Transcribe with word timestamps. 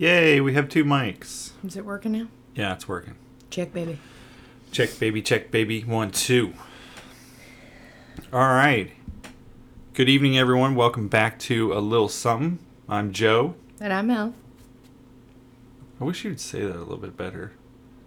Yay, 0.00 0.40
we 0.40 0.54
have 0.54 0.66
two 0.70 0.82
mics. 0.82 1.50
Is 1.62 1.76
it 1.76 1.84
working 1.84 2.12
now? 2.12 2.26
Yeah, 2.54 2.72
it's 2.72 2.88
working. 2.88 3.16
Check, 3.50 3.74
baby. 3.74 3.98
Check, 4.72 4.98
baby, 4.98 5.20
check, 5.20 5.50
baby. 5.50 5.82
One, 5.82 6.10
two. 6.10 6.54
All 8.32 8.48
right. 8.48 8.92
Good 9.92 10.08
evening, 10.08 10.38
everyone. 10.38 10.74
Welcome 10.74 11.08
back 11.08 11.38
to 11.40 11.74
A 11.74 11.80
Little 11.80 12.08
Something. 12.08 12.60
I'm 12.88 13.12
Joe. 13.12 13.56
And 13.78 13.92
I'm 13.92 14.06
Mel. 14.06 14.32
I 16.00 16.04
wish 16.04 16.24
you'd 16.24 16.40
say 16.40 16.62
that 16.62 16.76
a 16.76 16.78
little 16.78 16.96
bit 16.96 17.14
better. 17.14 17.52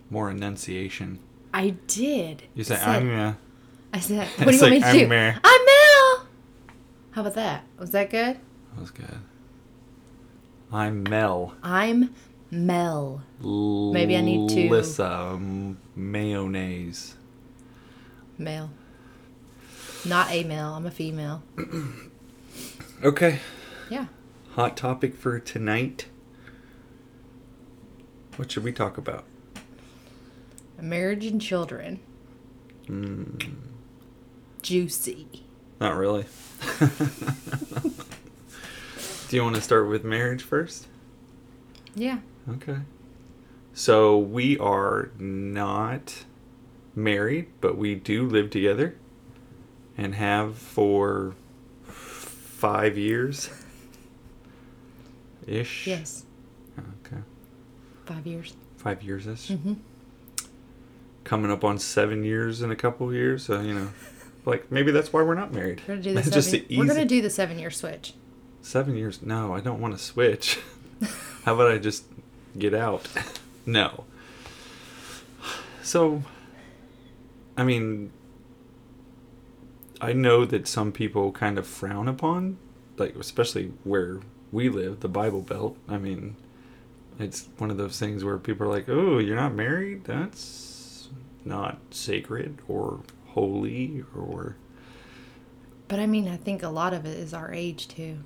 More 0.09 0.31
enunciation. 0.31 1.19
I 1.53 1.75
did. 1.85 2.41
You 2.55 2.63
say, 2.63 2.77
said, 2.77 2.87
I'm 2.87 3.07
yeah. 3.07 3.33
I 3.93 3.99
said, 3.99 4.27
what 4.39 4.47
do 4.47 4.55
you 4.55 4.61
want 4.61 4.73
me 4.73 4.79
to 4.79 4.87
I'm 4.87 4.97
do? 4.97 5.39
I'm 5.43 5.65
Mel. 5.65 6.27
How 7.11 7.21
about 7.21 7.35
that? 7.35 7.65
Was 7.77 7.91
that 7.91 8.09
good? 8.09 8.39
That 8.73 8.81
was 8.81 8.89
good. 8.89 9.19
I'm 10.73 11.03
Mel. 11.03 11.53
I'm 11.61 12.13
Mel. 12.49 13.21
Maybe 13.39 14.17
I 14.17 14.21
need 14.21 14.49
to- 14.49 14.69
Lissa 14.69 15.31
m- 15.35 15.77
mayonnaise. 15.95 17.15
Male. 18.37 18.71
Not 20.05 20.31
a 20.31 20.43
male. 20.43 20.73
I'm 20.73 20.85
a 20.85 20.91
female. 20.91 21.43
Okay. 23.03 23.39
Yeah. 23.89 24.05
Hot 24.51 24.77
topic 24.77 25.13
for 25.17 25.37
tonight. 25.37 26.05
What 28.37 28.49
should 28.49 28.63
we 28.63 28.71
talk 28.71 28.97
about? 28.97 29.25
Marriage 30.79 31.25
and 31.25 31.41
children. 31.41 31.99
Mm, 32.87 33.55
Juicy. 34.61 35.27
not 35.81 35.97
really. 35.97 36.23
Do 39.33 39.37
you 39.37 39.43
want 39.43 39.55
to 39.55 39.63
start 39.63 39.89
with 39.89 40.03
marriage 40.03 40.43
first? 40.43 40.85
Yeah. 41.95 42.19
Okay. 42.47 42.77
So 43.73 44.15
we 44.15 44.59
are 44.59 45.09
not 45.17 46.25
married, 46.93 47.47
but 47.59 47.75
we 47.75 47.95
do 47.95 48.27
live 48.27 48.51
together 48.51 48.95
and 49.97 50.13
have 50.13 50.55
for 50.55 51.33
five 51.81 52.95
years 52.95 53.49
ish. 55.47 55.87
Yes. 55.87 56.25
Okay. 56.77 57.23
Five 58.05 58.27
years. 58.27 58.53
Five 58.77 59.01
years 59.01 59.25
ish. 59.25 59.47
Mm-hmm. 59.47 59.73
Coming 61.23 61.49
up 61.49 61.63
on 61.63 61.79
seven 61.79 62.23
years 62.23 62.61
in 62.61 62.69
a 62.69 62.75
couple 62.75 63.07
of 63.07 63.15
years. 63.15 63.43
So, 63.43 63.61
you 63.61 63.73
know, 63.73 63.89
like 64.45 64.71
maybe 64.71 64.91
that's 64.91 65.11
why 65.11 65.23
we're 65.23 65.33
not 65.33 65.51
married. 65.51 65.81
We're 65.87 65.95
gonna 65.95 66.03
do 66.03 66.13
the 66.13 66.21
seven. 66.21 66.33
just 66.33 66.51
the 66.51 66.77
We're 66.77 66.85
gonna 66.85 67.03
do 67.03 67.23
the 67.23 67.31
seven 67.31 67.57
year 67.57 67.71
switch. 67.71 68.13
Seven 68.63 68.95
years? 68.95 69.21
No, 69.21 69.53
I 69.53 69.59
don't 69.59 69.81
want 69.81 69.95
to 69.95 70.01
switch. 70.01 70.57
How 71.43 71.53
about 71.53 71.69
I 71.69 71.77
just 71.77 72.05
get 72.57 72.73
out? 72.73 73.09
no. 73.65 74.05
So, 75.83 76.23
I 77.57 77.65
mean, 77.65 78.11
I 79.99 80.13
know 80.13 80.45
that 80.45 80.65
some 80.65 80.93
people 80.93 81.33
kind 81.33 81.57
of 81.57 81.67
frown 81.67 82.07
upon, 82.07 82.57
like, 82.97 83.17
especially 83.17 83.73
where 83.83 84.21
we 84.49 84.69
live, 84.69 85.01
the 85.01 85.09
Bible 85.09 85.41
Belt. 85.41 85.77
I 85.89 85.97
mean, 85.97 86.37
it's 87.19 87.49
one 87.57 87.69
of 87.69 87.75
those 87.75 87.99
things 87.99 88.23
where 88.23 88.37
people 88.37 88.65
are 88.65 88.69
like, 88.69 88.87
oh, 88.87 89.19
you're 89.19 89.35
not 89.35 89.53
married? 89.53 90.05
That's 90.05 91.09
not 91.43 91.79
sacred 91.91 92.59
or 92.69 93.01
holy 93.27 94.05
or. 94.15 94.55
But 95.89 95.99
I 95.99 96.05
mean, 96.05 96.29
I 96.29 96.37
think 96.37 96.63
a 96.63 96.69
lot 96.69 96.93
of 96.93 97.05
it 97.05 97.17
is 97.17 97.33
our 97.33 97.51
age 97.53 97.89
too. 97.89 98.19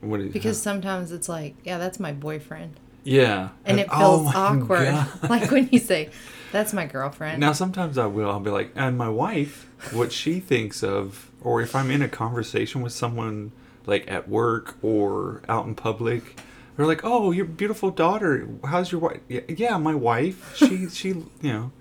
What 0.00 0.20
you, 0.20 0.30
Because 0.30 0.60
sometimes 0.60 1.12
it's 1.12 1.28
like, 1.28 1.56
yeah, 1.64 1.78
that's 1.78 2.00
my 2.00 2.12
boyfriend. 2.12 2.78
Yeah. 3.04 3.50
And 3.64 3.80
it 3.80 3.88
oh 3.90 3.98
feels 3.98 4.24
my 4.24 4.32
awkward. 4.34 4.84
God. 4.86 5.08
like 5.30 5.50
when 5.50 5.68
you 5.70 5.78
say, 5.78 6.10
that's 6.52 6.72
my 6.72 6.86
girlfriend. 6.86 7.40
Now, 7.40 7.52
sometimes 7.52 7.98
I 7.98 8.06
will. 8.06 8.30
I'll 8.30 8.40
be 8.40 8.50
like, 8.50 8.72
and 8.74 8.96
my 8.96 9.08
wife, 9.08 9.68
what 9.92 10.12
she 10.12 10.40
thinks 10.40 10.82
of, 10.82 11.30
or 11.42 11.60
if 11.60 11.74
I'm 11.74 11.90
in 11.90 12.02
a 12.02 12.08
conversation 12.08 12.82
with 12.82 12.92
someone 12.92 13.52
like 13.86 14.10
at 14.10 14.28
work 14.28 14.76
or 14.82 15.42
out 15.48 15.66
in 15.66 15.74
public, 15.74 16.38
they're 16.76 16.86
like, 16.86 17.00
"Oh, 17.04 17.30
your 17.30 17.44
beautiful 17.44 17.90
daughter. 17.90 18.48
How's 18.64 18.92
your 18.92 19.00
wife?" 19.00 19.20
Yeah, 19.28 19.40
yeah, 19.48 19.76
my 19.78 19.94
wife. 19.94 20.56
She, 20.56 20.88
she, 20.88 21.08
you 21.08 21.26
know. 21.42 21.72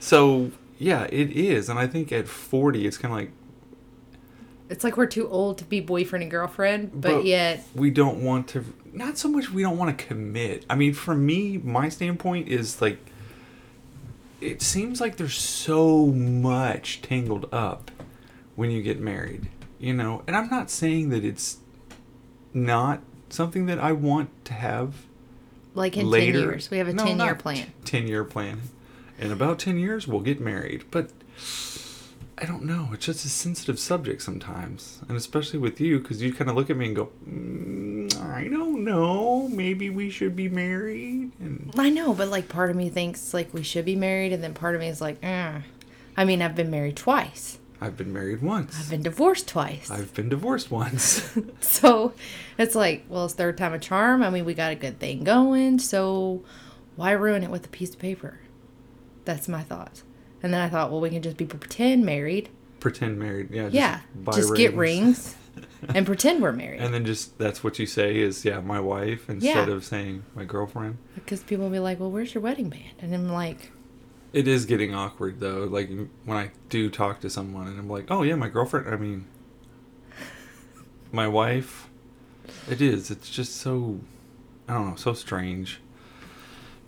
So 0.00 0.52
yeah, 0.78 1.04
it 1.10 1.30
is, 1.30 1.68
and 1.68 1.78
I 1.78 1.86
think 1.86 2.12
at 2.12 2.28
40, 2.28 2.86
it's 2.86 2.98
kind 2.98 3.12
of 3.12 3.18
like 3.18 3.30
It's 4.70 4.84
like 4.84 4.96
we're 4.96 5.06
too 5.06 5.28
old 5.28 5.58
to 5.58 5.64
be 5.64 5.80
boyfriend 5.80 6.22
and 6.22 6.30
girlfriend, 6.30 6.90
but, 6.92 7.00
But- 7.16 7.24
yet, 7.24 7.66
we 7.74 7.90
don't 7.90 8.22
want 8.22 8.48
to. 8.48 8.64
Not 8.92 9.16
so 9.18 9.28
much 9.28 9.50
we 9.50 9.62
don't 9.62 9.78
want 9.78 9.96
to 9.96 10.04
commit. 10.06 10.64
I 10.68 10.74
mean, 10.74 10.92
for 10.94 11.14
me, 11.14 11.58
my 11.58 11.88
standpoint 11.88 12.48
is 12.48 12.80
like. 12.82 12.98
It 14.40 14.62
seems 14.62 15.00
like 15.00 15.16
there's 15.16 15.34
so 15.36 16.06
much 16.06 17.02
tangled 17.02 17.48
up 17.52 17.90
when 18.54 18.70
you 18.70 18.82
get 18.82 19.00
married, 19.00 19.48
you 19.80 19.92
know. 19.92 20.22
And 20.28 20.36
I'm 20.36 20.48
not 20.48 20.70
saying 20.70 21.08
that 21.10 21.24
it's 21.24 21.58
not 22.54 23.00
something 23.30 23.66
that 23.66 23.78
I 23.80 23.90
want 23.92 24.30
to 24.44 24.54
have 24.54 24.94
like 25.74 25.96
in 25.96 26.08
later. 26.08 26.38
10 26.40 26.48
years, 26.50 26.70
we 26.70 26.78
have 26.78 26.86
a 26.88 26.92
No, 26.92 27.04
10 27.04 27.18
year 27.18 27.34
plan. 27.34 27.72
10 27.84 28.06
year 28.06 28.22
plan. 28.24 28.60
In 29.18 29.32
about 29.32 29.58
10 29.58 29.76
years, 29.78 30.06
we'll 30.06 30.20
get 30.20 30.40
married. 30.40 30.84
But 30.92 31.10
I 32.40 32.44
don't 32.44 32.64
know. 32.64 32.90
It's 32.92 33.06
just 33.06 33.24
a 33.24 33.28
sensitive 33.28 33.78
subject 33.78 34.22
sometimes. 34.22 35.00
And 35.08 35.16
especially 35.16 35.58
with 35.58 35.80
you, 35.80 35.98
because 35.98 36.22
you 36.22 36.32
kind 36.32 36.48
of 36.48 36.56
look 36.56 36.70
at 36.70 36.76
me 36.76 36.86
and 36.86 36.96
go, 36.96 37.10
mm, 37.28 38.16
I 38.20 38.48
don't 38.48 38.84
know. 38.84 39.48
Maybe 39.48 39.90
we 39.90 40.10
should 40.10 40.36
be 40.36 40.48
married. 40.48 41.32
And 41.40 41.72
I 41.76 41.90
know, 41.90 42.14
but 42.14 42.28
like 42.28 42.48
part 42.48 42.70
of 42.70 42.76
me 42.76 42.90
thinks 42.90 43.34
like 43.34 43.52
we 43.52 43.62
should 43.62 43.84
be 43.84 43.96
married, 43.96 44.32
and 44.32 44.42
then 44.42 44.54
part 44.54 44.74
of 44.74 44.80
me 44.80 44.88
is 44.88 45.00
like, 45.00 45.18
eh. 45.22 45.60
I 46.16 46.24
mean, 46.24 46.42
I've 46.42 46.56
been 46.56 46.70
married 46.70 46.96
twice, 46.96 47.58
I've 47.80 47.96
been 47.96 48.12
married 48.12 48.42
once. 48.42 48.78
I've 48.78 48.90
been 48.90 49.02
divorced 49.02 49.46
twice. 49.46 49.90
I've 49.90 50.12
been 50.14 50.28
divorced 50.28 50.70
once. 50.70 51.36
So 51.60 52.12
it's 52.56 52.74
like, 52.74 53.04
well, 53.08 53.26
it's 53.26 53.34
third 53.34 53.56
time 53.56 53.72
a 53.72 53.78
charm. 53.78 54.22
I 54.22 54.30
mean, 54.30 54.44
we 54.44 54.54
got 54.54 54.72
a 54.72 54.74
good 54.74 54.98
thing 54.98 55.22
going, 55.22 55.78
so 55.78 56.42
why 56.96 57.12
ruin 57.12 57.44
it 57.44 57.50
with 57.50 57.66
a 57.66 57.68
piece 57.68 57.90
of 57.90 57.98
paper? 58.00 58.40
That's 59.24 59.46
my 59.48 59.62
thought. 59.62 60.02
And 60.42 60.52
then 60.54 60.60
I 60.60 60.68
thought, 60.68 60.90
well, 60.90 61.00
we 61.00 61.10
can 61.10 61.22
just 61.22 61.36
be 61.36 61.46
pretend 61.46 62.04
married. 62.06 62.48
Pretend 62.80 63.18
married. 63.18 63.50
Yeah. 63.50 63.64
Just 63.64 63.74
yeah, 63.74 64.00
buy 64.14 64.32
just 64.32 64.54
get 64.54 64.74
rings 64.74 65.34
and 65.94 66.06
pretend 66.06 66.40
we're 66.42 66.52
married. 66.52 66.80
And 66.80 66.94
then 66.94 67.04
just, 67.04 67.36
that's 67.38 67.64
what 67.64 67.78
you 67.80 67.86
say 67.86 68.18
is, 68.18 68.44
yeah, 68.44 68.60
my 68.60 68.78
wife, 68.78 69.28
instead 69.28 69.68
Yeah. 69.68 69.74
of 69.74 69.84
saying 69.84 70.24
my 70.36 70.44
girlfriend. 70.44 70.98
Because 71.16 71.42
people 71.42 71.64
will 71.64 71.72
be 71.72 71.80
like, 71.80 71.98
well, 71.98 72.10
where's 72.10 72.34
your 72.34 72.42
wedding 72.42 72.68
band? 72.68 72.94
And 73.00 73.12
I'm 73.12 73.28
like, 73.32 73.72
It 74.32 74.46
is 74.46 74.64
getting 74.66 74.94
awkward 74.94 75.40
though. 75.40 75.64
Like 75.64 75.90
when 76.24 76.36
I 76.36 76.50
do 76.68 76.88
talk 76.90 77.20
to 77.20 77.30
someone 77.30 77.66
and 77.66 77.78
I'm 77.80 77.88
like, 77.88 78.06
"Oh 78.10 78.22
yeah, 78.22 78.34
my 78.36 78.48
girlfriend." 78.48 78.86
I 78.88 78.96
mean, 78.96 79.24
my 81.10 81.26
wife. 81.26 81.88
It 82.70 82.80
is. 82.80 83.10
It's 83.10 83.30
just 83.30 83.56
so, 83.56 84.00
I 84.68 84.74
don't 84.74 84.90
know, 84.90 84.96
so 84.96 85.14
strange. 85.14 85.80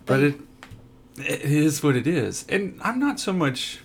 But 0.05 0.19
it, 0.21 0.35
it 1.17 1.41
is 1.41 1.83
what 1.83 1.95
it 1.95 2.07
is, 2.07 2.45
and 2.49 2.79
I'm 2.81 2.99
not 2.99 3.19
so 3.19 3.33
much 3.33 3.79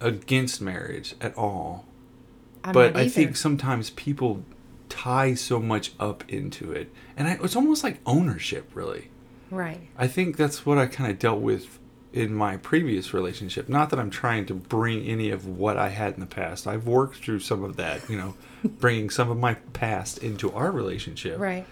against 0.00 0.60
marriage 0.60 1.14
at 1.20 1.36
all. 1.36 1.84
I'm 2.64 2.72
but 2.72 2.96
I 2.96 3.08
think 3.08 3.36
sometimes 3.36 3.90
people 3.90 4.44
tie 4.88 5.34
so 5.34 5.60
much 5.60 5.92
up 5.98 6.24
into 6.28 6.72
it, 6.72 6.92
and 7.16 7.28
I, 7.28 7.38
it's 7.42 7.56
almost 7.56 7.82
like 7.82 7.98
ownership, 8.06 8.70
really. 8.74 9.10
right. 9.50 9.80
I 9.96 10.06
think 10.06 10.36
that's 10.36 10.64
what 10.64 10.78
I 10.78 10.86
kind 10.86 11.10
of 11.10 11.18
dealt 11.18 11.40
with 11.40 11.78
in 12.12 12.34
my 12.34 12.56
previous 12.56 13.14
relationship. 13.14 13.68
Not 13.68 13.90
that 13.90 13.98
I'm 13.98 14.10
trying 14.10 14.46
to 14.46 14.54
bring 14.54 15.06
any 15.06 15.30
of 15.30 15.46
what 15.46 15.76
I 15.76 15.90
had 15.90 16.14
in 16.14 16.20
the 16.20 16.26
past. 16.26 16.66
I've 16.66 16.86
worked 16.86 17.16
through 17.16 17.40
some 17.40 17.62
of 17.62 17.76
that, 17.76 18.08
you 18.08 18.16
know, 18.16 18.34
bringing 18.64 19.10
some 19.10 19.30
of 19.30 19.38
my 19.38 19.54
past 19.72 20.18
into 20.18 20.52
our 20.52 20.70
relationship. 20.70 21.38
Right. 21.38 21.66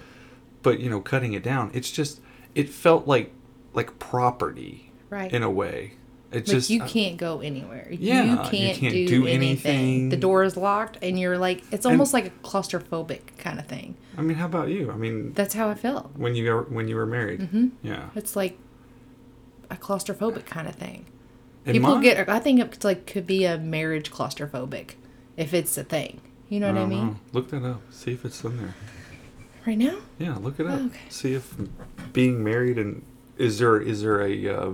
But, 0.62 0.80
you 0.80 0.90
know, 0.90 1.00
cutting 1.00 1.32
it 1.32 1.42
down, 1.42 1.70
it's 1.74 1.90
just 1.90 2.20
it 2.54 2.68
felt 2.68 3.06
like 3.06 3.32
like 3.74 3.98
property 3.98 4.87
Right. 5.10 5.32
in 5.32 5.42
a 5.42 5.50
way. 5.50 5.92
It's 6.30 6.46
Like 6.48 6.56
just 6.58 6.68
you 6.70 6.82
uh, 6.82 6.88
can't 6.88 7.16
go 7.16 7.40
anywhere. 7.40 7.88
Yeah, 7.90 8.22
you 8.24 8.30
you 8.32 8.36
can't, 8.36 8.78
can't 8.78 8.92
do, 8.92 9.08
do 9.08 9.26
anything. 9.26 9.72
anything. 9.80 10.08
The 10.10 10.18
door 10.18 10.42
is 10.44 10.58
locked, 10.58 10.98
and 11.00 11.18
you're 11.18 11.38
like, 11.38 11.62
it's 11.72 11.86
almost 11.86 12.12
like 12.12 12.26
a 12.26 12.30
claustrophobic 12.46 13.38
kind 13.38 13.58
of 13.58 13.66
thing. 13.66 13.96
I 14.18 14.20
mean, 14.20 14.36
how 14.36 14.44
about 14.44 14.68
you? 14.68 14.90
I 14.90 14.96
mean, 14.96 15.32
That's 15.32 15.54
how 15.54 15.70
I 15.70 15.74
felt. 15.74 16.10
when 16.16 16.34
you 16.34 16.52
were 16.52 16.62
when 16.64 16.86
you 16.86 16.96
were 16.96 17.06
married. 17.06 17.40
Mhm. 17.40 17.70
Yeah. 17.82 18.10
It's 18.14 18.36
like 18.36 18.58
a 19.70 19.76
claustrophobic 19.76 20.44
kind 20.44 20.68
of 20.68 20.74
thing. 20.74 21.06
In 21.64 21.72
People 21.72 21.96
my- 21.96 22.02
get. 22.02 22.28
I 22.28 22.38
think 22.40 22.60
it's 22.60 22.84
like 22.84 23.06
could 23.06 23.26
be 23.26 23.46
a 23.46 23.56
marriage 23.56 24.10
claustrophobic, 24.10 24.96
if 25.38 25.54
it's 25.54 25.78
a 25.78 25.84
thing. 25.84 26.20
You 26.50 26.60
know 26.60 26.72
what 26.72 26.82
I, 26.82 26.86
mean? 26.86 27.06
know. 27.06 27.16
Look 27.32 27.48
that 27.50 27.64
up. 27.64 27.80
See 27.90 28.12
if 28.12 28.24
it's 28.26 28.42
in 28.44 28.56
there. 28.58 28.74
Right 29.66 29.76
now, 29.78 29.96
Yeah, 30.18 30.36
look 30.36 30.58
it 30.60 30.66
up. 30.66 30.78
Oh, 30.80 30.86
okay. 30.86 30.98
See 31.08 31.32
if 31.34 31.54
being 32.12 32.42
married 32.44 32.78
and 32.78 33.02
is 33.38 33.58
there 33.58 33.80
is 33.80 34.02
there 34.02 34.20
a 34.22 34.48
uh, 34.48 34.70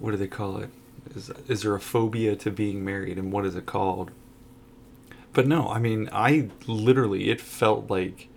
what 0.00 0.10
do 0.10 0.16
they 0.16 0.26
call 0.26 0.56
it? 0.56 0.70
Is 1.14 1.30
is 1.46 1.62
there 1.62 1.74
a 1.74 1.80
phobia 1.80 2.34
to 2.36 2.50
being 2.50 2.84
married 2.84 3.18
and 3.18 3.32
what 3.32 3.46
is 3.46 3.54
it 3.54 3.66
called? 3.66 4.10
But 5.32 5.46
no, 5.46 5.68
I 5.68 5.78
mean, 5.78 6.08
I 6.12 6.50
literally 6.66 7.30
it 7.30 7.40
felt 7.40 7.88
like 7.88 8.28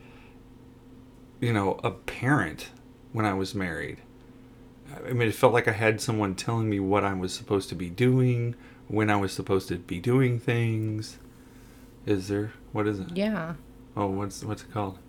you 1.44 1.52
know, 1.52 1.78
a 1.84 1.92
parent 1.92 2.70
when 3.12 3.26
I 3.26 3.34
was 3.34 3.54
married. 3.54 3.98
I 5.06 5.12
mean, 5.12 5.28
it 5.28 5.36
felt 5.36 5.52
like 5.52 5.68
I 5.68 5.74
had 5.74 6.00
someone 6.00 6.36
telling 6.36 6.70
me 6.70 6.80
what 6.80 7.04
I 7.04 7.14
was 7.14 7.34
supposed 7.34 7.68
to 7.70 7.76
be 7.76 7.90
doing, 7.90 8.56
when 8.88 9.10
I 9.10 9.18
was 9.18 9.34
supposed 9.34 9.68
to 9.68 9.76
be 9.76 10.00
doing 10.00 10.40
things. 10.40 11.18
Is 12.06 12.30
there? 12.30 12.54
What 12.72 12.88
is 12.88 13.00
it? 13.02 13.08
Yeah. 13.16 13.56
Oh, 13.98 14.08
what's 14.08 14.44
what's 14.44 14.64
it 14.64 14.72
called? 14.72 15.00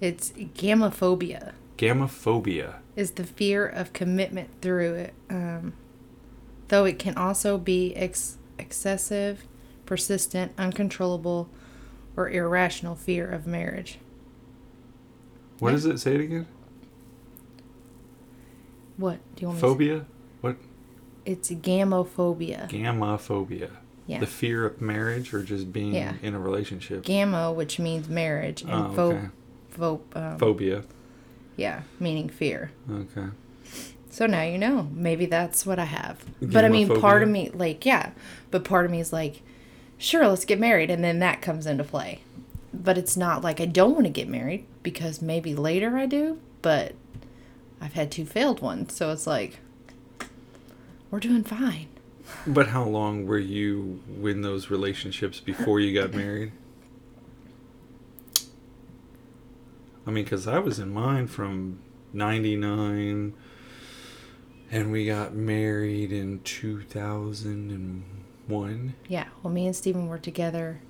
It's 0.00 0.30
gamophobia. 0.32 1.52
Gamophobia. 1.76 2.76
is 2.96 3.12
the 3.12 3.24
fear 3.24 3.66
of 3.66 3.92
commitment 3.92 4.48
through 4.62 4.94
it, 4.94 5.14
um, 5.28 5.74
though 6.68 6.84
it 6.86 6.98
can 6.98 7.14
also 7.16 7.58
be 7.58 7.94
ex- 7.94 8.38
excessive, 8.58 9.44
persistent, 9.84 10.52
uncontrollable, 10.56 11.48
or 12.16 12.30
irrational 12.30 12.94
fear 12.94 13.28
of 13.30 13.46
marriage. 13.46 13.98
What 15.58 15.68
Yeah. 15.70 15.74
does 15.74 15.84
it 15.86 15.98
say 15.98 16.14
it 16.14 16.20
again? 16.22 16.46
What 18.96 19.18
do 19.36 19.42
you 19.42 19.48
want 19.48 19.60
Phobia? 19.60 20.06
What? 20.40 20.56
It's 21.26 21.50
gamophobia. 21.50 22.68
Gamophobia. 22.70 23.70
Yeah. 24.06 24.20
The 24.20 24.26
fear 24.26 24.64
of 24.64 24.80
marriage 24.80 25.34
or 25.34 25.42
just 25.42 25.72
being 25.72 25.94
Yeah. 25.94 26.14
in 26.22 26.34
a 26.34 26.38
relationship. 26.38 27.02
Gamma, 27.04 27.52
which 27.52 27.78
means 27.78 28.08
marriage, 28.08 28.62
and 28.62 28.70
Oh, 28.72 28.92
pho- 28.94 29.30
pho- 29.70 30.00
um, 30.14 30.38
Phobia. 30.38 30.84
Yeah, 31.56 31.82
meaning 31.98 32.28
fear. 32.28 32.70
Okay. 32.90 33.26
So 34.10 34.26
now 34.26 34.42
you 34.42 34.58
know. 34.58 34.88
Maybe 34.92 35.26
that's 35.26 35.66
what 35.66 35.78
I 35.78 35.84
have. 35.84 36.24
But 36.40 36.64
I 36.64 36.68
mean, 36.68 37.00
part 37.00 37.22
of 37.22 37.28
me, 37.28 37.50
like, 37.50 37.84
yeah, 37.84 38.12
but 38.50 38.64
part 38.64 38.84
of 38.84 38.90
me 38.90 39.00
is 39.00 39.12
like, 39.12 39.42
sure, 39.98 40.26
let's 40.28 40.44
get 40.44 40.58
married. 40.58 40.90
And 40.90 41.04
then 41.04 41.18
that 41.18 41.42
comes 41.42 41.66
into 41.66 41.84
play. 41.84 42.20
But 42.72 42.98
it's 42.98 43.16
not 43.16 43.42
like 43.42 43.60
I 43.60 43.66
don't 43.66 43.94
want 43.94 44.04
to 44.04 44.10
get 44.10 44.28
married 44.28 44.66
because 44.82 45.20
maybe 45.20 45.54
later 45.54 45.96
I 45.96 46.06
do, 46.06 46.40
but 46.62 46.94
I've 47.80 47.94
had 47.94 48.10
two 48.10 48.24
failed 48.24 48.60
ones. 48.60 48.94
So 48.94 49.10
it's 49.10 49.26
like, 49.26 49.58
we're 51.10 51.20
doing 51.20 51.44
fine. 51.44 51.88
But 52.46 52.68
how 52.68 52.84
long 52.84 53.26
were 53.26 53.38
you 53.38 54.02
in 54.22 54.42
those 54.42 54.70
relationships 54.70 55.40
before 55.40 55.78
you 55.80 55.98
got 55.98 56.12
married? 56.12 56.52
I 60.06 60.10
mean, 60.10 60.24
because 60.24 60.46
I 60.46 60.58
was 60.58 60.78
in 60.78 60.90
mine 60.92 61.26
from 61.26 61.78
99 62.12 63.32
and 64.70 64.92
we 64.92 65.06
got 65.06 65.34
married 65.34 66.12
in 66.12 66.40
2001. 66.40 68.94
Yeah. 69.08 69.24
Well, 69.42 69.52
me 69.52 69.66
and 69.66 69.74
Steven 69.74 70.06
were 70.08 70.18
together 70.18 70.80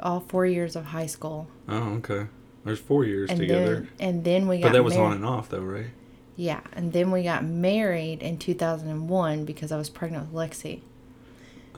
all 0.00 0.20
four 0.20 0.46
years 0.46 0.74
of 0.76 0.86
high 0.86 1.06
school. 1.06 1.48
Oh, 1.68 1.94
okay. 1.96 2.26
There's 2.64 2.78
four 2.80 3.04
years 3.04 3.28
And 3.30 3.38
together. 3.40 3.74
then, 3.74 3.88
and 4.00 4.24
then 4.24 4.48
we 4.48 4.58
got 4.58 4.68
But 4.68 4.72
that 4.74 4.84
was 4.84 4.94
married. 4.94 5.06
on 5.06 5.12
and 5.16 5.26
off, 5.26 5.48
though, 5.50 5.58
right? 5.60 5.86
Yeah, 6.36 6.60
and 6.72 6.92
then 6.92 7.10
we 7.10 7.24
got 7.24 7.44
married 7.44 8.22
in 8.22 8.38
2001 8.38 9.44
because 9.44 9.72
I 9.72 9.76
was 9.76 9.90
pregnant 9.90 10.32
with 10.32 10.50
Lexi. 10.50 10.80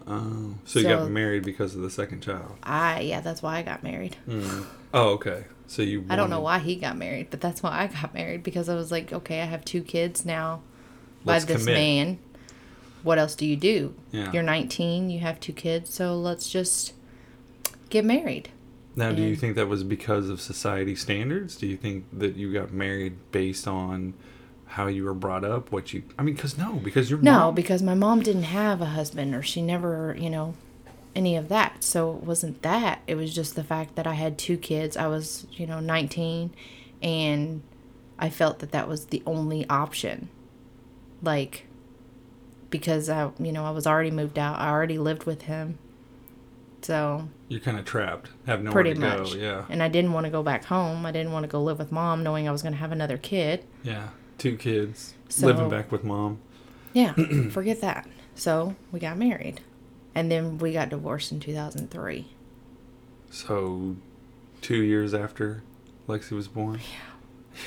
Oh, 0.06 0.54
so 0.64 0.78
you 0.80 0.88
got 0.88 1.10
married 1.10 1.44
because 1.44 1.74
of 1.74 1.82
the 1.82 1.90
second 1.90 2.22
child. 2.22 2.56
I 2.62 3.00
yeah, 3.00 3.20
that's 3.20 3.42
why 3.42 3.58
I 3.58 3.62
got 3.62 3.82
married. 3.82 4.16
Mm. 4.28 4.66
Oh, 4.92 5.10
okay. 5.10 5.44
So 5.70 5.82
you. 5.82 6.04
I 6.10 6.16
don't 6.16 6.30
know 6.30 6.40
why 6.40 6.58
he 6.58 6.74
got 6.74 6.96
married, 6.96 7.28
but 7.30 7.40
that's 7.40 7.62
why 7.62 7.70
I 7.70 7.86
got 7.86 8.12
married 8.12 8.42
because 8.42 8.68
I 8.68 8.74
was 8.74 8.90
like, 8.90 9.12
okay, 9.12 9.40
I 9.40 9.44
have 9.44 9.64
two 9.64 9.82
kids 9.82 10.24
now 10.26 10.62
by 11.24 11.34
Let's 11.34 11.44
this 11.44 11.58
commit. 11.58 11.74
man. 11.74 12.18
What 13.04 13.18
else 13.20 13.36
do 13.36 13.46
you 13.46 13.54
do? 13.54 13.94
Yeah. 14.10 14.32
You're 14.32 14.42
19, 14.42 15.10
you 15.10 15.20
have 15.20 15.38
two 15.38 15.52
kids, 15.52 15.94
so 15.94 16.16
let's 16.16 16.50
just 16.50 16.92
get 17.88 18.04
married. 18.04 18.48
Now, 18.96 19.12
do 19.12 19.22
you 19.22 19.36
think 19.36 19.54
that 19.54 19.68
was 19.68 19.84
because 19.84 20.28
of 20.28 20.40
society 20.40 20.96
standards? 20.96 21.54
Do 21.56 21.68
you 21.68 21.76
think 21.76 22.04
that 22.12 22.34
you 22.34 22.52
got 22.52 22.72
married 22.72 23.14
based 23.30 23.68
on 23.68 24.14
how 24.66 24.88
you 24.88 25.04
were 25.04 25.14
brought 25.14 25.44
up? 25.44 25.70
What 25.70 25.94
you? 25.94 26.02
I 26.18 26.22
mean, 26.24 26.34
because 26.34 26.58
no, 26.58 26.74
because 26.74 27.08
you're 27.08 27.20
No, 27.20 27.38
mom- 27.38 27.54
because 27.54 27.80
my 27.80 27.94
mom 27.94 28.22
didn't 28.22 28.42
have 28.42 28.80
a 28.82 28.86
husband 28.86 29.36
or 29.36 29.42
she 29.42 29.62
never, 29.62 30.16
you 30.18 30.28
know, 30.28 30.54
any 31.14 31.36
of 31.36 31.48
that. 31.48 31.82
So 31.84 32.12
it 32.16 32.22
wasn't 32.22 32.62
that. 32.62 33.00
It 33.06 33.14
was 33.16 33.34
just 33.34 33.56
the 33.56 33.64
fact 33.64 33.96
that 33.96 34.06
I 34.06 34.14
had 34.14 34.38
two 34.38 34.56
kids. 34.56 34.96
I 34.96 35.06
was, 35.08 35.46
you 35.52 35.66
know, 35.66 35.80
19 35.80 36.52
and 37.02 37.62
I 38.18 38.30
felt 38.30 38.58
that 38.60 38.72
that 38.72 38.86
was 38.88 39.06
the 39.06 39.22
only 39.26 39.68
option. 39.68 40.28
Like 41.22 41.66
because 42.70 43.08
I, 43.08 43.30
you 43.38 43.50
know, 43.52 43.64
I 43.64 43.70
was 43.70 43.86
already 43.86 44.10
moved 44.12 44.38
out. 44.38 44.58
I 44.60 44.70
already 44.70 44.98
lived 44.98 45.24
with 45.24 45.42
him. 45.42 45.78
So, 46.82 47.28
you're 47.48 47.60
kind 47.60 47.78
of 47.78 47.84
trapped, 47.84 48.30
have 48.46 48.62
nowhere 48.62 48.72
pretty 48.72 48.94
to 48.94 49.00
much. 49.00 49.32
go. 49.34 49.38
Yeah, 49.38 49.64
And 49.68 49.82
I 49.82 49.88
didn't 49.88 50.14
want 50.14 50.24
to 50.24 50.30
go 50.30 50.42
back 50.42 50.64
home. 50.64 51.04
I 51.04 51.12
didn't 51.12 51.30
want 51.32 51.42
to 51.42 51.48
go 51.48 51.62
live 51.62 51.78
with 51.78 51.92
mom 51.92 52.22
knowing 52.22 52.48
I 52.48 52.52
was 52.52 52.62
going 52.62 52.72
to 52.72 52.78
have 52.78 52.92
another 52.92 53.18
kid. 53.18 53.64
yeah. 53.82 54.08
Two 54.38 54.56
kids, 54.56 55.12
So- 55.28 55.46
living 55.46 55.68
back 55.68 55.92
with 55.92 56.04
mom. 56.04 56.38
Yeah, 56.94 57.12
forget 57.50 57.82
that. 57.82 58.08
So, 58.34 58.76
we 58.92 58.98
got 58.98 59.18
married. 59.18 59.60
And 60.14 60.30
then 60.30 60.58
we 60.58 60.72
got 60.72 60.88
divorced 60.88 61.32
in 61.32 61.40
2003. 61.40 62.26
So, 63.30 63.96
two 64.60 64.82
years 64.82 65.14
after 65.14 65.62
Lexi 66.08 66.32
was 66.32 66.48
born, 66.48 66.80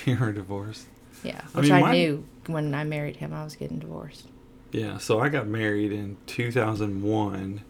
you 0.05 0.17
were 0.17 0.31
divorced. 0.31 0.87
Yeah, 1.23 1.41
which 1.53 1.71
I, 1.71 1.75
mean, 1.75 1.81
my- 1.81 1.91
knew 1.93 2.25
when 2.47 2.75
I 2.75 2.83
married 2.83 3.17
him, 3.17 3.33
I 3.33 3.43
was 3.43 3.55
getting 3.55 3.79
divorced. 3.79 4.27
Yeah, 4.71 4.97
so 4.97 5.19
I 5.19 5.29
got 5.29 5.47
married 5.47 5.93
in 5.93 6.17
2001 6.25 7.61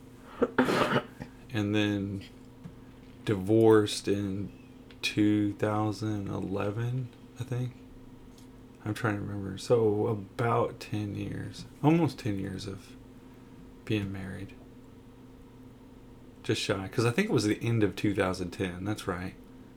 and 1.54 1.76
then 1.76 2.24
divorced 3.26 4.08
in 4.08 4.52
2011, 5.02 7.10
I 7.40 7.44
think. 7.44 7.74
I'm 8.86 8.94
trying 8.94 9.16
to 9.16 9.22
remember. 9.22 9.58
So 9.58 10.08
about 10.08 10.80
10 10.80 11.16
years, 11.16 11.66
almost 11.84 12.20
10 12.20 12.40
years 12.40 12.68
of 12.68 12.88
being 13.86 14.12
married. 14.12 14.54
Just 16.44 16.62
shy. 16.62 16.84
Because 16.84 17.06
I 17.06 17.12
think 17.12 17.30
it 17.30 17.34
was 17.34 17.46
the 17.46 17.60
end 17.62 17.84
of 17.84 17.96
2010. 17.96 18.84
That's 18.84 19.08
right. 19.08 19.34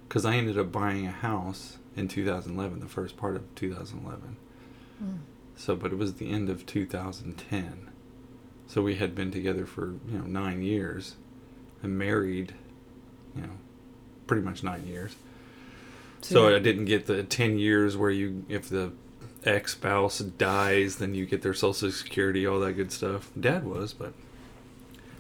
Because 0.09 0.25
I 0.25 0.35
ended 0.35 0.59
up 0.59 0.71
buying 0.71 1.07
a 1.07 1.13
house 1.13 1.79
in 1.97 2.09
2011, 2.09 2.81
the 2.81 2.87
first 2.87 3.17
part 3.17 3.37
of 3.37 3.55
2011. 3.55 4.37
Hmm. 4.99 5.17
So, 5.57 5.75
but 5.75 5.93
it 5.93 5.99
was 5.99 6.15
the 6.15 6.31
end 6.31 6.51
of 6.51 6.67
2010. 6.67 7.91
So 8.67 8.83
we 8.83 8.97
had 8.97 9.15
been 9.15 9.31
together 9.31 9.65
for 9.65 9.95
you 10.09 10.19
know 10.19 10.25
nine 10.25 10.63
years, 10.63 11.15
and 11.83 11.97
married, 11.97 12.55
you 13.35 13.43
know, 13.43 13.51
pretty 14.27 14.43
much 14.43 14.63
nine 14.63 14.87
years. 14.87 15.15
So 16.21 16.49
yeah. 16.49 16.57
I 16.57 16.59
didn't 16.59 16.87
get 16.87 17.07
the 17.07 17.23
ten 17.23 17.59
years 17.59 17.97
where 17.97 18.11
you, 18.11 18.45
if 18.49 18.69
the 18.69 18.93
ex 19.45 19.73
spouse 19.73 20.19
dies, 20.19 20.97
then 20.97 21.15
you 21.15 21.27
get 21.27 21.43
their 21.43 21.55
social 21.55 21.91
security, 21.93 22.47
all 22.47 22.59
that 22.61 22.73
good 22.73 22.91
stuff. 22.91 23.31
Dad 23.39 23.65
was, 23.65 23.93
but 23.93 24.13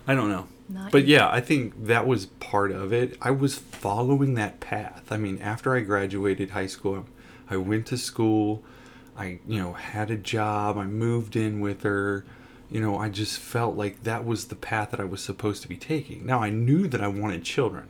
I 0.06 0.14
don't 0.14 0.28
know. 0.28 0.48
Not 0.68 0.92
But 0.92 1.06
yeah, 1.06 1.28
I 1.28 1.40
think 1.40 1.86
that 1.86 2.06
was 2.06 2.26
part 2.26 2.72
of 2.72 2.92
it. 2.92 3.16
I 3.20 3.30
was 3.30 3.56
following 3.56 4.34
that 4.34 4.60
path. 4.60 5.04
I 5.10 5.16
mean, 5.16 5.40
after 5.40 5.74
I 5.74 5.80
graduated 5.80 6.50
high 6.50 6.66
school, 6.66 7.06
I 7.48 7.56
went 7.56 7.86
to 7.86 7.98
school. 7.98 8.64
I, 9.16 9.38
you 9.46 9.62
know, 9.62 9.72
had 9.74 10.10
a 10.10 10.16
job. 10.16 10.76
I 10.76 10.84
moved 10.84 11.36
in 11.36 11.60
with 11.60 11.82
her. 11.82 12.24
You 12.70 12.80
know, 12.80 12.98
I 12.98 13.08
just 13.08 13.38
felt 13.38 13.76
like 13.76 14.02
that 14.02 14.24
was 14.24 14.46
the 14.46 14.56
path 14.56 14.90
that 14.90 15.00
I 15.00 15.04
was 15.04 15.22
supposed 15.22 15.62
to 15.62 15.68
be 15.68 15.76
taking. 15.76 16.26
Now, 16.26 16.42
I 16.42 16.50
knew 16.50 16.88
that 16.88 17.00
I 17.00 17.08
wanted 17.08 17.44
children. 17.44 17.88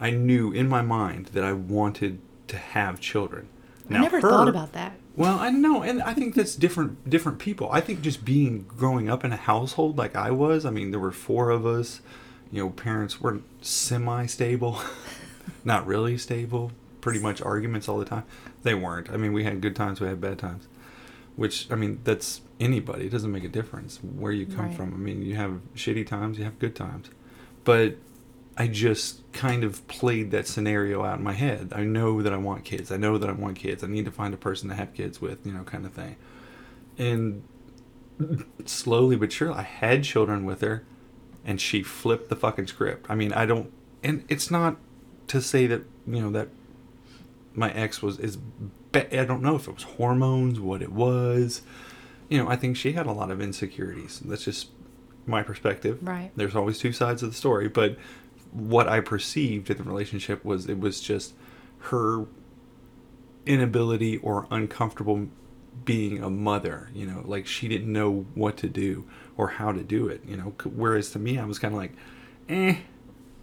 I 0.00 0.10
knew 0.10 0.52
in 0.52 0.68
my 0.68 0.82
mind 0.82 1.26
that 1.26 1.44
I 1.44 1.52
wanted 1.52 2.20
to 2.48 2.56
have 2.56 3.00
children. 3.00 3.48
I 3.88 3.98
never 3.98 4.20
thought 4.20 4.48
about 4.48 4.72
that. 4.72 4.98
Well, 5.16 5.38
I 5.38 5.50
know, 5.50 5.82
and 5.82 6.02
I 6.02 6.12
think 6.12 6.34
that's 6.34 6.56
different. 6.56 7.08
Different 7.08 7.38
people. 7.38 7.68
I 7.70 7.80
think 7.80 8.00
just 8.02 8.24
being 8.24 8.64
growing 8.66 9.08
up 9.08 9.24
in 9.24 9.32
a 9.32 9.36
household 9.36 9.96
like 9.96 10.16
I 10.16 10.30
was. 10.32 10.64
I 10.64 10.70
mean, 10.70 10.90
there 10.90 10.98
were 11.00 11.12
four 11.12 11.50
of 11.50 11.64
us. 11.64 12.00
You 12.50 12.64
know, 12.64 12.70
parents 12.70 13.20
were 13.20 13.40
semi-stable, 13.62 14.80
not 15.64 15.86
really 15.86 16.18
stable. 16.18 16.72
Pretty 17.00 17.18
much 17.18 17.40
arguments 17.42 17.88
all 17.88 17.98
the 17.98 18.04
time. 18.04 18.24
They 18.62 18.74
weren't. 18.74 19.10
I 19.10 19.16
mean, 19.16 19.32
we 19.32 19.44
had 19.44 19.60
good 19.60 19.76
times. 19.76 20.00
We 20.00 20.08
had 20.08 20.20
bad 20.20 20.38
times. 20.38 20.66
Which 21.36 21.70
I 21.70 21.74
mean, 21.74 22.00
that's 22.04 22.40
anybody. 22.60 23.06
It 23.06 23.10
doesn't 23.10 23.30
make 23.32 23.44
a 23.44 23.48
difference 23.48 23.98
where 23.98 24.32
you 24.32 24.46
come 24.46 24.66
Right. 24.68 24.74
from. 24.76 24.94
I 24.94 24.96
mean, 24.96 25.22
you 25.22 25.34
have 25.36 25.60
shitty 25.76 26.06
times. 26.06 26.38
You 26.38 26.44
have 26.44 26.58
good 26.58 26.74
times. 26.76 27.10
But 27.64 27.96
I 28.56 28.68
just 28.68 29.30
kind 29.32 29.64
of 29.64 29.86
played 29.88 30.30
that 30.30 30.46
scenario 30.46 31.04
out 31.04 31.18
in 31.18 31.24
my 31.24 31.32
head. 31.32 31.72
I 31.74 31.82
know 31.82 32.22
that 32.22 32.32
I 32.32 32.36
want 32.36 32.64
kids. 32.64 32.92
I 32.92 32.96
know 32.96 33.18
that 33.18 33.28
I 33.28 33.32
want 33.32 33.56
kids. 33.56 33.82
I 33.82 33.88
need 33.88 34.04
to 34.04 34.12
find 34.12 34.32
a 34.32 34.36
person 34.36 34.68
to 34.68 34.74
have 34.76 34.94
kids 34.94 35.20
with, 35.20 35.44
you 35.44 35.52
know, 35.52 35.64
kind 35.64 35.84
of 35.84 35.92
thing. 35.92 36.16
And 36.96 37.42
slowly 38.64 39.16
but 39.16 39.32
surely, 39.32 39.54
I 39.54 39.62
had 39.62 40.04
children 40.04 40.44
with 40.44 40.60
her, 40.60 40.84
and 41.44 41.60
she 41.60 41.82
flipped 41.82 42.28
the 42.28 42.36
fucking 42.36 42.68
script. 42.68 43.06
I 43.08 43.14
mean, 43.14 43.32
I 43.32 43.46
don't, 43.46 43.72
and 44.02 44.24
it's 44.28 44.50
not 44.50 44.76
to 45.28 45.40
say 45.40 45.66
that 45.66 45.82
you 46.06 46.20
know 46.20 46.30
that 46.30 46.48
my 47.54 47.72
ex 47.72 48.02
was 48.02 48.18
is. 48.18 48.38
I 48.94 49.24
don't 49.24 49.42
know 49.42 49.56
if 49.56 49.66
it 49.66 49.74
was 49.74 49.82
hormones, 49.82 50.60
what 50.60 50.80
it 50.80 50.92
was. 50.92 51.62
You 52.28 52.38
know, 52.38 52.48
I 52.48 52.54
think 52.54 52.76
she 52.76 52.92
had 52.92 53.06
a 53.06 53.12
lot 53.12 53.30
of 53.30 53.40
insecurities. 53.40 54.20
That's 54.20 54.44
just 54.44 54.68
my 55.26 55.42
perspective. 55.42 55.98
Right. 56.00 56.30
There's 56.36 56.54
always 56.54 56.78
two 56.78 56.92
sides 56.92 57.22
of 57.22 57.30
the 57.30 57.36
story, 57.36 57.66
but 57.66 57.96
what 58.54 58.88
I 58.88 59.00
perceived 59.00 59.68
in 59.68 59.76
the 59.76 59.82
relationship 59.82 60.44
was 60.44 60.68
it 60.68 60.78
was 60.78 61.00
just 61.00 61.34
her 61.80 62.26
inability 63.44 64.16
or 64.18 64.46
uncomfortable 64.50 65.26
being 65.84 66.22
a 66.22 66.30
mother. 66.30 66.88
You 66.94 67.06
know, 67.06 67.22
like 67.26 67.46
she 67.46 67.68
didn't 67.68 67.92
know 67.92 68.26
what 68.34 68.56
to 68.58 68.68
do 68.68 69.06
or 69.36 69.48
how 69.48 69.72
to 69.72 69.82
do 69.82 70.08
it. 70.08 70.22
You 70.24 70.36
know, 70.36 70.54
whereas 70.74 71.10
to 71.10 71.18
me, 71.18 71.38
I 71.38 71.44
was 71.44 71.58
kind 71.58 71.74
of 71.74 71.78
like, 71.78 71.92
eh, 72.48 72.76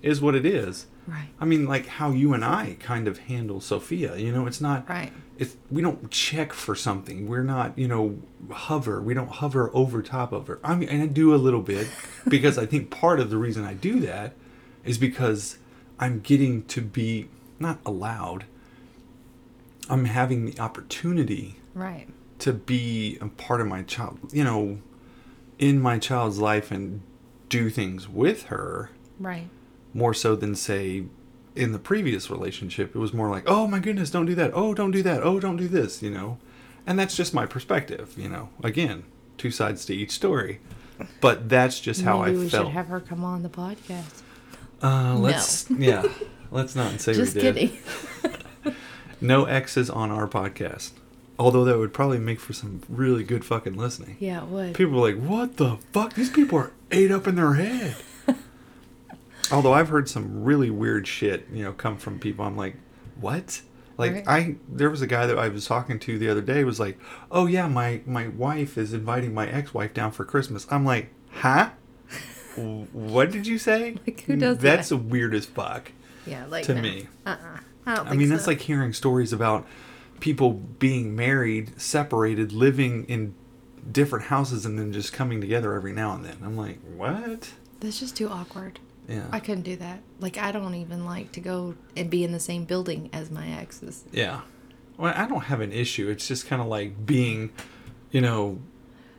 is 0.02 0.22
what 0.22 0.34
it 0.34 0.46
is. 0.46 0.88
Right. 1.08 1.30
I 1.40 1.46
mean, 1.46 1.66
like 1.66 1.88
how 1.88 2.12
you 2.12 2.34
and 2.34 2.46
I 2.46 2.78
kind 2.80 3.08
of 3.08 3.18
handle 3.20 3.60
Sophia. 3.60 4.16
You 4.16 4.32
know, 4.32 4.48
it's 4.48 4.62
not. 4.62 4.88
Right. 4.90 5.12
It's 5.38 5.58
we 5.70 5.82
don't 5.82 6.10
check 6.10 6.54
for 6.54 6.74
something. 6.74 7.28
We're 7.28 7.44
not, 7.44 7.78
you 7.78 7.88
know, 7.88 8.20
hover. 8.50 9.02
We 9.02 9.14
don't 9.14 9.30
hover 9.30 9.72
over 9.74 10.02
top 10.02 10.32
of 10.32 10.48
her. 10.48 10.60
I 10.64 10.76
mean, 10.76 10.88
and 10.88 11.04
I 11.04 11.08
do 11.08 11.36
a 11.36 11.38
little 11.38 11.62
bit 11.62 11.90
because 12.28 12.58
I 12.58 12.66
think 12.66 12.92
part 12.92 13.20
of 13.20 13.30
the 13.30 13.38
reason 13.38 13.66
I 13.66 13.74
do 13.74 14.00
that 14.02 14.36
is 14.84 14.98
because 14.98 15.58
I'm 16.00 16.20
getting 16.20 16.64
to 16.66 16.82
be 16.82 17.30
not 17.60 17.80
allowed. 17.86 18.46
I'm 19.90 20.06
having 20.06 20.46
the 20.46 20.60
opportunity 20.60 21.58
Right. 21.74 22.08
to 22.40 22.54
be 22.54 23.18
a 23.22 23.28
part 23.28 23.62
of 23.62 23.68
my 23.68 23.84
child, 23.84 24.20
you 24.32 24.44
know, 24.44 24.80
in 25.60 25.80
my 25.80 26.00
child's 26.00 26.40
life 26.40 26.72
and 26.72 27.02
do 27.50 27.70
things 27.70 28.08
with 28.10 28.44
her 28.44 28.90
Right. 29.20 29.48
more 29.94 30.14
so 30.14 30.36
than 30.36 30.56
say 30.56 31.04
in 31.56 31.74
the 31.74 31.80
previous 31.80 32.30
relationship 32.32 32.96
it 32.96 33.00
was 33.00 33.14
more 33.14 33.30
like 33.30 33.44
oh 33.46 33.68
my 33.68 33.78
goodness 33.78 34.10
don't 34.10 34.26
do 34.26 34.34
that 34.34 34.52
oh 34.54 34.74
don't 34.74 34.92
do 34.92 35.04
that 35.04 35.22
oh 35.22 35.38
don't 35.38 35.58
do 35.58 35.68
this 35.68 36.02
you 36.02 36.10
know 36.10 36.38
and 36.88 36.98
that's 36.98 37.14
just 37.16 37.34
my 37.34 37.46
perspective 37.46 38.14
you 38.18 38.30
know 38.30 38.48
again 38.64 39.04
two 39.38 39.52
sides 39.52 39.84
to 39.84 39.94
each 39.94 40.12
story 40.12 40.62
but 41.20 41.50
that's 41.50 41.82
just 41.82 42.04
how 42.04 42.22
Maybe 42.24 42.38
i 42.38 42.40
we 42.40 42.50
felt 42.50 42.68
should 42.68 42.74
have 42.74 42.88
her 42.88 43.02
come 43.02 43.26
on 43.26 43.44
the 43.44 43.50
podcast. 43.50 44.22
Uh 44.84 45.16
let's 45.18 45.70
yeah 45.70 46.04
let's 46.52 46.76
not 46.76 47.00
say 47.00 47.14
Just 47.14 47.36
we 47.36 47.42
did. 47.42 47.56
kidding. 47.56 47.78
no 49.22 49.46
X's 49.46 49.90
on 49.90 50.12
our 50.12 50.28
podcast. 50.28 50.92
Although 51.40 51.64
that 51.66 51.78
would 51.78 51.94
probably 51.94 52.20
make 52.20 52.40
for 52.40 52.54
some 52.54 52.82
really 52.90 53.24
good 53.24 53.44
fucking 53.46 53.74
listening. 53.76 54.18
Yeah, 54.20 54.44
it 54.44 54.48
would. 54.50 54.74
people 54.76 54.96
are 55.06 55.12
like 55.12 55.24
what 55.24 55.58
the 55.58 55.78
fuck? 55.92 56.14
These 56.14 56.30
people 56.30 56.58
are 56.60 56.72
ate 56.92 57.12
up 57.12 57.28
in 57.28 57.36
their 57.36 57.54
head. 57.54 57.96
Although 59.52 59.74
i've 59.74 59.90
heard 59.90 60.08
some 60.08 60.44
really 60.44 60.70
weird 60.70 61.08
shit 61.08 61.48
you 61.52 61.64
know 61.64 61.74
come 61.74 61.98
from 61.98 62.20
people. 62.20 62.46
I'm 62.46 62.56
like 62.58 62.76
what? 63.20 63.62
Like 63.98 64.14
Right. 64.14 64.24
i 64.28 64.56
there 64.70 64.90
was 64.90 65.02
a 65.02 65.08
guy 65.08 65.26
that 65.28 65.38
i 65.38 65.48
was 65.50 65.66
talking 65.68 66.00
to 66.00 66.18
the 66.18 66.30
other 66.30 66.42
day 66.42 66.64
was 66.64 66.80
like 66.80 66.98
oh 67.30 67.46
yeah 67.46 67.68
my 67.68 68.02
my 68.06 68.30
wife 68.30 68.78
is 68.78 68.94
inviting 68.94 69.34
my 69.34 69.48
ex-wife 69.48 69.94
down 69.94 70.12
for 70.12 70.26
christmas. 70.26 70.66
I'm 70.72 70.86
like 70.86 71.10
huh 71.34 71.72
what 72.56 73.32
did 73.32 73.48
you 73.48 73.58
say 73.58 73.96
Like, 74.08 74.22
who 74.22 74.36
does 74.36 74.58
that's 74.60 74.90
that? 74.90 74.98
weird 74.98 75.34
as 75.34 75.46
fuck 75.46 75.92
Yeah, 76.26 76.46
like 76.48 76.66
to 76.66 76.76
no. 76.76 76.82
me 76.82 77.08
Uh-uh. 77.26 77.60
I 77.86 77.96
don't 77.96 78.08
I 78.08 78.14
mean, 78.14 78.28
so. 78.28 78.36
that's 78.36 78.48
like 78.48 78.62
hearing 78.62 78.94
stories 78.94 79.34
about 79.34 79.66
people 80.20 80.52
being 80.54 81.16
married, 81.16 81.80
separated, 81.82 82.52
living 82.52 83.06
in 83.06 83.34
different 83.92 84.26
houses, 84.26 84.66
and 84.68 84.78
then 84.78 84.94
just 84.94 85.12
coming 85.14 85.42
together 85.42 85.74
every 85.74 85.92
now 85.94 86.14
and 86.14 86.24
then. 86.24 86.38
I'm 86.44 86.56
like, 86.56 86.80
what? 86.96 87.52
that's 87.80 88.00
just 88.00 88.16
too 88.16 88.30
awkward. 88.30 88.80
Yeah. 89.10 89.26
I 89.32 89.40
couldn't 89.40 89.64
do 89.64 89.76
that. 89.78 90.02
Like 90.20 90.38
I 90.38 90.52
don't 90.52 90.76
even 90.76 91.06
like 91.06 91.32
to 91.32 91.40
go 91.40 91.74
and 91.98 92.08
be 92.10 92.24
in 92.24 92.32
the 92.32 92.40
same 92.40 92.66
building 92.66 93.10
as 93.12 93.32
my 93.32 93.48
exes. 93.48 94.04
yeah. 94.12 94.42
Well, 94.98 95.12
I 95.16 95.26
don't 95.26 95.46
have 95.46 95.62
an 95.62 95.72
issue. 95.72 96.08
It's 96.10 96.28
just 96.28 96.46
kind 96.46 96.62
of 96.62 96.68
like 96.68 97.04
being, 97.08 97.52
you 98.12 98.22
know, 98.22 98.60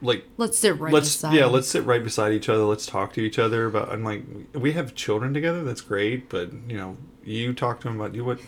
like 0.03 0.25
Let's 0.37 0.59
sit 0.59 0.79
right 0.79 0.93
let's 0.93 1.09
beside. 1.15 1.35
yeah, 1.35 1.47
let's 1.47 1.69
sit 1.69 1.85
right 1.85 2.03
beside 2.03 2.33
each 2.33 2.49
other. 2.49 2.65
Let's 2.65 2.87
talk 2.87 3.13
to 3.15 3.21
each 3.21 3.39
other 3.39 3.67
about. 3.67 3.91
I'm 3.91 4.05
like, 4.05 4.25
we 4.53 4.73
have 4.73 4.95
children 4.95 5.33
together. 5.33 5.63
That's 5.63 5.81
great, 5.81 6.29
but 6.29 6.53
you 6.69 6.77
know, 6.77 6.97
you 7.25 7.55
talk 7.55 7.81
to 7.81 7.89
them 7.89 8.01
about 8.01 8.15
you 8.15 8.25
what, 8.25 8.41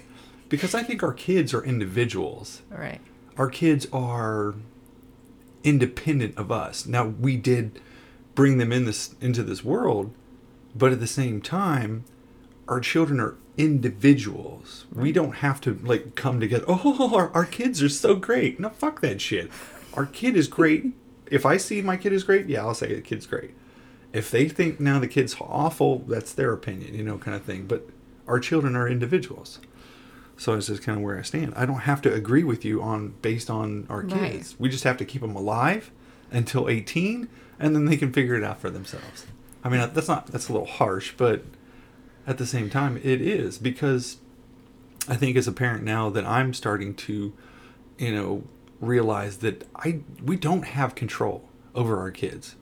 because 0.48 0.74
I 0.74 0.82
think 0.82 1.02
our 1.02 1.12
kids 1.14 1.54
are 1.54 1.64
individuals. 1.64 2.62
Right. 2.70 3.00
our 3.38 3.48
kids 3.48 3.86
are 3.92 4.54
independent 5.62 6.36
of 6.36 6.52
us. 6.52 6.86
Now 6.86 7.06
we 7.06 7.36
did 7.36 7.80
bring 8.34 8.58
them 8.58 8.72
in 8.72 8.84
this 8.84 9.14
into 9.20 9.42
this 9.42 9.64
world, 9.64 10.12
but 10.74 10.92
at 10.92 11.00
the 11.00 11.06
same 11.06 11.40
time, 11.40 12.04
our 12.68 12.80
children 12.80 13.20
are 13.20 13.36
individuals. 13.56 14.86
We 14.92 15.12
don't 15.12 15.36
have 15.36 15.60
to 15.62 15.78
like 15.82 16.14
come 16.16 16.40
together. 16.40 16.64
Oh, 16.68 17.14
our, 17.14 17.30
our 17.30 17.44
kids 17.44 17.82
are 17.82 17.88
so 17.88 18.16
great. 18.16 18.58
No, 18.58 18.70
fuck 18.70 19.00
that 19.02 19.20
shit. 19.20 19.50
Our 19.94 20.06
kid 20.06 20.36
is 20.36 20.48
great. 20.48 20.86
if 21.34 21.44
I 21.44 21.56
see 21.56 21.82
my 21.82 21.96
kid 21.96 22.12
is 22.12 22.22
great, 22.24 22.46
yeah, 22.46 22.60
I'll 22.60 22.74
say 22.74 22.94
the 22.94 23.00
kid's 23.00 23.26
great. 23.26 23.54
If 24.12 24.30
they 24.30 24.48
think 24.48 24.78
now 24.78 24.98
the 25.00 25.08
kid's 25.08 25.34
awful, 25.40 25.98
that's 26.06 26.32
their 26.32 26.52
opinion, 26.52 26.94
you 26.94 27.02
know, 27.02 27.18
kind 27.18 27.36
of 27.36 27.42
thing. 27.42 27.66
But 27.66 27.88
our 28.28 28.38
children 28.38 28.76
are 28.76 28.88
individuals. 28.88 29.58
So 30.36 30.54
it's 30.54 30.68
just 30.68 30.82
kind 30.82 30.98
of 30.98 31.04
where 31.04 31.18
I 31.18 31.22
stand. 31.22 31.52
I 31.56 31.66
don't 31.66 31.80
have 31.80 32.00
to 32.02 32.12
agree 32.12 32.44
with 32.44 32.64
you 32.64 32.80
on 32.82 33.14
based 33.22 33.50
on 33.50 33.86
our 33.90 34.02
Right. 34.02 34.32
kids. 34.32 34.54
We 34.58 34.68
just 34.68 34.84
have 34.84 34.96
to 34.98 35.04
keep 35.04 35.20
them 35.22 35.34
alive 35.36 35.90
until 36.30 36.68
18 36.68 37.28
and 37.58 37.74
then 37.74 37.84
they 37.84 37.96
can 37.96 38.12
figure 38.12 38.34
it 38.34 38.42
out 38.44 38.60
for 38.60 38.70
themselves. 38.70 39.26
I 39.64 39.68
mean, 39.68 39.80
that's 39.94 40.08
not 40.08 40.26
that's 40.28 40.48
a 40.48 40.52
little 40.52 40.66
harsh, 40.66 41.12
but 41.16 41.44
at 42.26 42.38
the 42.38 42.46
same 42.46 42.68
time 42.70 42.96
it 43.02 43.20
is 43.20 43.58
because 43.58 44.18
I 45.08 45.16
think 45.16 45.36
as 45.36 45.46
a 45.48 45.52
parent 45.52 45.84
now 45.84 46.08
that 46.10 46.24
I'm 46.24 46.52
starting 46.54 46.94
to 46.94 47.32
you 47.98 48.12
know 48.14 48.42
realize 48.80 49.38
that 49.38 49.66
I 49.76 50.00
we 50.22 50.36
don't 50.36 50.64
have 50.64 50.94
control 50.94 51.48
over 51.74 51.98
our 51.98 52.10
kids. 52.10 52.56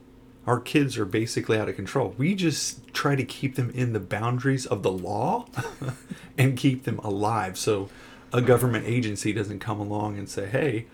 Our 0.45 0.59
kids 0.59 0.97
are 0.97 1.05
basically 1.05 1.57
out 1.57 1.69
of 1.69 1.75
control. 1.75 2.13
We 2.17 2.35
just 2.35 2.93
try 2.93 3.15
to 3.15 3.23
keep 3.23 3.55
them 3.55 3.71
in 3.73 3.93
the 3.93 3.99
boundaries 3.99 4.65
of 4.65 4.83
the 4.83 4.91
law 4.91 5.45
and 6.37 6.57
keep 6.57 6.83
them 6.83 6.99
alive 6.99 7.57
so 7.57 7.89
a 8.33 8.41
government 8.41 8.85
agency 8.85 9.31
doesn't 9.31 9.59
come 9.59 9.79
along 9.79 10.17
and 10.17 10.27
say, 10.27 10.47
"Hey, 10.47 10.87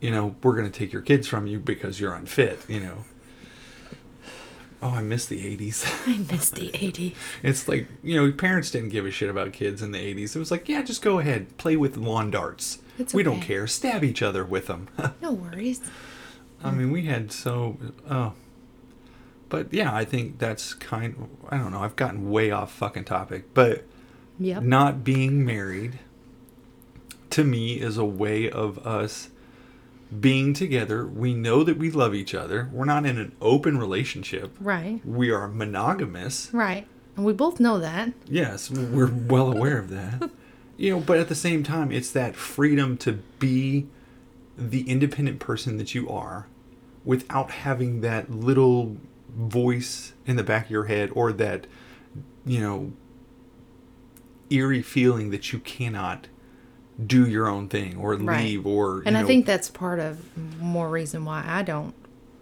you 0.00 0.10
know, 0.10 0.34
we're 0.42 0.56
going 0.56 0.70
to 0.70 0.76
take 0.76 0.92
your 0.92 1.02
kids 1.02 1.28
from 1.28 1.46
you 1.46 1.58
because 1.60 2.00
you're 2.00 2.14
unfit," 2.14 2.60
you 2.68 2.80
know. 2.80 3.04
Oh, 4.80 4.90
I 4.90 5.02
miss 5.02 5.26
the 5.26 5.40
80s. 5.56 5.84
I 6.06 6.18
miss 6.32 6.50
the 6.50 6.70
80s. 6.70 7.14
It's 7.42 7.66
like, 7.66 7.88
you 8.02 8.14
know, 8.14 8.30
parents 8.32 8.70
didn't 8.70 8.90
give 8.90 9.06
a 9.06 9.10
shit 9.10 9.28
about 9.28 9.52
kids 9.52 9.82
in 9.82 9.90
the 9.90 9.98
80s. 9.98 10.36
It 10.36 10.38
was 10.38 10.52
like, 10.52 10.68
yeah, 10.68 10.82
just 10.82 11.02
go 11.02 11.18
ahead, 11.18 11.56
play 11.58 11.76
with 11.76 11.96
lawn 11.96 12.30
darts. 12.30 12.78
It's 12.98 13.14
we 13.14 13.22
don't 13.22 13.40
care. 13.40 13.66
Stab 13.66 14.02
each 14.04 14.22
other 14.22 14.44
with 14.44 14.66
them. 14.66 14.88
No 15.22 15.32
worries. 15.32 15.80
I 16.62 16.70
mean, 16.72 16.90
we 16.90 17.04
had 17.04 17.30
so. 17.32 17.76
Oh. 18.10 18.32
But 19.48 19.72
yeah, 19.72 19.94
I 19.94 20.04
think 20.04 20.38
that's 20.38 20.74
kind. 20.74 21.28
I 21.48 21.56
don't 21.58 21.70
know. 21.72 21.80
I've 21.80 21.96
gotten 21.96 22.30
way 22.30 22.50
off 22.50 22.72
fucking 22.72 23.04
topic. 23.04 23.54
But 23.54 23.84
Yep. 24.40 24.62
not 24.62 25.02
being 25.04 25.44
married 25.44 25.98
to 27.30 27.42
me 27.44 27.74
is 27.80 27.96
a 27.98 28.04
way 28.04 28.48
of 28.50 28.78
us 28.86 29.30
being 30.20 30.52
together. 30.54 31.06
We 31.06 31.34
know 31.34 31.64
that 31.64 31.76
we 31.76 31.90
love 31.90 32.14
each 32.14 32.34
other. 32.34 32.68
We're 32.72 32.84
not 32.84 33.04
in 33.04 33.18
an 33.18 33.32
open 33.40 33.78
relationship. 33.78 34.56
Right. 34.60 35.00
We 35.04 35.30
are 35.30 35.48
monogamous. 35.48 36.50
Right. 36.52 36.86
And 37.16 37.24
we 37.26 37.32
both 37.32 37.58
know 37.60 37.78
that. 37.80 38.12
Yes, 38.26 38.70
we're 38.70 39.10
well 39.12 39.50
aware 39.52 39.78
of 39.78 39.90
that. 39.90 40.30
You 40.78 40.92
know, 40.94 41.00
but 41.00 41.18
at 41.18 41.28
the 41.28 41.34
same 41.34 41.62
time, 41.64 41.90
it's 41.92 42.10
that 42.12 42.36
freedom 42.36 42.96
to 42.98 43.14
be 43.38 43.88
the 44.56 44.88
independent 44.88 45.40
person 45.40 45.76
that 45.76 45.94
you 45.94 46.08
are 46.08 46.46
without 47.04 47.50
having 47.50 48.00
that 48.02 48.30
little 48.30 48.96
voice 49.36 50.12
in 50.24 50.36
the 50.36 50.42
back 50.44 50.66
of 50.66 50.70
your 50.70 50.84
head 50.84 51.10
or 51.14 51.32
that, 51.32 51.66
you 52.46 52.60
know, 52.60 52.92
eerie 54.50 54.82
feeling 54.82 55.30
that 55.30 55.52
you 55.52 55.58
cannot 55.58 56.28
do 57.04 57.26
your 57.28 57.48
own 57.48 57.68
thing 57.68 57.96
or 57.96 58.14
Right. 58.16 58.44
leave 58.44 58.66
or. 58.66 59.02
And 59.04 59.16
I 59.16 59.20
know- 59.22 59.26
think 59.26 59.46
that's 59.46 59.68
part 59.70 59.98
of 60.00 60.18
more 60.60 60.88
reason 60.88 61.24
why 61.24 61.44
I 61.46 61.62
don't, 61.62 61.94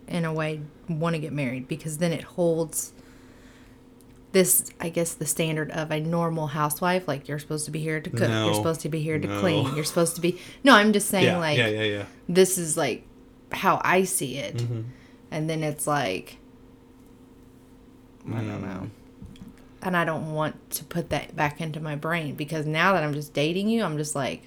in 0.09 0.25
a 0.25 0.33
way, 0.33 0.61
want 0.89 1.15
to 1.15 1.19
get 1.21 1.33
married 1.33 1.69
because 1.69 1.99
then 1.99 2.13
it 2.13 2.23
holds 2.23 2.93
this, 4.37 4.71
I 4.79 4.91
guess, 4.91 5.15
the 5.15 5.25
standard 5.25 5.71
of 5.71 5.91
a 5.91 5.99
normal 5.99 6.49
housewife. 6.49 7.09
Like 7.09 7.27
you're 7.27 7.39
supposed 7.39 7.65
to 7.65 7.71
be 7.71 7.81
here 7.81 8.01
to 8.03 8.11
cook, 8.11 8.29
No. 8.29 8.45
you're 8.45 8.55
supposed 8.55 8.83
to 8.83 8.91
be 8.91 9.01
here 9.01 9.19
to 9.19 9.27
No. 9.27 9.41
clean, 9.41 9.75
you're 9.75 9.83
supposed 9.85 10.15
to 10.17 10.21
be. 10.21 10.39
No, 10.63 10.75
I'm 10.75 10.93
just 10.93 11.09
saying, 11.09 11.25
Yeah, 11.25 11.39
like, 11.39 11.57
yeah, 11.57 11.69
yeah, 11.69 11.83
yeah. 11.85 12.05
this 12.29 12.59
is 12.59 12.77
like 12.77 13.03
how 13.51 13.81
I 13.83 14.05
see 14.05 14.37
it. 14.37 14.57
Mhm. 14.59 14.85
And 15.31 15.49
then 15.49 15.63
it's 15.63 15.87
like, 15.87 16.37
I 18.29 18.41
don't 18.43 18.61
know. 18.61 18.91
And 19.81 19.97
I 19.97 20.05
don't 20.05 20.35
want 20.35 20.71
to 20.73 20.85
put 20.85 21.09
that 21.09 21.35
back 21.35 21.63
into 21.63 21.81
my 21.81 21.97
brain 21.97 22.35
because 22.35 22.67
now 22.67 22.93
that 22.93 23.03
I'm 23.03 23.15
just 23.15 23.33
dating 23.33 23.71
you, 23.71 23.85
I'm 23.85 23.97
just 23.97 24.15
like, 24.15 24.43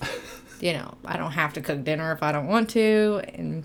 you 0.60 0.74
know, 0.74 0.94
I 1.04 1.16
don't 1.16 1.32
have 1.32 1.54
to 1.54 1.60
cook 1.60 1.82
dinner 1.82 2.12
if 2.12 2.22
I 2.22 2.30
don't 2.30 2.46
want 2.46 2.70
to. 2.70 3.20
And 3.34 3.64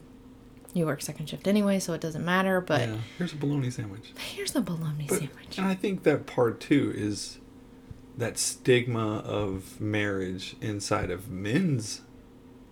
you 0.76 0.86
work 0.86 1.02
second 1.02 1.28
shift 1.28 1.48
anyway, 1.48 1.80
so 1.80 1.94
it 1.94 2.02
doesn't 2.02 2.24
matter. 2.24 2.62
But 2.62 2.82
yeah. 2.82 2.98
Here's 3.18 3.34
a 3.34 3.38
bologna 3.38 3.72
sandwich. 3.72 4.12
here's 4.18 4.56
a 4.56 4.62
bologna 4.62 5.06
But- 5.08 5.20
sandwich. 5.20 5.58
And 5.58 5.66
I 5.68 5.74
think 5.74 6.04
that 6.04 6.28
part 6.28 6.60
too 6.60 6.94
is 6.96 7.40
that 8.18 8.38
stigma 8.38 9.18
of 9.20 9.80
marriage 9.82 10.56
inside 10.62 11.10
of 11.12 11.30
men's 11.30 12.02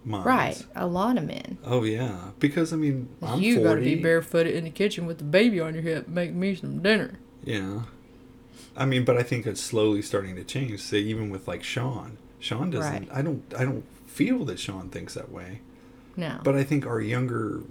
minds. 0.06 0.26
Right. 0.26 0.66
A 0.76 0.86
lot 0.86 1.18
of 1.18 1.24
men. 1.26 1.58
Oh 1.66 1.84
yeah, 1.84 2.32
because 2.40 2.72
I 2.74 2.76
mean, 2.76 3.08
I'm 3.22 3.42
you 3.42 3.56
40. 3.56 3.64
gotta 3.70 3.82
be 3.82 3.96
barefooted 3.96 4.54
in 4.54 4.66
the 4.66 4.70
kitchen 4.70 5.06
with 5.06 5.18
the 5.18 5.24
baby 5.24 5.60
on 5.60 5.74
your 5.74 5.84
hip, 5.84 6.08
make 6.08 6.34
me 6.34 6.56
some 6.56 6.82
dinner. 6.82 7.20
Yeah. 7.44 7.84
I 8.76 8.86
mean, 8.86 9.06
but 9.06 9.18
I 9.18 9.24
think 9.24 9.46
it's 9.46 9.62
slowly 9.62 10.02
starting 10.02 10.36
to 10.36 10.44
change. 10.44 10.80
Say 10.82 11.00
even 11.00 11.30
with 11.30 11.48
like 11.48 11.64
Sean. 11.64 12.18
Sean 12.40 12.70
doesn't. 12.72 12.92
Right. 12.92 13.18
I 13.18 13.22
don't. 13.22 13.44
I 13.58 13.64
don't 13.64 13.86
feel 14.08 14.44
that 14.46 14.60
Sean 14.60 14.90
thinks 14.90 15.14
that 15.14 15.32
way. 15.32 15.60
No. 16.16 16.40
But 16.44 16.56
I 16.56 16.64
think 16.64 16.86
our 16.86 17.02
younger 17.02 17.62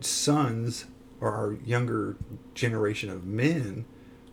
sons 0.00 0.86
or 1.20 1.32
our 1.32 1.56
younger 1.64 2.16
generation 2.54 3.10
of 3.10 3.24
men 3.24 3.84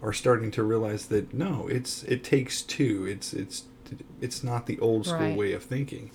are 0.02 0.14
starting 0.14 0.52
to 0.52 0.64
realize 0.64 1.08
that 1.08 1.34
no, 1.34 1.68
it's 1.68 2.04
it 2.04 2.24
takes 2.24 2.62
two. 2.62 3.06
It's 3.08 3.34
it's 3.34 3.64
it's 4.22 4.44
not 4.44 4.66
the 4.68 4.80
old 4.80 5.06
school 5.06 5.20
Right. 5.20 5.38
way 5.38 5.52
of 5.54 5.64
thinking. 5.64 6.12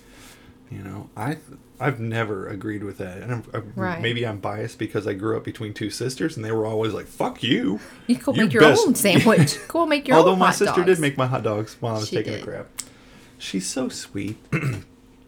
You 0.69 0.83
know, 0.83 1.09
I 1.17 1.37
I've 1.81 1.99
never 1.99 2.47
agreed 2.47 2.83
with 2.83 2.97
that, 2.99 3.17
and 3.17 3.31
I'm, 3.33 3.43
I, 3.53 3.57
Right. 3.75 4.01
maybe 4.01 4.25
I'm 4.25 4.37
biased 4.39 4.79
because 4.79 5.05
I 5.05 5.13
grew 5.13 5.35
up 5.35 5.43
between 5.43 5.73
two 5.73 5.89
sisters, 5.89 6.37
and 6.37 6.45
they 6.45 6.51
were 6.53 6.65
always 6.65 6.93
like, 6.93 7.07
"Fuck 7.07 7.43
you." 7.43 7.81
you 8.07 8.15
go 8.15 8.31
make 8.31 8.53
your 8.53 8.61
best- 8.61 8.87
own 8.87 8.95
sandwich. 8.95 9.57
go 9.67 9.85
make 9.85 10.07
your 10.07 10.15
own. 10.15 10.19
Although 10.23 10.35
my 10.37 10.51
sister 10.51 10.75
dogs. 10.81 10.85
did 10.85 10.99
make 10.99 11.17
my 11.17 11.25
hot 11.27 11.43
dogs 11.43 11.75
while 11.81 11.95
I 11.95 11.99
was 11.99 12.07
She 12.07 12.15
taking 12.17 12.33
did. 12.33 12.41
a 12.43 12.45
crap. 12.45 12.67
She's 13.37 13.67
so 13.67 13.89
sweet. 13.89 14.37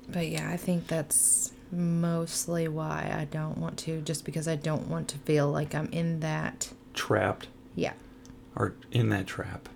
But 0.10 0.28
yeah, 0.28 0.50
I 0.50 0.58
think 0.58 0.88
that's 0.88 1.53
mostly 1.74 2.68
why 2.68 3.14
I 3.18 3.26
don't 3.26 3.58
want 3.58 3.78
to, 3.80 4.02
just 4.02 4.26
because 4.26 4.48
I 4.48 4.56
don't 4.56 4.88
want 4.88 5.08
to 5.10 5.18
feel 5.20 5.50
like 5.52 5.76
I'm 5.76 5.88
in 5.92 6.20
that. 6.22 6.70
Trapped 6.94 7.48
Yeah, 7.76 7.94
or 8.56 8.76
in 8.92 9.10
that 9.10 9.28
trap. 9.28 9.68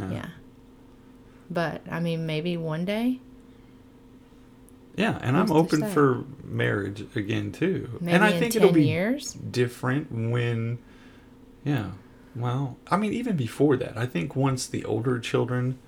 Uh, 0.00 0.08
yeah. 0.12 0.28
But 1.50 1.82
I 1.90 2.00
mean, 2.00 2.26
maybe 2.26 2.56
one 2.56 2.84
day. 2.84 3.20
Yeah, 4.96 5.18
and 5.22 5.36
I'm 5.36 5.52
open 5.52 5.80
say? 5.80 5.90
for 5.92 6.24
marriage 6.42 7.04
again 7.14 7.52
too. 7.52 7.98
Maybe 8.00 8.12
and 8.14 8.24
I 8.24 8.30
in 8.30 8.40
think 8.40 8.52
10 8.54 8.62
it'll 8.62 8.74
be 8.74 8.86
years. 8.88 9.32
different 9.32 10.10
when 10.10 10.78
yeah. 11.64 11.90
Well, 12.34 12.76
I 12.90 12.96
mean 12.96 13.12
even 13.12 13.36
before 13.36 13.76
that. 13.76 13.96
I 13.96 14.06
think 14.06 14.34
once 14.34 14.66
the 14.66 14.84
older 14.84 15.18
children, 15.20 15.78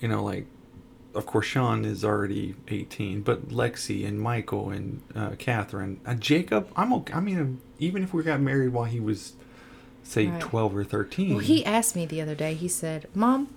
you 0.00 0.08
know, 0.08 0.22
like 0.24 0.46
of 1.14 1.26
course 1.26 1.46
Sean 1.46 1.84
is 1.84 2.04
already 2.04 2.54
18, 2.68 3.22
but 3.22 3.48
Lexi 3.48 4.06
and 4.06 4.20
Michael 4.20 4.70
and 4.70 5.02
uh, 5.14 5.30
Catherine, 5.38 6.00
uh, 6.06 6.14
Jacob, 6.14 6.70
I'm 6.76 6.92
okay. 6.92 7.14
I 7.14 7.20
mean, 7.20 7.60
even 7.78 8.02
if 8.02 8.12
we 8.12 8.22
got 8.22 8.40
married 8.40 8.72
while 8.72 8.84
he 8.84 9.00
was 9.00 9.34
say 10.02 10.26
Right. 10.26 10.40
12 10.40 10.76
or 10.76 10.84
13. 10.84 11.30
Well, 11.30 11.38
he 11.38 11.64
asked 11.64 11.94
me 11.94 12.06
the 12.06 12.20
other 12.20 12.34
day. 12.34 12.54
He 12.54 12.68
said, 12.68 13.06
"Mom, 13.14 13.48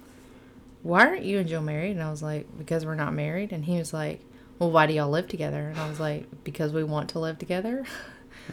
why 0.84 1.06
aren't 1.06 1.24
you 1.24 1.40
and 1.40 1.48
Joe 1.48 1.62
married?" 1.62 1.92
And 1.92 2.04
I 2.04 2.12
was 2.12 2.22
like, 2.22 2.46
"Because 2.58 2.86
we're 2.86 2.96
not 2.96 3.14
married." 3.14 3.52
And 3.52 3.66
he 3.66 3.78
was 3.78 3.94
like, 3.94 4.22
"Well, 4.60 4.72
why 4.72 4.86
do 4.86 4.94
y'all 4.94 5.10
live 5.10 5.28
together?" 5.28 5.70
And 5.70 5.80
I 5.80 5.88
was 5.88 6.00
like, 6.00 6.26
"Because 6.44 6.74
we 6.74 6.84
want 6.84 7.10
to 7.12 7.20
live 7.20 7.38
together." 7.40 7.86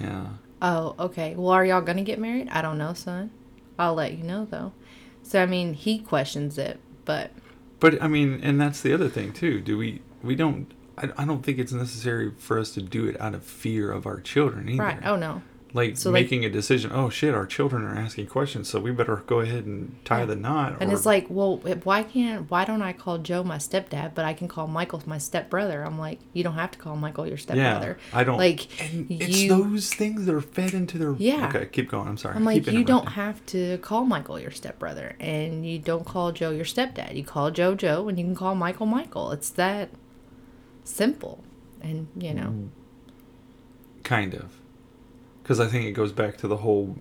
yeah. 0.00 0.26
Oh, 0.60 0.96
okay. 0.98 1.36
Well, 1.36 1.50
are 1.52 1.64
y'all 1.64 1.80
gonna 1.80 2.02
get 2.02 2.18
married? 2.18 2.48
I 2.48 2.62
don't 2.62 2.78
know, 2.78 2.92
son. 2.92 3.30
I'll 3.78 3.94
let 3.94 4.18
you 4.18 4.24
know 4.24 4.44
though. 4.44 4.72
So 5.22 5.40
I 5.40 5.46
mean, 5.46 5.72
he 5.74 6.00
questions 6.00 6.58
it, 6.58 6.80
but 7.04 7.30
But 7.80 8.02
I 8.02 8.08
mean, 8.08 8.40
and 8.42 8.60
that's 8.60 8.80
the 8.80 8.92
other 8.92 9.08
thing 9.08 9.32
too. 9.32 9.60
Do 9.60 9.78
we? 9.78 10.02
We 10.22 10.34
don't. 10.34 10.72
I, 10.96 11.10
I 11.18 11.24
don't 11.24 11.42
think 11.44 11.58
it's 11.58 11.72
necessary 11.72 12.32
for 12.38 12.58
us 12.58 12.72
to 12.74 12.82
do 12.82 13.06
it 13.06 13.20
out 13.20 13.34
of 13.34 13.44
fear 13.44 13.92
of 13.92 14.06
our 14.06 14.20
children 14.20 14.68
either. 14.68 14.82
right. 14.82 15.00
Oh 15.04 15.16
no. 15.16 15.42
Like 15.74 15.98
So, 15.98 16.10
like- 16.10 16.22
making 16.24 16.44
a 16.46 16.48
decision. 16.50 16.90
Oh 16.94 17.10
shit, 17.10 17.34
our 17.34 17.44
children 17.44 17.82
are 17.82 17.94
asking 17.94 18.26
questions, 18.28 18.68
so 18.70 18.80
we 18.80 18.90
better 18.90 19.22
go 19.26 19.40
ahead 19.40 19.66
and 19.66 19.96
tie 20.04 20.20
Yeah. 20.20 20.24
the 20.24 20.36
knot. 20.36 20.76
And 20.80 20.90
or- 20.90 20.94
it's 20.94 21.04
like, 21.04 21.26
well, 21.28 21.58
why 21.84 22.02
can't 22.04 22.50
why 22.50 22.64
don't 22.64 22.80
I 22.80 22.94
call 22.94 23.18
Joe 23.18 23.44
my 23.44 23.58
stepdad, 23.58 24.14
but 24.14 24.24
I 24.24 24.32
can 24.32 24.48
call 24.48 24.66
Michael 24.66 25.02
my 25.04 25.18
stepbrother? 25.18 25.82
I'm 25.84 25.98
like, 25.98 26.20
you 26.32 26.42
don't 26.42 26.54
have 26.54 26.70
to 26.70 26.78
call 26.78 26.96
Michael 26.96 27.26
your 27.26 27.36
stepbrother 27.36 27.98
yeah. 28.12 28.18
I 28.18 28.24
don't 28.24 28.38
like 28.38 28.66
And 28.82 29.06
it's 29.10 29.46
those 29.46 29.92
things 29.92 30.24
that 30.24 30.34
are 30.34 30.40
fed 30.40 30.72
into 30.72 30.96
their. 30.96 31.14
Yeah. 31.18 31.48
Okay, 31.48 31.66
keep 31.66 31.90
going. 31.90 32.08
I'm 32.08 32.16
sorry. 32.16 32.36
I'm 32.36 32.44
like, 32.44 32.66
you 32.66 32.82
don't 32.82 33.08
have 33.10 33.44
to 33.46 33.76
call 33.78 34.04
Michael 34.04 34.40
your 34.40 34.50
stepbrother, 34.52 35.16
and 35.20 35.66
you 35.66 35.78
don't 35.78 36.06
call 36.06 36.32
Joe 36.32 36.50
your 36.50 36.64
stepdad. 36.64 37.14
You 37.14 37.24
call 37.24 37.50
Joe 37.50 37.74
Joe, 37.74 38.08
and 38.08 38.18
you 38.18 38.24
can 38.24 38.34
call 38.34 38.54
Michael 38.54 38.86
Michael. 38.86 39.32
It's 39.32 39.50
that 39.50 39.90
simple, 40.84 41.44
and 41.82 42.08
you 42.16 42.32
know, 42.32 42.48
Mm. 42.48 42.68
Kind 44.04 44.32
of, 44.32 44.57
because 45.48 45.60
I 45.60 45.66
think 45.66 45.86
it 45.86 45.92
goes 45.92 46.12
back 46.12 46.36
to 46.38 46.46
the 46.48 46.58
whole 46.58 46.98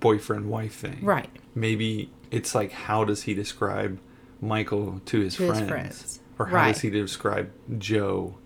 boyfriend 0.00 0.48
wife 0.48 0.72
thing. 0.74 1.00
right 1.02 1.28
Maybe 1.54 2.10
it's 2.30 2.54
like, 2.54 2.72
how 2.72 3.04
does 3.04 3.24
he 3.24 3.34
describe 3.34 3.98
Michael 4.40 5.02
to 5.06 5.20
his 5.20 5.36
To 5.36 5.42
his 5.44 5.52
friends, 5.58 5.68
friends. 5.70 6.20
or 6.38 6.46
how 6.46 6.56
Right. 6.56 6.72
does 6.72 6.80
he 6.80 6.88
describe 6.90 7.50
Joe 7.78 8.36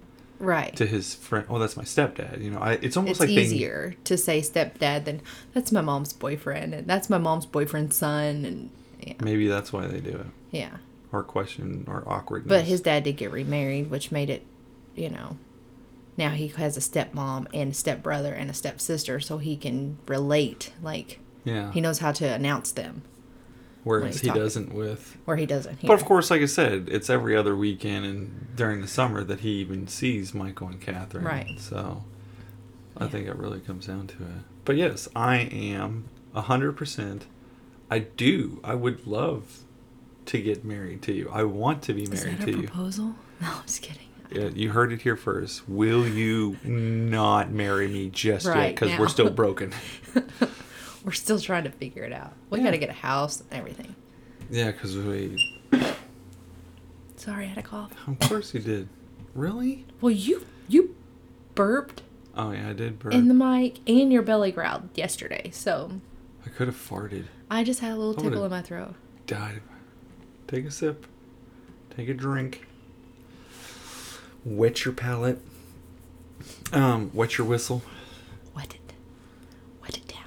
right. 0.40 0.74
to 0.76 0.84
his 0.86 1.14
friend? 1.14 1.46
Oh, 1.48 1.58
that's 1.60 1.76
my 1.76 1.84
stepdad. 1.84 2.42
You 2.42 2.50
know, 2.50 2.58
I, 2.58 2.72
it's 2.82 2.96
almost 2.96 3.12
it's 3.12 3.20
like 3.20 3.28
they- 3.28 3.42
easier 3.42 3.94
to 4.04 4.16
say 4.18 4.40
stepdad 4.40 5.04
than 5.04 5.22
that's 5.54 5.70
my 5.70 5.80
mom's 5.80 6.12
boyfriend, 6.12 6.74
and 6.74 6.86
that's 6.88 7.08
my 7.08 7.18
mom's 7.18 7.46
boyfriend's 7.46 7.96
son, 7.96 8.44
and 8.44 8.70
yeah, 9.00 9.14
maybe 9.22 9.46
that's 9.48 9.72
why 9.72 9.86
they 9.86 10.00
do 10.00 10.10
it, 10.10 10.26
yeah. 10.50 10.70
or 11.12 11.22
question 11.22 11.84
or 11.88 12.02
awkwardness. 12.06 12.48
But 12.48 12.64
his 12.64 12.80
dad 12.80 13.04
did 13.04 13.16
get 13.16 13.30
remarried, 13.32 13.90
which 13.90 14.10
made 14.12 14.28
it, 14.30 14.44
you 14.94 15.08
know, 15.10 15.36
now 16.20 16.30
he 16.30 16.46
has 16.48 16.76
a 16.76 16.80
stepmom 16.80 17.48
and 17.52 17.72
a 17.72 17.74
stepbrother 17.74 18.32
and 18.32 18.48
a 18.48 18.54
stepsister, 18.54 19.18
so 19.18 19.38
he 19.38 19.56
can 19.56 19.98
relate. 20.06 20.72
Like 20.80 21.18
yeah, 21.44 21.72
he 21.72 21.80
knows 21.80 21.98
how 21.98 22.12
to 22.12 22.24
announce 22.26 22.70
them, 22.70 23.02
whereas 23.82 24.20
he 24.20 24.28
talking. 24.28 24.42
doesn't 24.42 24.74
with. 24.74 25.16
where 25.24 25.36
he 25.36 25.46
doesn't. 25.46 25.78
Here. 25.78 25.88
But 25.88 25.94
of 26.00 26.04
course, 26.04 26.30
like 26.30 26.42
I 26.42 26.46
said, 26.46 26.88
it's 26.90 27.10
every 27.10 27.34
other 27.36 27.56
weekend 27.56 28.04
and 28.04 28.46
during 28.54 28.80
the 28.82 28.86
summer 28.88 29.24
that 29.24 29.40
he 29.40 29.50
even 29.60 29.88
sees 29.88 30.32
Michael 30.34 30.68
and 30.68 30.80
Catherine. 30.80 31.24
Right. 31.24 31.58
So 31.58 32.04
I 32.96 33.04
Yeah. 33.04 33.10
think 33.10 33.26
it 33.26 33.36
really 33.36 33.60
comes 33.60 33.86
down 33.86 34.06
to 34.08 34.16
it. 34.22 34.42
But 34.64 34.76
yes, 34.76 35.08
I 35.16 35.38
am 35.38 36.04
a 36.34 36.42
hundred 36.42 36.72
percent. 36.76 37.26
I 37.90 38.00
do. 38.00 38.60
I 38.62 38.74
would 38.76 39.06
love 39.06 39.60
to 40.26 40.40
get 40.40 40.64
married 40.64 41.02
to 41.02 41.12
you. 41.12 41.28
I 41.32 41.42
want 41.44 41.82
to 41.84 41.92
be 41.94 42.02
is 42.02 42.10
married 42.10 42.40
to 42.42 42.44
a 42.54 42.56
you. 42.62 42.68
proposal? 42.68 43.14
No, 43.40 43.48
I'm 43.56 43.62
just 43.66 43.80
kidding. 43.80 44.06
Yeah, 44.32 44.48
you 44.54 44.70
heard 44.70 44.92
it 44.92 45.02
here 45.02 45.16
first. 45.16 45.68
Will 45.68 46.06
you 46.06 46.56
not 46.64 47.50
marry 47.50 47.88
me 47.88 48.10
just 48.10 48.46
yet? 48.46 48.70
Because 48.74 48.98
we're 48.98 49.08
still 49.08 49.30
broken. 49.42 49.72
We're 51.04 51.12
still 51.12 51.38
trying 51.40 51.64
to 51.64 51.70
figure 51.70 52.04
it 52.04 52.12
out. 52.12 52.34
We 52.50 52.58
Yeah. 52.58 52.64
got 52.66 52.70
to 52.72 52.78
get 52.78 52.90
a 52.90 52.92
house 52.92 53.40
and 53.40 53.58
everything. 53.58 53.94
yeah, 54.50 54.70
because 54.70 54.94
we. 54.96 55.58
Sorry, 57.16 57.44
I 57.44 57.48
had 57.48 57.58
a 57.58 57.62
cough. 57.62 57.92
Of 58.06 58.18
course 58.28 58.52
you 58.52 58.60
did. 58.60 58.88
Really? 59.34 59.86
Well, 60.02 60.10
you 60.10 60.44
you 60.68 60.94
burped 61.54 62.02
Oh 62.36 62.52
yeah, 62.52 62.68
I 62.68 62.72
did. 62.74 62.98
Burp. 62.98 63.12
in 63.14 63.28
the 63.28 63.34
mic 63.34 63.78
and 63.88 64.12
your 64.12 64.22
belly 64.22 64.52
growled 64.52 64.90
yesterday, 64.94 65.50
so 65.52 65.90
I 66.46 66.50
could 66.50 66.68
have 66.68 66.76
farted. 66.76 67.24
I 67.50 67.64
just 67.64 67.80
had 67.80 67.92
a 67.92 67.96
little 67.96 68.14
tickle 68.14 68.44
in 68.44 68.50
my 68.50 68.62
throat. 68.62 68.94
died. 69.26 69.62
Take 70.48 70.66
a 70.66 70.70
sip. 70.70 71.06
Take 71.96 72.08
a 72.08 72.14
drink. 72.14 72.66
Wet 74.44 74.84
your 74.84 74.94
palate. 74.94 75.40
Um, 76.72 77.10
wet 77.12 77.36
your 77.38 77.46
whistle. 77.46 77.82
Wet 78.54 78.74
it, 78.74 78.94
wet 79.82 79.96
it 79.96 80.08
down. 80.08 80.18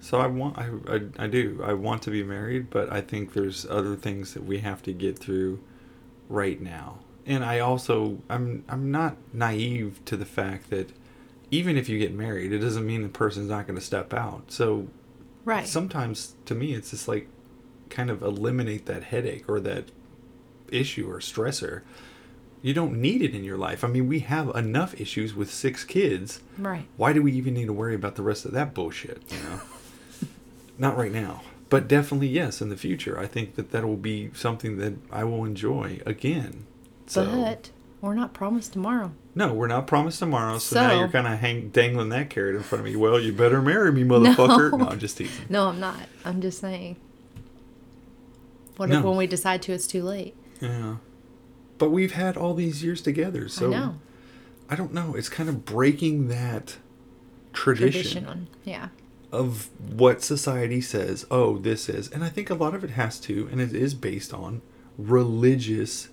So 0.00 0.18
I 0.20 0.26
want, 0.26 0.58
I, 0.58 0.70
I, 0.88 1.24
I 1.24 1.26
do. 1.26 1.60
I 1.64 1.74
want 1.74 2.02
to 2.02 2.10
be 2.10 2.22
married, 2.22 2.70
but 2.70 2.90
I 2.92 3.00
think 3.00 3.32
there's 3.34 3.66
other 3.66 3.96
things 3.96 4.34
that 4.34 4.44
we 4.44 4.58
have 4.58 4.82
to 4.84 4.92
get 4.92 5.18
through 5.18 5.62
right 6.28 6.60
now. 6.60 6.98
And 7.26 7.44
I 7.44 7.60
also, 7.60 8.18
I'm, 8.28 8.64
I'm 8.68 8.90
not 8.90 9.16
naive 9.32 10.00
to 10.06 10.16
the 10.16 10.24
fact 10.24 10.70
that 10.70 10.90
even 11.50 11.76
if 11.76 11.88
you 11.88 11.98
get 11.98 12.12
married, 12.12 12.52
it 12.52 12.58
doesn't 12.58 12.86
mean 12.86 13.02
the 13.02 13.08
person's 13.08 13.50
not 13.50 13.66
going 13.66 13.78
to 13.78 13.84
step 13.84 14.12
out. 14.14 14.50
So 14.50 14.88
Right. 15.44 15.66
sometimes 15.66 16.34
to 16.46 16.54
me 16.54 16.72
it's 16.72 16.90
just 16.90 17.08
like 17.08 17.28
kind 17.90 18.10
of 18.10 18.22
eliminate 18.22 18.86
that 18.86 19.04
headache 19.04 19.48
or 19.48 19.60
that 19.60 19.90
issue 20.70 21.10
or 21.10 21.18
stressor 21.18 21.82
you 22.62 22.72
don't 22.72 22.94
need 23.00 23.20
it 23.22 23.34
in 23.34 23.42
your 23.44 23.56
life 23.58 23.82
i 23.84 23.88
mean 23.88 24.06
we 24.06 24.20
have 24.20 24.48
enough 24.54 24.98
issues 25.00 25.34
with 25.34 25.50
six 25.52 25.84
kids 25.84 26.40
right. 26.58 26.84
why 26.96 27.12
do 27.12 27.20
we 27.22 27.32
even 27.32 27.54
need 27.54 27.66
to 27.66 27.72
worry 27.72 27.94
about 27.94 28.14
the 28.14 28.22
rest 28.22 28.44
of 28.44 28.52
that 28.52 28.72
bullshit 28.72 29.20
you 29.30 29.38
know 29.40 29.60
not 30.78 30.96
right 30.96 31.12
now 31.12 31.42
but 31.68 31.88
definitely 31.88 32.28
yes 32.28 32.60
in 32.62 32.68
the 32.68 32.76
future 32.76 33.18
i 33.18 33.26
think 33.26 33.54
that 33.56 33.70
that 33.72 33.84
will 33.84 33.96
be 33.96 34.30
something 34.34 34.76
that 34.78 34.94
i 35.10 35.24
will 35.24 35.44
enjoy 35.44 36.00
again 36.06 36.64
so 37.06 37.24
But 37.26 37.70
we're 38.00 38.14
not 38.14 38.32
promised 38.32 38.72
tomorrow. 38.72 39.12
no 39.34 39.52
we're 39.52 39.66
not 39.68 39.86
promised 39.86 40.18
tomorrow 40.20 40.58
so, 40.58 40.80
now 40.80 40.98
you're 40.98 41.08
kind 41.08 41.26
of 41.26 41.38
hang 41.38 41.68
dangling 41.70 42.08
that 42.10 42.30
carrot 42.30 42.54
in 42.56 42.62
front 42.62 42.80
of 42.80 42.84
me 42.90 42.96
well 42.96 43.18
you 43.20 43.32
better 43.32 43.60
marry 43.62 43.90
me 43.92 44.02
motherfucker 44.04 44.70
No. 44.72 44.76
no 44.78 44.88
i'm 44.88 44.98
just 44.98 45.16
teasing 45.18 45.46
No, 45.48 45.68
I'm 45.68 45.80
not. 45.80 45.98
I'm 46.24 46.40
just 46.40 46.60
saying. 46.60 46.96
What 48.76 48.88
No. 48.88 48.98
if 48.98 49.04
when 49.04 49.16
we 49.16 49.26
decide 49.26 49.62
to, 49.62 49.72
it's 49.72 49.86
too 49.86 50.02
late? 50.02 50.34
Yeah. 50.60 50.96
But 51.82 51.90
we've 51.90 52.12
had 52.12 52.36
all 52.36 52.54
these 52.54 52.84
years 52.84 53.00
together, 53.02 53.48
so 53.48 53.66
I 53.66 53.70
know. 53.70 53.94
I 54.70 54.76
don't 54.76 54.92
know. 54.94 55.14
It's 55.16 55.28
kind 55.28 55.48
of 55.48 55.64
breaking 55.64 56.28
that 56.28 56.76
tradition. 57.52 58.46
Yeah. 58.64 58.88
of 59.32 59.68
what 59.94 60.22
society 60.22 60.80
says, 60.80 61.26
oh, 61.30 61.58
this 61.58 61.88
is. 61.88 62.08
And 62.10 62.22
I 62.22 62.28
think 62.28 62.50
a 62.50 62.54
lot 62.54 62.74
of 62.74 62.84
it 62.84 62.90
has 62.90 63.18
to, 63.20 63.48
and 63.50 63.60
it 63.60 63.74
is 63.74 63.94
based 63.94 64.32
on 64.32 64.62
religious, 64.96 66.08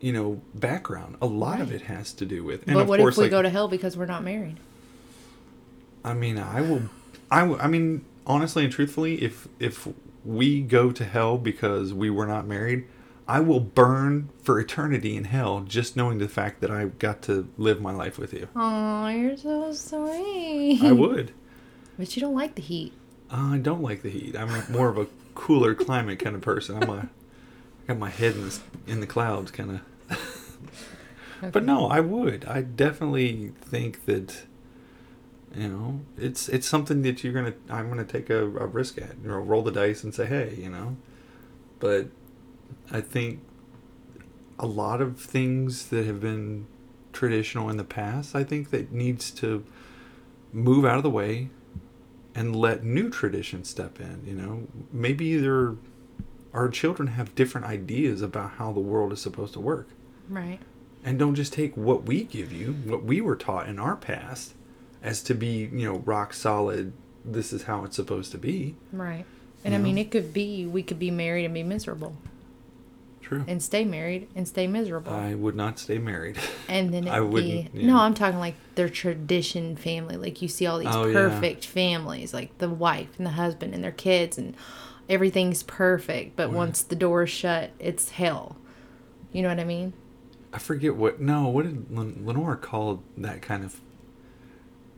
you 0.00 0.12
know, 0.12 0.40
background. 0.54 1.16
A 1.20 1.26
lot 1.26 1.60
of 1.60 1.70
it 1.72 1.82
has 1.82 2.12
to 2.14 2.24
do 2.24 2.42
with. 2.42 2.62
And 2.66 2.74
but 2.74 2.86
what 2.86 3.00
course, 3.00 3.14
if 3.14 3.18
we 3.18 3.24
like, 3.24 3.30
go 3.32 3.42
to 3.42 3.50
hell 3.50 3.68
because 3.68 3.96
we're 3.96 4.06
not 4.06 4.24
married? 4.24 4.58
I 6.04 6.14
mean, 6.14 6.38
I 6.38 6.60
will. 6.62 6.82
I, 7.30 7.42
will- 7.42 7.60
I 7.60 7.66
mean, 7.68 8.04
honestly 8.26 8.64
and 8.64 8.72
truthfully, 8.72 9.22
if 9.22 9.46
if 9.58 9.86
we 10.24 10.60
go 10.62 10.90
to 10.92 11.04
hell 11.04 11.36
because 11.36 11.92
we 11.92 12.10
were 12.10 12.26
not 12.26 12.46
married, 12.46 12.86
I 13.30 13.38
will 13.38 13.60
burn 13.60 14.28
for 14.42 14.58
eternity 14.58 15.16
in 15.16 15.22
hell 15.22 15.60
just 15.60 15.96
knowing 15.96 16.18
the 16.18 16.26
fact 16.26 16.60
that 16.62 16.70
I 16.72 16.86
got 16.86 17.22
to 17.22 17.48
live 17.56 17.80
my 17.80 17.92
life 17.92 18.18
with 18.18 18.32
you. 18.32 18.48
Oh, 18.56 19.06
you're 19.06 19.36
so 19.36 19.72
sweet. 19.72 20.82
I 20.82 20.90
would. 20.90 21.32
But 21.96 22.16
you 22.16 22.22
don't 22.22 22.34
like 22.34 22.56
the 22.56 22.62
heat. 22.62 22.92
Uh, 23.30 23.52
I 23.52 23.58
don't 23.58 23.82
like 23.82 24.02
the 24.02 24.10
heat. 24.10 24.36
I'm 24.36 24.64
more 24.72 24.88
of 24.88 24.98
a 24.98 25.06
cooler 25.36 25.76
climate 25.76 26.18
kind 26.18 26.34
of 26.34 26.42
person. 26.42 26.82
I'm 26.82 26.90
a, 26.90 26.96
I 26.96 27.08
got 27.86 27.98
my 27.98 28.10
head 28.10 28.34
in 28.34 28.48
the, 28.48 28.60
in 28.88 29.00
the 29.00 29.06
clouds 29.06 29.52
kind 29.52 29.80
of. 30.08 30.18
But 31.52 31.64
no, 31.64 31.86
I 31.86 32.00
would. 32.00 32.44
I 32.46 32.62
definitely 32.62 33.52
think 33.62 34.06
that, 34.06 34.42
you 35.56 35.68
know, 35.68 36.00
it's 36.18 36.50
it's 36.50 36.68
something 36.68 37.00
that 37.00 37.24
you're 37.24 37.32
gonna. 37.32 37.54
I'm 37.70 37.88
gonna 37.88 38.04
take 38.04 38.28
a, 38.28 38.44
a 38.44 38.66
risk 38.66 38.98
at. 38.98 39.14
You 39.22 39.28
know, 39.28 39.38
roll 39.38 39.62
the 39.62 39.72
dice 39.72 40.04
and 40.04 40.12
say, 40.14 40.26
hey, 40.26 40.54
you 40.58 40.68
know. 40.68 40.98
But 41.78 42.10
I 42.90 43.00
think 43.00 43.40
a 44.58 44.66
lot 44.66 45.00
of 45.00 45.18
things 45.20 45.86
that 45.88 46.04
have 46.06 46.20
been 46.20 46.66
traditional 47.12 47.68
in 47.70 47.76
the 47.76 47.84
past, 47.84 48.34
I 48.36 48.44
think 48.44 48.70
that 48.70 48.92
needs 48.92 49.30
to 49.32 49.64
move 50.52 50.84
out 50.84 50.96
of 50.96 51.02
the 51.02 51.10
way 51.10 51.48
and 52.34 52.54
let 52.54 52.84
new 52.84 53.08
traditions 53.10 53.68
step 53.68 54.00
in. 54.00 54.22
You 54.26 54.34
know, 54.34 54.66
maybe 54.92 55.26
either 55.26 55.76
our 56.52 56.68
children 56.68 57.08
have 57.08 57.34
different 57.34 57.66
ideas 57.66 58.22
about 58.22 58.52
how 58.52 58.72
the 58.72 58.80
world 58.80 59.12
is 59.12 59.20
supposed 59.20 59.52
to 59.54 59.60
work 59.60 59.88
Right. 60.28 60.58
and 61.04 61.18
don't 61.18 61.34
just 61.36 61.52
take 61.52 61.76
what 61.76 62.04
we 62.04 62.24
give 62.24 62.52
you, 62.52 62.72
what 62.84 63.04
we 63.04 63.20
were 63.20 63.36
taught 63.36 63.68
in 63.68 63.78
our 63.78 63.96
past, 63.96 64.54
as 65.02 65.22
to 65.24 65.34
be, 65.34 65.68
you 65.72 65.84
know, 65.86 65.98
rock 65.98 66.34
solid. 66.34 66.92
This 67.24 67.52
is 67.52 67.64
how 67.64 67.84
it's 67.84 67.96
supposed 67.96 68.32
to 68.32 68.38
be. 68.38 68.74
Right. 68.92 69.24
And 69.64 69.74
I 69.74 69.78
You 69.78 69.84
mean, 69.84 69.94
know? 69.96 70.00
it 70.02 70.10
could 70.10 70.32
be 70.32 70.66
we 70.66 70.82
could 70.82 70.98
be 70.98 71.10
married 71.10 71.44
and 71.44 71.54
be 71.54 71.62
miserable, 71.62 72.16
True. 73.30 73.44
and 73.46 73.62
stay 73.62 73.84
married 73.84 74.28
and 74.34 74.46
stay 74.46 74.66
miserable, 74.66 75.12
I 75.12 75.34
would 75.34 75.54
not 75.54 75.78
stay 75.78 75.98
married. 75.98 76.36
and 76.68 76.92
then 76.92 77.06
it 77.06 77.10
I 77.14 77.20
be 77.20 77.26
wouldn't, 77.26 77.74
yeah. 77.74 77.86
no. 77.86 77.98
I'm 77.98 78.12
talking 78.14 78.40
like 78.40 78.56
their 78.74 78.88
tradition 78.88 79.76
family. 79.76 80.16
Like 80.16 80.42
you 80.42 80.48
see 80.48 80.66
all 80.66 80.78
these 80.80 80.88
Oh, 80.90 81.06
yeah. 81.06 81.12
perfect 81.14 81.64
families, 81.64 82.34
like 82.34 82.58
the 82.58 82.68
wife 82.68 83.10
and 83.18 83.26
the 83.26 83.30
husband 83.30 83.72
and 83.72 83.84
their 83.84 83.92
kids, 83.92 84.36
and 84.36 84.56
everything's 85.08 85.62
perfect. 85.62 86.34
But 86.34 86.44
oh, 86.44 86.48
Right. 86.48 86.56
once 86.56 86.82
the 86.82 86.96
door 86.96 87.22
is 87.22 87.30
shut, 87.30 87.70
it's 87.78 88.10
hell. 88.10 88.56
You 89.32 89.42
know 89.42 89.48
what 89.48 89.60
I 89.60 89.64
mean? 89.64 89.92
I 90.52 90.58
forget 90.58 90.96
what. 90.96 91.20
No, 91.20 91.46
what 91.46 91.64
did 91.66 91.96
Len- 91.96 92.22
Lenore 92.26 92.56
call 92.56 93.04
that 93.16 93.40
kind 93.42 93.62
of? 93.64 93.80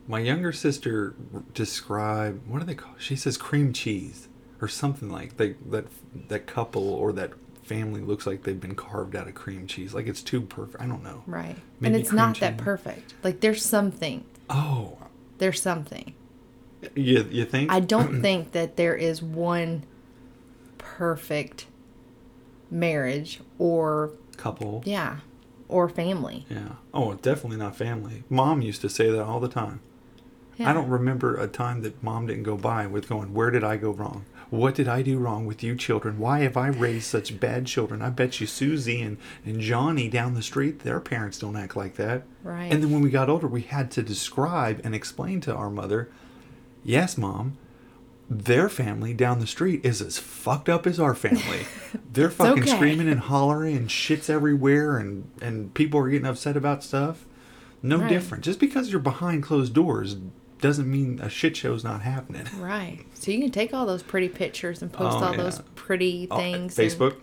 My 0.07 0.17
younger 0.19 0.51
sister 0.51 1.13
described 1.53 2.47
what 2.47 2.59
do 2.59 2.65
they 2.65 2.73
call? 2.75 2.95
She 2.97 3.15
says 3.15 3.37
cream 3.37 3.71
cheese 3.73 4.27
or 4.59 4.67
something 4.67 5.09
like 5.11 5.37
they, 5.37 5.55
that. 5.69 5.85
That 6.29 6.47
couple 6.47 6.89
or 6.89 7.11
that 7.13 7.31
family 7.73 8.01
looks 8.01 8.27
like 8.27 8.43
they've 8.43 8.59
been 8.59 8.75
carved 8.75 9.15
out 9.15 9.27
of 9.27 9.33
cream 9.35 9.65
cheese. 9.67 9.93
Like 9.93 10.07
it's 10.07 10.21
too 10.21 10.41
perfect. 10.41 10.81
I 10.83 10.85
don't 10.85 11.03
know. 11.03 11.23
Right. 11.25 11.55
Maybe 11.79 11.95
and 11.95 11.95
it's 11.95 12.11
not 12.11 12.37
cream 12.37 12.55
that 12.55 12.57
perfect. 12.63 13.13
Like 13.23 13.39
there's 13.39 13.65
something. 13.65 14.23
Oh, 14.49 14.97
There's 15.39 15.61
something. 15.61 16.13
you 16.95 17.27
you 17.31 17.45
think? 17.45 17.71
I 17.71 17.79
don't 17.79 18.21
think 18.27 18.51
that 18.51 18.75
there 18.77 18.95
is 18.95 19.21
one 19.23 19.83
perfect 20.77 21.65
marriage 22.69 23.39
or 23.57 24.11
couple. 24.37 24.83
yeah, 24.85 25.17
or 25.67 25.89
family. 25.89 26.45
Yeah. 26.49 26.73
Oh, 26.93 27.13
definitely 27.15 27.57
not 27.57 27.75
family. 27.75 28.23
Mom 28.29 28.61
used 28.61 28.81
to 28.81 28.89
say 28.89 29.09
that 29.09 29.23
all 29.23 29.39
the 29.39 29.47
time. 29.49 29.79
Yeah. 30.57 30.69
I 30.69 30.73
don't 30.73 30.89
remember 30.89 31.35
a 31.35 31.47
time 31.47 31.81
that 31.81 32.03
mom 32.03 32.27
didn't 32.27 32.43
go 32.43 32.55
by 32.57 32.85
with 32.85 33.09
going, 33.09 33.33
Where 33.33 33.49
did 33.49 33.63
I 33.63 33.77
go 33.77 33.89
wrong? 33.91 34.25
What 34.53 34.75
did 34.75 34.87
I 34.87 35.01
do 35.01 35.17
wrong 35.17 35.47
with 35.47 35.63
you 35.63 35.75
children? 35.75 36.19
Why 36.19 36.41
have 36.41 36.55
I 36.57 36.67
raised 36.67 37.07
such 37.07 37.39
bad 37.39 37.65
children? 37.65 38.03
I 38.03 38.11
bet 38.11 38.39
you 38.39 38.45
Susie 38.45 39.01
and, 39.01 39.17
and 39.43 39.59
Johnny 39.59 40.07
down 40.09 40.35
the 40.35 40.43
street, 40.43 40.81
their 40.81 40.99
parents 40.99 41.39
don't 41.39 41.55
act 41.55 41.75
like 41.75 41.95
that. 41.95 42.21
Right. 42.43 42.71
And 42.71 42.83
then 42.83 42.91
when 42.91 43.01
we 43.01 43.09
got 43.09 43.31
older, 43.31 43.47
we 43.47 43.61
had 43.61 43.89
to 43.93 44.03
describe 44.03 44.79
and 44.83 44.93
explain 44.93 45.41
to 45.41 45.55
our 45.55 45.71
mother, 45.71 46.11
Yes, 46.83 47.17
mom, 47.17 47.57
their 48.29 48.69
family 48.69 49.11
down 49.15 49.39
the 49.39 49.47
street 49.47 49.83
is 49.83 50.03
as 50.03 50.19
fucked 50.19 50.69
up 50.69 50.85
as 50.85 50.99
our 50.99 51.15
family. 51.15 51.65
They're 52.13 52.29
fucking 52.29 52.61
okay. 52.61 52.75
screaming 52.75 53.09
and 53.09 53.21
hollering 53.21 53.75
and 53.75 53.89
shit's 53.89 54.29
everywhere 54.29 54.97
and, 54.99 55.31
and 55.41 55.73
people 55.73 55.99
are 55.99 56.09
getting 56.09 56.27
upset 56.27 56.55
about 56.55 56.83
stuff. 56.83 57.25
No 57.81 57.97
Right. 57.97 58.09
different. 58.09 58.43
Just 58.43 58.59
because 58.59 58.91
you're 58.91 59.01
behind 59.01 59.41
closed 59.41 59.73
doors 59.73 60.15
doesn't 60.63 60.89
mean 60.89 61.19
a 61.21 61.29
shit 61.29 61.55
show's 61.55 61.83
not 61.83 62.01
happening. 62.01 62.47
Right. 62.57 63.05
So 63.13 63.29
you 63.31 63.39
can 63.39 63.51
take 63.51 63.73
all 63.73 63.85
those 63.85 64.01
pretty 64.01 64.29
pictures 64.29 64.81
and 64.81 64.91
post 64.91 65.17
Oh, 65.17 65.25
all 65.25 65.31
yeah. 65.31 65.37
those 65.43 65.61
pretty 65.75 66.27
Oh, 66.31 66.35
uh, 66.35 66.37
things. 66.39 66.79
and- 66.79 66.89
Facebook, 66.89 67.17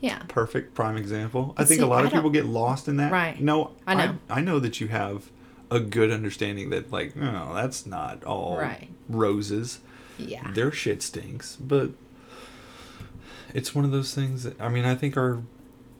yeah. 0.00 0.22
perfect 0.28 0.74
prime 0.74 0.96
example. 0.96 1.54
I 1.56 1.64
think 1.64 1.80
a 1.80 1.86
lot 1.86 2.02
I 2.02 2.06
of 2.08 2.12
people 2.12 2.30
get 2.30 2.46
lost 2.46 2.88
in 2.88 2.96
that. 2.96 3.12
Right. 3.12 3.40
No, 3.40 3.70
I 3.86 3.94
know. 3.94 4.16
I, 4.28 4.38
I 4.38 4.40
know 4.40 4.58
that 4.58 4.80
you 4.80 4.88
have 4.88 5.30
a 5.70 5.78
good 5.78 6.10
understanding 6.10 6.70
that 6.70 6.90
like, 6.90 7.14
no, 7.14 7.52
that's 7.54 7.86
not 7.86 8.24
all 8.24 8.56
Right. 8.58 8.88
roses. 9.08 9.78
Yeah. 10.18 10.50
Their 10.52 10.72
shit 10.72 11.02
stinks, 11.02 11.56
but 11.56 11.90
it's 13.54 13.74
one 13.74 13.84
of 13.84 13.90
those 13.90 14.14
things 14.14 14.42
that 14.44 14.60
I 14.60 14.68
mean, 14.68 14.84
I 14.84 14.94
think 14.94 15.16
our 15.16 15.42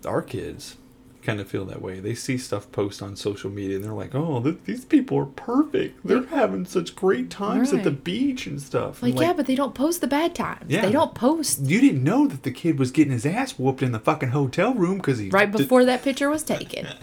our 0.06 0.22
kids 0.22 0.76
kind 1.22 1.40
of 1.40 1.48
feel 1.48 1.64
that 1.66 1.82
way. 1.82 2.00
They 2.00 2.14
see 2.14 2.38
stuff 2.38 2.70
post 2.72 3.02
on 3.02 3.16
social 3.16 3.50
media 3.50 3.76
and 3.76 3.84
they're 3.84 3.92
like, 3.92 4.14
"Oh, 4.14 4.42
th- 4.42 4.58
these 4.64 4.84
people 4.84 5.18
are 5.18 5.26
perfect. 5.26 6.06
They're 6.06 6.26
having 6.26 6.64
such 6.64 6.94
great 6.96 7.30
times 7.30 7.72
at 7.72 7.84
the 7.84 7.90
beach 7.90 8.46
and 8.46 8.60
stuff." 8.60 9.02
I'm 9.02 9.10
Like, 9.12 9.20
yeah, 9.26 9.32
but 9.32 9.46
they 9.46 9.54
don't 9.54 9.74
post 9.74 10.00
the 10.00 10.06
bad 10.06 10.34
times. 10.34 10.64
Yeah. 10.68 10.86
They 10.86 10.92
don't 10.92 11.14
post 11.14 11.60
you 11.60 11.80
didn't 11.80 12.02
know 12.04 12.26
that 12.26 12.42
the 12.42 12.50
kid 12.50 12.78
was 12.78 12.90
getting 12.90 13.12
his 13.12 13.26
ass 13.26 13.58
whooped 13.58 13.82
in 13.82 13.92
the 13.92 13.98
fucking 14.00 14.30
hotel 14.30 14.74
room 14.74 14.96
because 14.98 15.18
he 15.18 15.28
right 15.30 15.50
did- 15.50 15.58
before 15.58 15.84
that 15.84 16.02
picture 16.02 16.30
was 16.30 16.42
taken. 16.42 16.86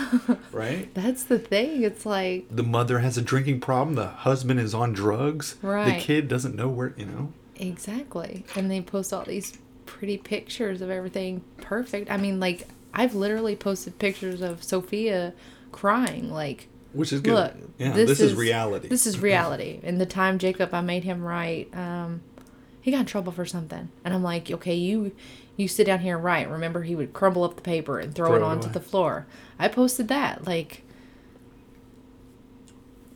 right. 0.52 0.92
That's 0.94 1.24
the 1.24 1.38
thing. 1.38 1.82
It's 1.82 2.06
like 2.06 2.46
The 2.50 2.62
mother 2.62 3.00
has 3.00 3.18
a 3.18 3.22
drinking 3.22 3.60
problem. 3.60 3.94
The 3.94 4.08
husband 4.08 4.60
is 4.60 4.74
on 4.74 4.92
drugs. 4.92 5.56
Right. 5.62 5.94
The 5.98 6.00
kid 6.00 6.28
doesn't 6.28 6.54
know 6.54 6.68
where 6.68 6.94
you 6.96 7.06
know. 7.06 7.32
Exactly. 7.56 8.44
And 8.56 8.70
they 8.70 8.80
post 8.80 9.12
all 9.12 9.24
these 9.24 9.58
pretty 9.86 10.18
pictures 10.18 10.80
of 10.80 10.90
everything 10.90 11.42
perfect. 11.60 12.10
I 12.10 12.16
mean, 12.16 12.40
like, 12.40 12.66
I've 12.94 13.14
literally 13.14 13.56
posted 13.56 13.98
pictures 13.98 14.40
of 14.40 14.62
Sophia 14.62 15.32
crying. 15.70 16.30
Like, 16.30 16.68
Which 16.92 17.12
is 17.12 17.20
good. 17.20 17.32
look, 17.34 17.54
yeah, 17.78 17.92
this, 17.92 18.20
is, 18.20 18.34
reality. 18.34 18.88
This 18.88 19.06
is 19.06 19.18
reality. 19.20 19.80
And 19.82 20.00
the 20.00 20.06
time 20.06 20.38
Jacob, 20.38 20.74
I 20.74 20.80
made 20.82 21.04
him 21.04 21.22
write, 21.22 21.74
um, 21.76 22.20
he 22.80 22.90
got 22.90 23.00
in 23.00 23.06
trouble 23.06 23.32
for 23.32 23.46
something. 23.46 23.88
And 24.04 24.12
I'm 24.14 24.22
like, 24.22 24.50
okay, 24.50 24.74
you 24.74 25.12
you 25.56 25.68
sit 25.68 25.86
down 25.86 26.00
here 26.00 26.16
and 26.16 26.24
write. 26.24 26.50
Remember, 26.50 26.82
he 26.82 26.94
would 26.96 27.12
crumble 27.12 27.44
up 27.44 27.56
the 27.56 27.62
paper 27.62 27.98
and 27.98 28.14
throw, 28.14 28.28
Throw 28.28 28.36
it 28.36 28.40
it 28.40 28.42
onto 28.44 28.64
away. 28.66 28.72
the 28.72 28.80
floor. 28.80 29.26
I 29.58 29.68
posted 29.68 30.08
that. 30.08 30.46
Like, 30.46 30.82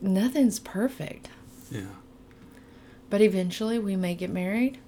nothing's 0.01 0.59
perfect. 0.59 1.29
yeah. 1.71 1.83
But 3.09 3.21
eventually 3.21 3.79
we 3.79 3.97
may 3.97 4.15
get 4.15 4.31
married. 4.31 4.79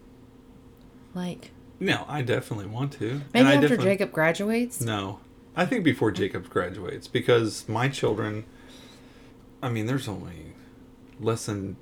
Like, 1.14 1.52
No, 1.80 2.04
I 2.08 2.22
definitely 2.22 2.66
want 2.66 2.92
to. 2.94 3.22
maybe 3.32 3.46
I 3.48 3.54
after 3.54 3.60
definitely- 3.68 3.84
Jacob 3.86 4.12
graduates. 4.12 4.80
No, 4.80 5.20
I 5.56 5.64
think 5.66 5.84
before 5.84 6.10
Jacob 6.10 6.48
graduates 6.50 7.06
because 7.08 7.68
my 7.68 7.88
children. 7.88 8.44
I 9.62 9.68
mean, 9.68 9.86
there's 9.86 10.06
only 10.06 10.52
less 11.20 11.46
than 11.46 11.76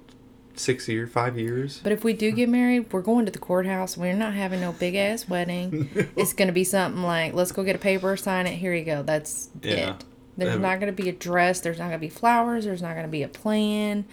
six 0.54 0.88
years, 0.88 1.10
five 1.10 1.38
years. 1.38 1.80
But 1.82 1.92
if 1.92 2.02
we 2.04 2.14
do 2.14 2.30
get 2.32 2.48
married, 2.48 2.90
we're 2.90 3.02
going 3.02 3.26
to 3.26 3.30
the 3.32 3.38
courthouse. 3.38 3.96
We're 3.98 4.14
not 4.14 4.32
having 4.32 4.60
no 4.62 4.72
big 4.72 4.94
ass 4.94 5.28
wedding. 5.28 5.90
It's 6.16 6.32
going 6.32 6.48
to 6.48 6.54
be 6.54 6.64
something 6.64 7.02
like, 7.02 7.34
let's 7.34 7.52
go 7.52 7.62
get 7.64 7.76
a 7.76 7.78
paper, 7.78 8.16
sign 8.16 8.46
it. 8.46 8.54
Here 8.54 8.72
you 8.74 8.84
go. 8.84 9.02
That's 9.02 9.50
Yeah. 9.62 9.90
it. 9.96 10.04
There's 10.38 10.58
not 10.58 10.80
going 10.80 10.94
to 10.94 11.02
be 11.02 11.08
a 11.10 11.12
dress. 11.12 11.60
There's 11.60 11.78
not 11.78 11.88
going 11.88 11.98
to 11.98 12.06
be 12.06 12.08
flowers. 12.10 12.64
There's 12.64 12.80
not 12.82 12.92
going 12.94 13.04
to 13.06 13.10
be 13.12 13.22
a 13.22 13.28
plan. 13.28 14.04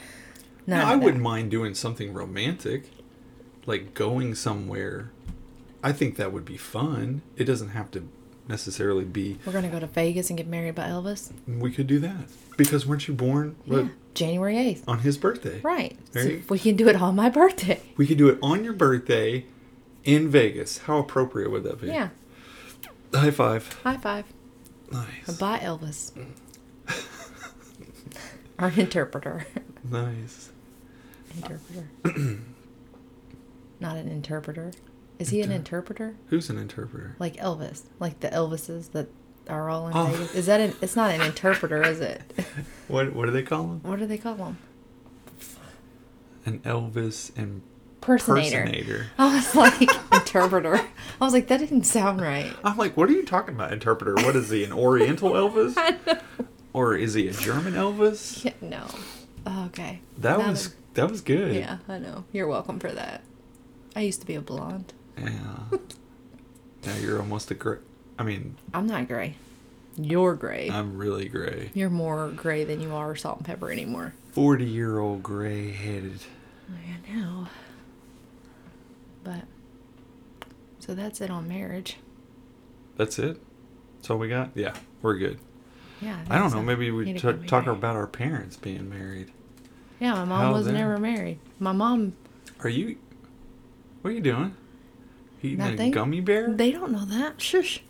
None 0.67 0.79
No, 0.79 0.85
I 0.85 0.95
wouldn't 0.97 1.23
mind 1.23 1.51
doing 1.51 1.73
something 1.73 2.13
romantic, 2.13 2.89
like 3.65 3.93
going 3.93 4.35
somewhere. 4.35 5.11
I 5.83 5.91
think 5.91 6.15
that 6.15 6.31
would 6.31 6.45
be 6.45 6.57
fun. 6.57 7.21
It 7.35 7.43
doesn't 7.43 7.69
have 7.69 7.91
to 7.91 8.07
necessarily 8.47 9.03
be. 9.05 9.37
We're 9.45 9.51
going 9.51 9.65
to 9.65 9.69
go 9.69 9.79
to 9.79 9.87
Vegas 9.87 10.29
and 10.29 10.37
get 10.37 10.47
married 10.47 10.75
by 10.75 10.85
Elvis. 10.87 11.31
We 11.47 11.71
could 11.71 11.87
do 11.87 11.99
that 11.99 12.25
because 12.57 12.85
weren't 12.85 13.07
you 13.07 13.13
born 13.13 13.55
Yeah. 13.65 13.73
what, 13.83 13.91
January 14.13 14.55
8th. 14.55 14.83
on 14.87 14.99
his 14.99 15.17
birthday? 15.17 15.59
Right. 15.61 15.97
So 16.13 16.19
you- 16.21 16.43
we 16.49 16.59
can 16.59 16.75
do 16.75 16.87
it 16.87 16.95
on 16.95 17.15
my 17.15 17.29
birthday. 17.29 17.81
We 17.97 18.07
could 18.07 18.17
do 18.17 18.29
it 18.29 18.39
on 18.41 18.63
your 18.63 18.73
birthday 18.73 19.45
in 20.03 20.29
Vegas. 20.29 20.79
How 20.79 20.97
appropriate 20.99 21.51
would 21.51 21.63
that 21.63 21.81
be? 21.81 21.87
Yeah. 21.87 22.09
High 23.13 23.31
five. 23.31 23.71
High 23.83 23.97
five. 23.97 24.25
Nice. 24.91 25.37
Bye, 25.37 25.59
Elvis. 25.59 26.11
Our 28.59 28.71
interpreter. 28.75 29.45
Nice. 29.89 30.51
interpreter. 31.35 31.87
Not 33.79 33.97
an 33.97 34.07
interpreter. 34.07 34.71
Is 35.19 35.29
he 35.29 35.41
an 35.41 35.51
interpreter? 35.51 36.15
Who's 36.27 36.49
an 36.49 36.57
interpreter? 36.57 37.15
Like 37.19 37.35
Elvis, 37.37 37.83
like 37.99 38.19
the 38.19 38.29
Elvises 38.29 38.91
that 38.91 39.07
are 39.49 39.69
all 39.69 39.87
in 39.87 39.93
Oh. 39.95 40.05
Vegas. 40.07 40.35
Is 40.35 40.45
that 40.47 40.59
an? 40.61 40.73
It's 40.81 40.95
not 40.95 41.11
an 41.11 41.21
interpreter, 41.31 41.83
is 41.83 41.99
it? 41.99 42.21
What 42.87 43.13
what 43.13 43.25
do 43.27 43.31
they 43.31 43.43
call 43.43 43.63
him? 43.63 43.79
What 43.83 43.99
do 43.99 44.05
they 44.05 44.17
call 44.17 44.35
them? 44.35 44.57
An 46.45 46.59
Elvis 46.59 47.31
Personator. 48.01 48.63
impersonator. 48.63 49.07
I 49.17 49.35
was 49.35 49.55
like 49.55 49.89
interpreter. 50.11 50.75
I 50.75 51.23
was 51.23 51.31
like, 51.33 51.47
that 51.47 51.59
didn't 51.59 51.83
sound 51.85 52.19
right. 52.21 52.51
I'm 52.63 52.75
like, 52.77 52.97
what 52.97 53.07
are 53.09 53.13
you 53.13 53.23
talking 53.23 53.55
about, 53.55 53.71
interpreter? 53.71 54.15
What 54.15 54.35
is 54.35 54.49
he, 54.49 54.65
an 54.65 54.73
Oriental 54.73 55.31
Elvis? 55.31 56.21
Or 56.73 56.95
is 56.97 57.13
he 57.13 57.29
a 57.29 57.31
German 57.33 57.73
Elvis? 57.73 58.43
Yeah, 58.43 58.51
no. 58.61 58.85
Okay. 59.67 60.01
That 60.17 60.39
Now 60.39 60.49
was 60.49 60.75
that 60.95 61.09
was 61.09 61.21
good. 61.21 61.55
Yeah, 61.55 61.77
I 61.87 61.97
know. 61.99 62.25
You're 62.33 62.47
welcome 62.47 62.79
for 62.79 62.91
that. 62.91 63.21
I 63.95 64.01
used 64.01 64.19
to 64.21 64.27
be 64.27 64.35
a 64.35 64.41
blonde. 64.41 64.91
Yeah. 65.17 65.77
now 66.85 66.95
you're 66.97 67.19
almost 67.19 67.51
a 67.51 67.55
gray. 67.55 67.77
I 68.17 68.23
mean, 68.23 68.55
I'm 68.73 68.87
not 68.87 69.07
gray. 69.07 69.35
You're 69.95 70.35
gray. 70.35 70.69
I'm 70.69 70.97
really 70.97 71.27
gray. 71.27 71.71
You're 71.73 71.89
more 71.89 72.29
gray 72.29 72.63
than 72.63 72.81
you 72.81 72.93
are 72.93 73.15
salt 73.15 73.37
and 73.37 73.45
pepper 73.45 73.71
anymore. 73.71 74.13
Forty 74.31 74.65
year 74.65 74.99
old 74.99 75.21
gray 75.23 75.71
headed. 75.71 76.19
I 76.69 77.11
know. 77.13 77.47
But 79.23 79.43
so 80.79 80.95
that's 80.95 81.21
it 81.21 81.29
on 81.29 81.47
marriage. 81.47 81.97
That's 82.97 83.19
it. 83.19 83.39
That's 83.97 84.09
all 84.09 84.17
we 84.17 84.29
got. 84.29 84.51
Yeah, 84.55 84.73
we're 85.01 85.17
good. 85.17 85.39
Yeah. 86.01 86.19
I 86.29 86.37
don't 86.37 86.49
think 86.49 86.61
know. 86.65 86.67
Maybe 86.67 86.91
we 86.91 87.13
t- 87.13 87.19
talk 87.19 87.65
married. 87.65 87.67
about 87.67 87.95
our 87.95 88.07
parents 88.07 88.57
being 88.57 88.89
married. 88.89 89.31
Yeah, 89.99 90.15
my 90.15 90.25
mom 90.25 90.41
how 90.41 90.53
was 90.53 90.67
never 90.67 90.97
married. 90.97 91.39
My 91.59 91.71
mom, 91.71 92.13
Are 92.59 92.69
you? 92.69 92.97
What 94.01 94.11
are 94.11 94.13
you 94.13 94.21
doing? 94.21 94.55
Eating 95.43 95.79
a 95.79 95.89
gummy 95.89 96.21
bear 96.21 96.51
they 96.53 96.71
don't 96.71 96.91
know 96.91 97.05
that. 97.05 97.41
Shush. 97.41 97.83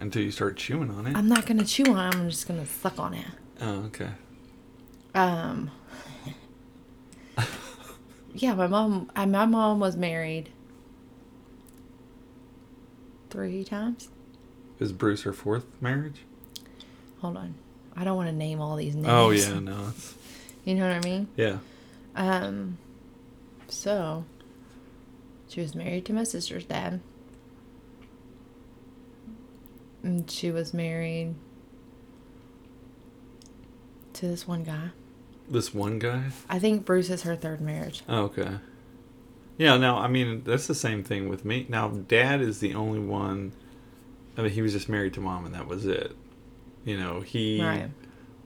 until 0.00 0.22
you 0.22 0.30
start 0.30 0.56
chewing 0.56 0.90
on 0.90 1.06
it. 1.06 1.16
I'm 1.16 1.28
not 1.28 1.46
gonna 1.46 1.64
chew 1.64 1.92
on 1.92 2.12
it. 2.12 2.16
I'm 2.16 2.30
just 2.30 2.46
gonna 2.46 2.64
suck 2.66 2.98
on 2.98 3.14
it. 3.14 3.26
oh, 3.60 3.84
okay. 3.86 4.10
Um. 5.14 5.70
yeah, 8.34 8.54
my 8.54 8.66
mom. 8.66 9.10
I, 9.16 9.26
my 9.26 9.44
mom 9.46 9.80
was 9.80 9.96
married 9.96 10.50
three 13.30 13.64
times. 13.64 14.08
Is 14.78 14.92
Bruce 14.92 15.22
her 15.22 15.32
fourth 15.32 15.66
marriage? 15.80 16.24
Hold 17.20 17.36
on. 17.36 17.54
I 17.96 18.04
don't 18.04 18.16
want 18.16 18.28
to 18.28 18.34
name 18.34 18.60
all 18.60 18.76
these 18.76 18.94
names. 18.94 19.08
Oh 19.08 19.30
yeah, 19.30 19.58
no, 19.58 19.88
it's 19.90 20.14
You 20.64 20.74
know 20.76 20.86
what 20.88 20.96
I 20.96 21.00
mean? 21.00 21.28
yeah. 21.36 21.58
Um. 22.14 22.78
So, 23.68 24.24
she 25.52 25.60
was 25.60 25.74
married 25.74 26.06
to 26.06 26.14
my 26.14 26.24
sister's 26.24 26.64
dad. 26.64 27.00
And 30.02 30.30
she 30.30 30.50
was 30.50 30.72
married 30.72 31.34
to 34.14 34.26
this 34.26 34.48
one 34.48 34.64
guy. 34.64 34.90
This 35.50 35.74
one 35.74 35.98
guy. 35.98 36.30
I 36.48 36.58
think 36.58 36.86
Bruce 36.86 37.10
is 37.10 37.22
her 37.22 37.36
third 37.36 37.60
marriage. 37.60 38.02
Oh, 38.08 38.22
okay. 38.22 38.56
Yeah, 39.58 39.76
no, 39.76 39.96
I 39.96 40.08
mean 40.08 40.42
that's 40.44 40.66
the 40.66 40.74
same 40.74 41.04
thing 41.04 41.28
with 41.28 41.44
me. 41.44 41.66
Now, 41.68 41.88
Dad 41.88 42.40
is 42.40 42.60
the 42.60 42.74
only 42.74 43.00
one. 43.00 43.52
I 44.36 44.42
mean, 44.42 44.52
he 44.52 44.62
was 44.62 44.72
just 44.72 44.88
married 44.88 45.12
to 45.14 45.20
Mom, 45.20 45.44
and 45.44 45.54
that 45.54 45.68
was 45.68 45.84
it. 45.84 46.16
You 46.84 46.96
know, 46.96 47.20
he. 47.20 47.62
Right. 47.62 47.90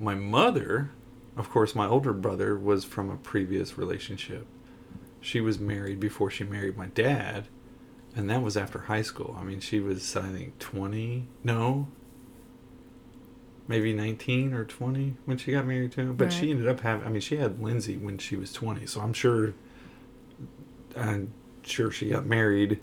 My 0.00 0.16
mother, 0.16 0.90
of 1.36 1.48
course, 1.48 1.74
my 1.76 1.86
older 1.86 2.12
brother 2.12 2.58
was 2.58 2.84
from 2.84 3.08
a 3.08 3.16
previous 3.16 3.78
relationship. 3.78 4.46
She 5.26 5.40
was 5.40 5.58
married 5.58 5.98
before 5.98 6.30
she 6.30 6.44
married 6.44 6.76
my 6.76 6.86
dad, 6.86 7.48
and 8.14 8.30
that 8.30 8.44
was 8.44 8.56
after 8.56 8.82
high 8.82 9.02
school. 9.02 9.36
I 9.36 9.42
mean, 9.42 9.58
she 9.58 9.80
was 9.80 10.14
I 10.14 10.28
think 10.28 10.60
twenty. 10.60 11.26
No. 11.42 11.88
Maybe 13.66 13.92
nineteen 13.92 14.54
or 14.54 14.64
twenty 14.64 15.16
when 15.24 15.36
she 15.36 15.50
got 15.50 15.66
married 15.66 15.90
to 15.92 16.02
him, 16.02 16.14
but 16.14 16.32
she 16.32 16.52
ended 16.52 16.68
up 16.68 16.78
having. 16.78 17.04
I 17.04 17.10
mean, 17.10 17.20
she 17.20 17.38
had 17.38 17.60
Lindsay 17.60 17.96
when 17.96 18.18
she 18.18 18.36
was 18.36 18.52
twenty, 18.52 18.86
so 18.86 19.00
I'm 19.00 19.12
sure. 19.12 19.52
I'm 20.96 21.32
sure 21.64 21.90
she 21.90 22.10
got 22.10 22.24
married 22.24 22.78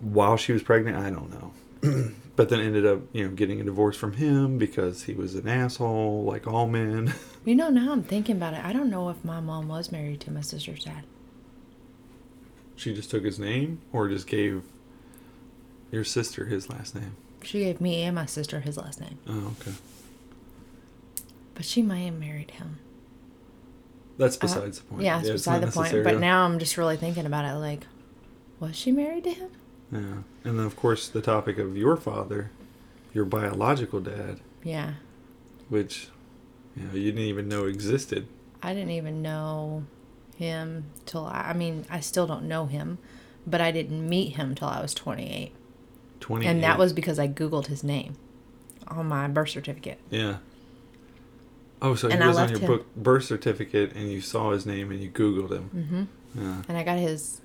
while 0.00 0.38
she 0.38 0.54
was 0.54 0.62
pregnant. 0.62 0.96
I 0.96 1.10
don't 1.10 1.30
know. 1.30 2.10
but 2.36 2.48
then 2.48 2.60
ended 2.60 2.86
up, 2.86 3.02
you 3.12 3.28
know, 3.28 3.34
getting 3.34 3.60
a 3.60 3.64
divorce 3.64 3.98
from 3.98 4.14
him 4.14 4.56
because 4.56 5.02
he 5.02 5.12
was 5.12 5.34
an 5.34 5.46
asshole, 5.46 6.24
like 6.24 6.46
all 6.46 6.66
men. 6.66 7.12
You 7.44 7.54
know, 7.54 7.68
now 7.68 7.92
I'm 7.92 8.02
thinking 8.02 8.34
about 8.34 8.54
it. 8.54 8.64
I 8.64 8.72
don't 8.72 8.90
know 8.90 9.08
if 9.08 9.24
my 9.24 9.38
mom 9.38 9.68
was 9.68 9.92
married 9.92 10.18
to 10.22 10.32
my 10.32 10.40
sister's 10.40 10.82
dad. 10.82 11.04
She 12.76 12.94
just 12.94 13.10
took 13.10 13.24
his 13.24 13.38
name 13.38 13.80
or 13.92 14.08
just 14.08 14.26
gave 14.26 14.62
your 15.90 16.04
sister 16.04 16.46
his 16.46 16.68
last 16.68 16.94
name. 16.94 17.16
She 17.42 17.60
gave 17.60 17.80
me 17.80 18.02
and 18.02 18.14
my 18.14 18.26
sister 18.26 18.60
his 18.60 18.76
last 18.76 19.00
name, 19.00 19.18
Oh, 19.28 19.54
okay. 19.60 19.72
but 21.54 21.64
she 21.64 21.82
might 21.82 22.00
have 22.00 22.14
married 22.18 22.52
him. 22.52 22.78
That's 24.18 24.36
Uh, 24.36 24.40
besides 24.42 24.78
the 24.80 24.84
point. 24.86 25.02
Yeah, 25.02 25.18
it's 25.20 25.28
it's 25.28 25.32
beside 25.44 25.62
the 25.62 25.70
point. 25.70 26.02
But 26.04 26.18
now 26.20 26.44
I'm 26.44 26.58
just 26.58 26.76
really 26.76 26.96
thinking 26.96 27.26
about 27.26 27.44
it. 27.44 27.56
Like, 27.58 27.86
was 28.60 28.74
she 28.76 28.90
married 28.92 29.24
to 29.24 29.30
him? 29.30 29.50
Yeah. 29.92 29.98
And 30.44 30.58
then, 30.58 30.66
of 30.66 30.74
course, 30.76 31.08
the 31.08 31.20
topic 31.20 31.58
of 31.58 31.76
your 31.76 31.96
father, 31.96 32.50
your 33.12 33.24
biological 33.26 34.00
dad, 34.00 34.40
Yeah. 34.64 34.94
which, 35.68 36.08
you 36.76 36.84
know, 36.84 36.94
you 36.94 37.12
didn't 37.12 37.20
even 37.26 37.48
know 37.48 37.66
existed. 37.66 38.26
I 38.62 38.72
didn't 38.74 38.90
even 38.90 39.22
know 39.22 39.84
him 40.36 40.84
till 41.04 41.26
I, 41.26 41.48
I 41.50 41.52
mean, 41.52 41.84
I 41.90 42.00
still 42.00 42.26
don't 42.26 42.44
know 42.44 42.66
him, 42.66 42.98
but 43.46 43.60
I 43.60 43.70
didn't 43.70 44.08
meet 44.08 44.36
him 44.36 44.54
till 44.54 44.68
I 44.68 44.80
was 44.80 44.94
28. 44.94 45.52
20 46.20 46.46
And 46.46 46.62
that 46.62 46.78
was 46.78 46.92
because 46.92 47.18
I 47.18 47.28
Googled 47.28 47.66
his 47.66 47.84
name 47.84 48.16
on 48.88 49.06
my 49.06 49.28
birth 49.28 49.50
certificate. 49.50 49.98
Yeah. 50.10 50.38
Oh, 51.82 51.94
so 51.94 52.08
And 52.08 52.22
he 52.22 52.28
was 52.28 52.38
on 52.38 52.48
your 52.48 52.58
book 52.60 52.94
birth 52.96 53.24
certificate, 53.24 53.92
and 53.94 54.10
you 54.10 54.20
saw 54.20 54.50
his 54.52 54.64
name, 54.64 54.90
and 54.90 55.00
you 55.00 55.10
Googled 55.10 55.52
him. 55.52 56.08
hmm 56.34 56.40
Yeah. 56.40 56.62
And 56.68 56.78
I 56.78 56.82
got 56.82 56.98
his 56.98 57.40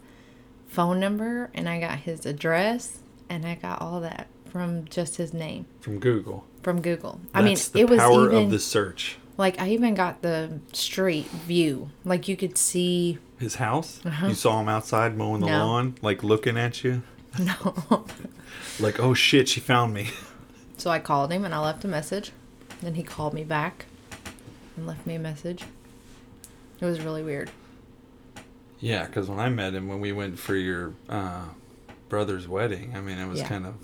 phone 0.71 0.99
number 1.01 1.49
and 1.54 1.67
I 1.67 1.82
got 1.82 1.99
his 1.99 2.25
address 2.25 2.99
and 3.30 3.45
I 3.45 3.56
got 3.56 3.82
all 3.82 3.99
that 4.01 4.27
from 4.49 4.86
just 4.86 5.17
his 5.17 5.34
name 5.34 5.65
From 5.82 5.99
Google. 5.99 6.45
from 6.63 6.82
Google. 6.82 7.19
I 7.34 7.41
mean, 7.41 7.58
it 7.75 7.89
was 7.89 7.99
power 7.99 8.32
even 8.32 8.45
of 8.45 8.51
the 8.51 8.60
search. 8.60 9.17
Like 9.41 9.60
I 9.60 9.69
even 9.69 9.93
got 9.95 10.21
the 10.21 10.60
street 10.71 11.27
view. 11.27 11.89
Like 12.06 12.27
you 12.30 12.38
could 12.38 12.58
see 12.58 13.17
His 13.39 13.56
house. 13.56 13.99
Uh-huh. 14.06 14.27
You 14.27 14.34
saw 14.36 14.62
him 14.62 14.69
outside 14.69 15.17
mowing 15.17 15.41
the 15.41 15.47
No. 15.47 15.65
lawn, 15.65 15.95
like 16.01 16.23
looking 16.23 16.58
at 16.58 16.84
you, 16.84 17.01
no. 17.39 18.06
like, 18.80 18.99
"Oh 18.99 19.13
shit, 19.13 19.49
she 19.49 19.60
found 19.60 19.93
me." 19.93 20.10
So 20.77 20.89
I 20.89 20.99
called 20.99 21.32
him 21.32 21.43
and 21.45 21.54
I 21.54 21.60
left 21.60 21.84
a 21.86 21.88
message. 21.88 22.32
Then 22.82 22.95
he 22.95 23.04
called 23.04 23.34
me 23.34 23.43
back 23.43 23.86
and 24.77 24.88
left 24.88 25.06
me 25.06 25.15
a 25.15 25.19
message. 25.19 25.65
It 26.80 26.86
was 26.86 27.01
really 27.01 27.21
weird. 27.21 27.51
Yeah, 28.80 29.06
because 29.06 29.30
when 29.30 29.39
I 29.39 29.49
met 29.49 29.75
him, 29.75 29.88
when 29.88 29.99
we 29.99 30.12
went 30.12 30.39
for 30.39 30.56
your 30.56 30.93
uh, 31.08 31.45
brother's 32.10 32.47
wedding, 32.47 32.93
I 32.95 33.01
mean, 33.01 33.19
it 33.19 33.27
was 33.27 33.39
Yeah. 33.41 33.47
kind 33.47 33.65
of 33.67 33.75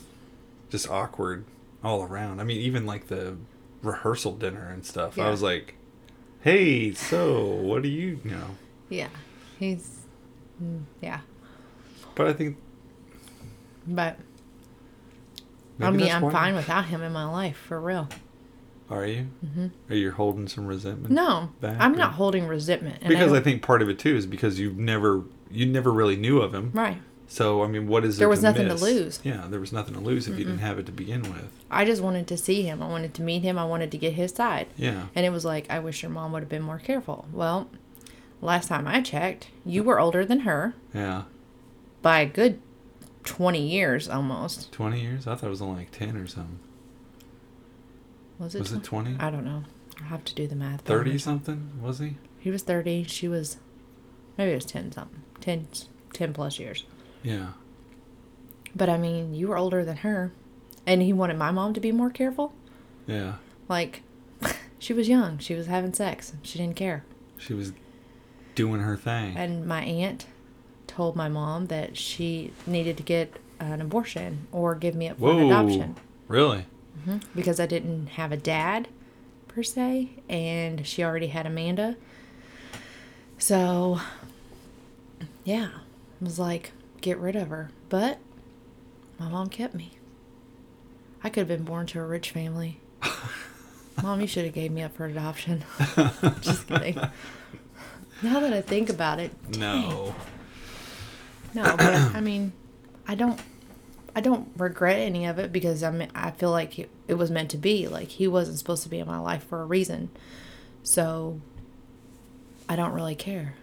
just 0.72 0.90
awkward 0.90 1.46
all 1.84 2.02
around. 2.02 2.40
I 2.40 2.44
mean, 2.44 2.58
even 2.62 2.88
like 2.88 3.08
the 3.08 3.38
rehearsal 3.84 4.34
dinner 4.34 4.70
and 4.72 4.86
stuff. 4.86 5.18
I 5.20 5.30
was 5.30 5.42
like, 5.42 5.76
"Hey, 6.42 6.94
so 6.94 7.44
what 7.46 7.84
do 7.84 7.90
you 7.90 8.20
know?" 8.24 8.56
Yeah. 8.90 9.10
He's 9.60 10.02
mm, 10.62 10.84
yeah. 11.02 11.22
But 12.16 12.28
I 12.28 12.34
think 12.34 12.58
But 13.88 14.18
I 15.80 15.92
mean, 15.92 16.12
I'm 16.12 16.22
why- 16.24 16.32
fine 16.32 16.56
without 16.56 16.86
him 16.86 17.02
in 17.02 17.12
my 17.12 17.26
life 17.26 17.58
for 17.58 17.80
real. 17.80 18.08
Are 18.90 19.06
you? 19.06 19.28
hmm 19.54 19.68
Are 19.90 19.96
you 19.96 20.12
holding 20.12 20.48
some 20.48 20.66
resentment? 20.66 21.14
No, 21.14 21.50
I'm 21.62 21.94
or- 21.94 21.98
not 21.98 22.14
holding 22.14 22.48
resentment. 22.48 23.02
Because 23.02 23.32
I, 23.32 23.36
don't- 23.36 23.44
think 23.44 23.62
part 23.62 23.82
of 23.82 23.90
it 23.90 24.00
too 24.00 24.16
is 24.16 24.26
because 24.26 24.60
you 24.60 24.72
never 24.74 25.24
you 25.52 25.66
never 25.66 25.92
really 25.92 26.16
knew 26.16 26.40
of 26.42 26.54
him. 26.54 26.72
right. 26.74 26.98
So 27.28 27.62
I 27.64 27.68
mean, 27.68 27.88
what 27.88 28.06
is 28.06 28.18
There 28.18 28.24
there 28.24 28.30
was 28.30 28.42
nothing 28.42 28.68
to 28.70 28.76
lose. 28.76 29.20
Yeah, 29.24 29.46
there 29.50 29.60
was 29.60 29.74
nothing 29.74 29.94
to 29.96 30.00
lose 30.00 30.28
if 30.28 30.38
you 30.40 30.46
didn't 30.46 30.60
have 30.60 30.80
it 30.80 30.86
to 30.86 30.92
begin 30.92 31.24
with. 31.24 31.50
I 31.70 31.84
just 31.84 32.02
wanted 32.02 32.26
to 32.28 32.38
see 32.38 32.64
him. 32.64 32.82
I 32.82 32.88
wanted 32.88 33.14
to 33.16 33.22
meet 33.22 33.44
him. 33.44 33.58
I 33.60 33.66
wanted 33.66 33.92
to 33.92 33.98
get 33.98 34.14
his 34.14 34.32
side. 34.32 34.68
Yeah. 34.78 35.08
And 35.14 35.26
it 35.26 35.30
was 35.30 35.44
like, 35.44 35.70
I 35.70 35.80
wish 35.80 36.02
your 36.04 36.10
mom 36.12 36.32
would 36.32 36.42
have 36.44 36.50
been 36.50 36.62
more 36.62 36.80
careful. 36.80 37.26
Well, 37.34 37.70
last 38.42 38.70
time 38.70 38.88
I 38.88 39.02
checked, 39.02 39.50
you 39.66 39.84
were 39.84 40.00
older 40.00 40.24
than 40.26 40.42
her 40.42 40.74
Yeah. 40.94 41.24
by 42.02 42.22
a 42.22 42.26
good 42.26 42.62
20 43.26 43.60
years 43.68 44.08
almost. 44.08 44.72
Twenty 44.72 45.02
years? 45.02 45.28
I 45.28 45.36
thought 45.36 45.48
it 45.48 45.50
was 45.50 45.62
only 45.62 45.80
like 45.80 45.92
ten 45.92 46.16
or 46.16 46.28
something. 46.28 46.60
Was 48.40 48.56
it? 48.56 48.60
Was 48.60 48.72
it 48.72 48.84
20? 48.84 49.18
I 49.20 49.30
don't 49.30 49.44
know. 49.44 49.64
I'll 50.00 50.08
have 50.08 50.24
to 50.26 50.34
do 50.36 50.48
the 50.48 50.56
math. 50.56 50.82
Thirty 50.82 51.18
something? 51.18 51.72
Was 51.82 52.00
he? 52.00 52.16
He 52.40 52.52
was 52.52 52.62
30. 52.64 53.04
She 53.04 53.28
was, 53.28 53.58
maybe 54.38 54.52
it 54.52 54.56
was 54.56 54.66
10 54.66 54.92
something. 54.94 55.24
10, 55.42 55.68
10 56.14 56.34
plus 56.34 56.60
years. 56.60 56.86
Yeah. 57.28 57.48
But 58.76 58.90
I 58.90 58.98
mean, 58.98 59.34
you 59.34 59.48
were 59.50 59.58
older 59.58 59.84
than 59.84 59.98
her. 59.98 60.32
And 60.86 61.02
he 61.02 61.12
wanted 61.12 61.38
my 61.38 61.52
mom 61.52 61.74
to 61.74 61.80
be 61.82 61.92
more 61.92 62.10
careful. 62.10 62.54
Yeah. 63.06 63.34
Like, 63.68 64.02
she 64.80 64.94
was 64.94 65.10
young. 65.10 65.38
She 65.40 65.54
was 65.54 65.68
having 65.68 65.94
sex. 65.94 66.34
She 66.44 66.58
didn't 66.58 66.78
care. 66.78 67.04
She 67.38 67.54
was 67.54 67.74
doing 68.56 68.80
her 68.82 68.96
thing. 68.96 69.36
And 69.36 69.66
my 69.68 69.84
aunt 69.84 70.26
told 70.88 71.16
my 71.18 71.28
mom 71.28 71.66
that 71.68 71.98
she 71.98 72.54
needed 72.66 72.96
to 72.98 73.04
get 73.04 73.34
an 73.60 73.82
abortion 73.82 74.48
or 74.54 74.76
give 74.76 74.96
me 74.96 75.10
up 75.10 75.20
for 75.20 75.32
an 75.32 75.38
Whoa. 75.40 75.46
adoption 75.48 75.96
Really? 76.28 76.66
hmm 77.04 77.18
because 77.36 77.60
I 77.60 77.66
didn't 77.66 78.08
have 78.12 78.32
a 78.32 78.38
dad 78.38 78.88
per 79.48 79.64
se, 79.64 80.12
and 80.30 80.86
she 80.88 81.04
already 81.04 81.28
had 81.28 81.46
Amanda. 81.46 81.96
So, 83.38 84.00
yeah, 85.44 85.70
I 86.22 86.24
was 86.24 86.40
like, 86.40 86.72
get 87.08 87.20
rid 87.20 87.36
of 87.38 87.48
her. 87.50 87.72
But 87.90 88.20
my 89.18 89.30
mom 89.30 89.50
kept 89.50 89.74
me. 89.74 89.92
I 91.24 91.30
could 91.30 91.42
have 91.42 91.48
been 91.48 91.64
born 91.64 91.88
to 91.88 92.00
a 92.00 92.06
rich 92.06 92.32
family. 92.32 92.80
mom, 94.04 94.20
you 94.22 94.28
should 94.28 94.46
have 94.46 94.54
gave 94.54 94.72
me 94.72 94.82
up 94.84 94.94
for 94.96 95.06
adoption. 95.06 95.64
Just 96.42 96.68
kidding. 96.68 96.96
Now 98.22 98.40
that 98.42 98.52
I 98.54 98.62
think 98.62 98.90
about 98.90 99.20
it, 99.20 99.32
No. 99.58 100.14
no, 101.54 101.64
but 101.78 101.82
I 102.16 102.20
mean, 102.22 102.52
I 103.08 103.16
don't, 103.16 103.40
I 104.16 104.22
don't 104.22 104.50
regret 104.58 105.00
any 105.00 105.26
of 105.28 105.40
it 105.40 105.52
because 105.54 105.82
I 105.84 105.92
mean, 105.92 106.10
I 106.14 106.32
feel 106.32 106.52
like 106.52 106.78
it, 106.80 106.90
it 107.08 107.14
was 107.14 107.32
meant 107.32 107.52
to 107.52 107.58
be. 107.58 107.88
Like 107.88 108.10
he 108.10 108.28
wasn't 108.28 108.58
supposed 108.60 108.84
to 108.84 108.90
be 108.90 109.00
in 109.00 109.08
my 109.08 109.20
life 109.20 109.44
for 109.44 109.62
a 109.62 109.66
reason, 109.66 110.10
so 110.84 111.40
I 112.68 112.76
don't 112.76 112.92
really 112.94 113.16
care. 113.16 113.54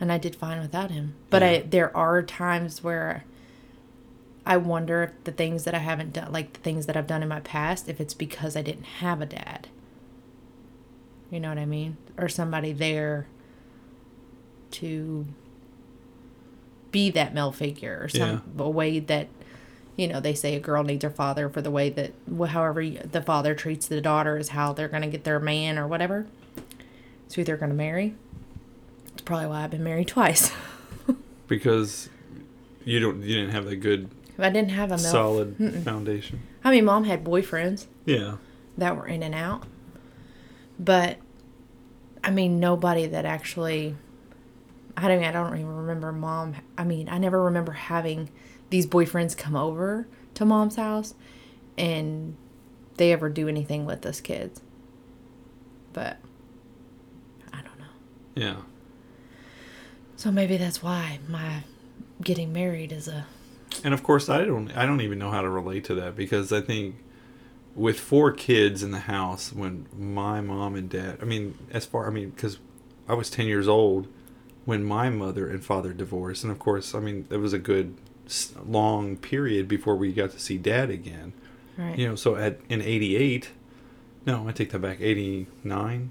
And 0.00 0.12
I 0.12 0.18
did 0.18 0.36
fine 0.36 0.60
without 0.60 0.90
him. 0.90 1.14
But 1.30 1.42
I 1.42 1.58
there 1.60 1.96
are 1.96 2.22
times 2.22 2.82
where 2.84 3.24
I 4.46 4.56
wonder 4.56 5.02
if 5.02 5.24
the 5.24 5.32
things 5.32 5.64
that 5.64 5.74
I 5.74 5.78
haven't 5.78 6.12
done, 6.12 6.32
like 6.32 6.54
the 6.54 6.60
things 6.60 6.86
that 6.86 6.96
I've 6.96 7.06
done 7.06 7.22
in 7.22 7.28
my 7.28 7.40
past, 7.40 7.88
if 7.88 8.00
it's 8.00 8.14
because 8.14 8.56
I 8.56 8.62
didn't 8.62 8.84
have 8.84 9.20
a 9.20 9.26
dad. 9.26 9.68
You 11.30 11.40
know 11.40 11.50
what 11.50 11.58
I 11.58 11.66
mean? 11.66 11.98
Or 12.16 12.28
somebody 12.28 12.72
there 12.72 13.26
to 14.70 15.26
be 16.90 17.10
that 17.10 17.34
male 17.34 17.52
figure 17.52 18.00
or 18.02 18.08
some 18.08 18.42
a 18.58 18.68
way 18.68 18.98
that 18.98 19.28
you 19.96 20.06
know 20.06 20.20
they 20.20 20.34
say 20.34 20.54
a 20.54 20.60
girl 20.60 20.82
needs 20.82 21.04
her 21.04 21.10
father 21.10 21.48
for 21.48 21.60
the 21.60 21.70
way 21.70 21.90
that 21.90 22.12
however 22.48 22.82
the 22.88 23.22
father 23.22 23.54
treats 23.54 23.86
the 23.86 24.00
daughter 24.00 24.36
is 24.38 24.50
how 24.50 24.72
they're 24.72 24.88
going 24.88 25.02
to 25.02 25.08
get 25.08 25.24
their 25.24 25.38
man 25.38 25.78
or 25.78 25.86
whatever 25.86 26.26
it's 27.26 27.34
who 27.34 27.44
they're 27.44 27.56
going 27.56 27.70
to 27.70 27.76
marry 27.76 28.14
probably 29.28 29.46
why 29.46 29.62
i've 29.62 29.70
been 29.70 29.84
married 29.84 30.08
twice 30.08 30.50
Because 31.48 32.08
you 32.84 32.98
don't 33.00 33.22
you 33.22 33.34
didn't 33.36 33.50
have 33.50 33.64
that 33.66 33.76
good 33.76 34.10
i 34.38 34.48
didn't 34.50 34.70
have 34.70 34.90
a 34.92 34.98
solid 34.98 35.56
foundation. 35.84 36.40
i 36.64 36.70
mean 36.70 36.84
mom 36.84 37.04
had 37.04 37.22
boyfriends 37.24 37.86
Yeah. 38.04 38.36
that 38.76 38.96
were 38.96 39.06
in 39.06 39.22
and 39.22 39.34
out 39.34 39.64
but 40.78 41.18
i 42.24 42.30
mean 42.30 42.58
nobody 42.60 43.06
that 43.06 43.24
actually 43.24 43.94
i 44.96 45.06
don't 45.08 45.22
i 45.24 45.30
don't 45.32 45.54
even 45.54 45.66
remember 45.76 46.12
mom 46.12 46.54
i 46.76 46.84
mean 46.84 47.08
i 47.08 47.18
never 47.18 47.42
remember 47.44 47.72
having 47.72 48.30
these 48.70 48.86
boyfriends 48.86 49.36
come 49.36 49.56
over 49.56 50.06
to 50.34 50.44
mom's 50.44 50.76
house 50.76 51.14
and 51.76 52.36
they 52.96 53.12
ever 53.12 53.28
do 53.28 53.48
anything 53.48 53.84
with 53.86 54.04
us 54.06 54.20
kids 54.20 54.60
but 55.92 56.16
i 57.52 57.60
don't 57.62 57.78
know 57.78 57.94
Yeah. 58.34 58.56
So 60.18 60.32
maybe 60.32 60.56
that's 60.56 60.82
why 60.82 61.20
my 61.28 61.62
getting 62.22 62.52
married 62.52 62.90
is 62.90 63.06
a 63.06 63.24
And 63.84 63.94
of 63.94 64.02
course, 64.02 64.28
I 64.28 64.44
don't 64.44 64.76
I 64.76 64.84
don't 64.84 65.00
even 65.00 65.18
know 65.18 65.30
how 65.30 65.40
to 65.40 65.48
relate 65.48 65.84
to 65.84 65.94
that 65.94 66.16
because 66.16 66.52
I 66.52 66.60
think 66.60 66.96
with 67.76 68.00
four 68.00 68.32
kids 68.32 68.82
in 68.82 68.90
the 68.90 68.98
house 68.98 69.52
when 69.52 69.86
my 69.96 70.40
mom 70.40 70.74
and 70.74 70.90
dad, 70.90 71.18
I 71.22 71.24
mean, 71.24 71.56
as 71.70 71.86
far 71.86 72.08
I 72.08 72.10
mean 72.10 72.32
cuz 72.32 72.58
I 73.08 73.14
was 73.14 73.30
10 73.30 73.46
years 73.46 73.68
old 73.68 74.08
when 74.64 74.84
my 74.84 75.08
mother 75.08 75.48
and 75.48 75.64
father 75.64 75.92
divorced 75.92 76.42
and 76.42 76.50
of 76.50 76.58
course, 76.58 76.96
I 76.96 77.00
mean, 77.00 77.26
it 77.30 77.36
was 77.36 77.52
a 77.52 77.58
good 77.58 77.94
long 78.66 79.16
period 79.16 79.68
before 79.68 79.94
we 79.96 80.12
got 80.12 80.32
to 80.32 80.40
see 80.40 80.58
dad 80.58 80.90
again. 80.90 81.32
right 81.78 81.96
You 81.96 82.08
know, 82.08 82.16
so 82.16 82.34
at 82.34 82.58
in 82.68 82.82
88, 82.82 83.50
no, 84.26 84.48
I 84.48 84.52
take 84.52 84.70
that 84.70 84.80
back, 84.80 85.00
89 85.00 86.10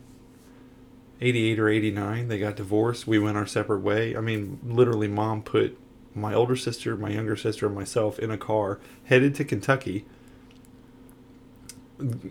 88 1.20 1.60
or 1.60 1.70
89, 1.70 2.28
they 2.28 2.40
got 2.40 2.56
divorced. 2.56 3.08
We 3.08 3.20
went 3.20 3.38
our 3.38 3.46
separate 3.46 3.80
way. 3.80 4.16
I 4.16 4.22
mean, 4.22 4.60
literally 4.64 5.08
mom 5.08 5.42
put 5.42 5.78
my 6.14 6.34
older 6.34 6.56
sister, 6.56 6.96
my 6.96 7.10
younger 7.10 7.36
sister, 7.36 7.66
and 7.66 7.76
myself 7.76 8.20
in 8.20 8.32
a 8.32 8.38
car 8.38 8.80
headed 9.06 9.36
to 9.36 9.44
Kentucky. 9.44 10.06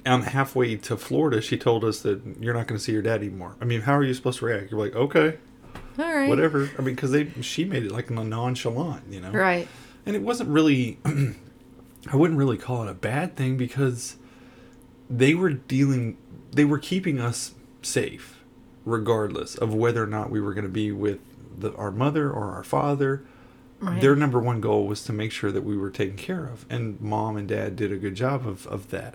On 0.05 0.23
halfway 0.23 0.77
to 0.77 0.97
Florida, 0.97 1.41
she 1.41 1.59
told 1.59 1.85
us 1.85 2.01
that 2.01 2.21
you're 2.39 2.55
not 2.55 2.69
going 2.69 2.79
to 2.79 2.85
see 2.85 2.93
your 2.93 3.03
dad 3.03 3.21
anymore. 3.21 3.57
I 3.61 3.65
mean, 3.65 3.81
how 3.81 3.97
are 3.97 4.05
you 4.05 4.15
supposed 4.15 4.39
to 4.39 4.45
react? 4.45 4.71
You're 4.71 4.79
like, 4.79 4.95
okay, 4.95 5.39
all 5.99 6.15
right 6.15 6.29
whatever. 6.29 6.71
I 6.79 6.83
mean, 6.83 6.95
because 6.95 7.11
they 7.11 7.31
she 7.41 7.65
made 7.65 7.85
it 7.85 7.93
like 7.93 8.11
a 8.11 8.13
nonchalant, 8.13 9.05
you 9.11 9.21
know 9.21 9.31
right 9.31 9.69
and 10.05 10.15
it 10.15 10.23
wasn't 10.23 10.49
really 10.49 10.99
i 11.05 12.17
wouldn't 12.17 12.39
really 12.39 12.57
call 12.57 12.85
it 12.85 12.91
a 12.91 12.95
bad 12.95 13.37
thing 13.37 13.57
because 13.57 14.17
they 15.11 15.35
were 15.35 15.51
dealing 15.51 16.17
they 16.53 16.65
were 16.65 16.79
keeping 16.79 17.21
us 17.21 17.55
safe 17.83 18.36
regardless 18.87 19.55
of 19.57 19.75
whether 19.75 20.03
or 20.03 20.07
not 20.07 20.31
we 20.31 20.41
were 20.41 20.55
going 20.55 20.65
to 20.65 20.71
be 20.71 20.91
with 20.91 21.19
the, 21.59 21.75
our 21.75 21.91
mother 21.91 22.31
or 22.31 22.53
our 22.53 22.65
father 22.65 23.23
right 23.81 24.01
their 24.01 24.17
number 24.17 24.39
one 24.41 24.61
goal 24.61 24.87
was 24.87 25.03
to 25.05 25.13
make 25.13 25.31
sure 25.33 25.53
that 25.53 25.65
we 25.65 25.77
were 25.77 25.91
taken 25.91 26.17
care 26.17 26.47
of 26.47 26.65
and 26.71 26.99
mom 27.01 27.37
and 27.37 27.49
dad 27.49 27.77
did 27.77 27.93
a 27.93 27.97
good 27.97 28.15
job 28.15 28.47
of, 28.47 28.67
of 28.69 28.89
that 28.91 29.15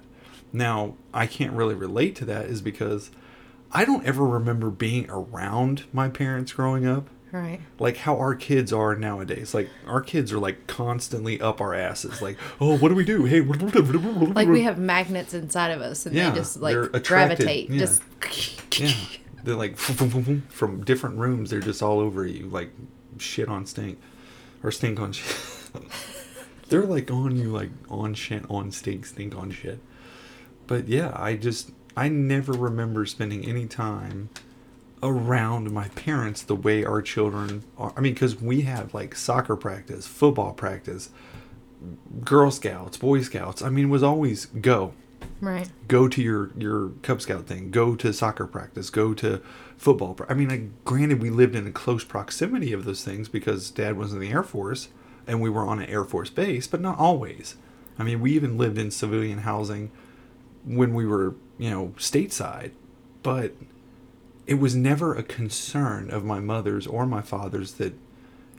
now 0.54 0.94
i 1.14 1.26
can't 1.26 1.54
really 1.54 1.74
relate 1.74 2.16
to 2.16 2.26
that 2.26 2.46
is 2.46 2.62
because 2.62 3.10
i 3.72 3.84
don't 3.84 4.06
ever 4.06 4.26
remember 4.26 4.70
being 4.70 5.10
around 5.10 5.86
my 5.94 6.10
parents 6.10 6.52
growing 6.52 6.86
up 6.86 7.10
right 7.32 7.60
like 7.80 7.98
how 7.98 8.18
our 8.18 8.36
kids 8.36 8.74
are 8.74 8.96
nowadays. 8.96 9.54
Like 9.54 9.70
our 9.88 10.02
kids 10.02 10.34
are 10.34 10.40
like 10.40 10.68
constantly 10.68 11.40
up 11.40 11.62
our 11.62 11.74
asses. 11.74 12.22
Like, 12.22 12.38
oh, 12.60 12.78
what 12.78 12.90
do 12.90 12.96
we 12.96 13.06
do? 13.06 13.26
Hey, 13.26 13.40
like 13.42 14.48
we 14.48 14.64
have 14.64 14.78
magnets 14.78 15.34
inside 15.34 15.72
of 15.72 15.82
us 15.82 16.06
and 16.06 16.14
Yeah, 16.14 16.30
they 16.30 16.36
just 16.36 16.60
like 16.60 16.76
gravitate 17.04 17.70
yeah. 17.70 17.80
just 17.80 18.02
yeah. 18.78 18.94
They're 19.43 19.56
like 19.56 19.77
from 19.77 20.84
different 20.84 21.17
rooms. 21.17 21.49
They're 21.49 21.60
just 21.60 21.82
all 21.82 21.99
over 21.99 22.25
you, 22.25 22.47
like 22.47 22.71
shit 23.17 23.47
on 23.47 23.65
stink, 23.65 23.99
or 24.63 24.71
stink 24.71 24.99
on 24.99 25.12
shit. 25.13 25.38
they're 26.69 26.84
like 26.84 27.12
on 27.12 27.36
you, 27.36 27.51
like 27.51 27.69
on 27.89 28.13
shit, 28.13 28.43
on 28.49 28.71
stink, 28.71 29.06
stink 29.06 29.36
on 29.36 29.51
shit. 29.51 29.80
But 30.67 30.88
yeah, 30.88 31.12
I 31.15 31.36
just 31.36 31.71
I 31.95 32.08
never 32.08 32.54
remember 32.54 33.06
spending 33.06 33.45
any 33.45 33.65
time 33.65 34.30
around 35.04 35.71
my 35.71 35.88
parents 35.89 36.43
the 36.43 36.56
way 36.56 36.86
our 36.86 37.01
children 37.01 37.63
are. 37.77 37.93
I 37.97 38.01
mean, 38.01 38.13
because 38.13 38.39
we 38.39 38.62
had 38.62 38.93
like 38.93 39.15
soccer 39.15 39.56
practice, 39.56 40.08
football 40.08 40.54
practice, 40.54 41.10
Girl 42.23 42.51
Scouts, 42.51 42.97
Boy 42.97 43.21
Scouts. 43.21 43.62
I 43.62 43.69
mean, 43.69 43.89
was 43.89 44.04
always 44.04 44.45
go, 44.45 44.93
right 45.41 45.69
go 45.88 46.08
to 46.08 46.21
your 46.21 46.51
your 46.58 46.89
Cub 47.01 47.21
Scout 47.21 47.47
thing, 47.47 47.71
go 47.71 47.95
to 47.95 48.13
soccer 48.13 48.45
practice, 48.47 48.89
go 48.89 49.13
to 49.15 49.41
football. 49.75 50.13
pra- 50.13 50.27
I 50.30 50.36
mean, 50.36 50.49
like, 50.49 50.86
granted, 50.86 51.21
we 51.21 51.30
lived 51.32 51.56
in 51.56 51.65
a 51.67 51.71
close 51.71 52.04
proximity 52.04 52.71
of 52.71 52.86
those 52.86 53.04
things 53.04 53.27
because 53.27 53.71
Dad 53.71 53.97
was 53.97 54.13
in 54.13 54.19
the 54.19 54.30
Air 54.30 54.43
Force 54.43 54.89
and 55.27 55.41
we 55.41 55.49
were 55.49 55.63
on 55.67 55.80
an 55.80 55.89
Air 55.89 56.04
Force 56.06 56.30
base, 56.30 56.67
but 56.67 56.80
not 56.82 56.97
always. 56.99 57.56
I 57.97 58.04
mean, 58.04 58.21
we 58.21 58.32
even 58.34 58.58
lived 58.58 58.77
in 58.77 58.91
civilian 58.91 59.39
housing 59.39 59.91
when 60.63 60.93
we 60.93 61.06
were, 61.06 61.36
you 61.58 61.69
know, 61.71 61.93
stateside, 61.97 62.71
but 63.23 63.54
it 64.47 64.56
was 64.56 64.75
never 64.75 65.15
a 65.15 65.23
concern 65.23 66.10
of 66.12 66.23
my 66.23 66.39
mother's 66.39 66.86
or 66.88 67.06
my 67.08 67.21
father's 67.21 67.73
that, 67.73 67.93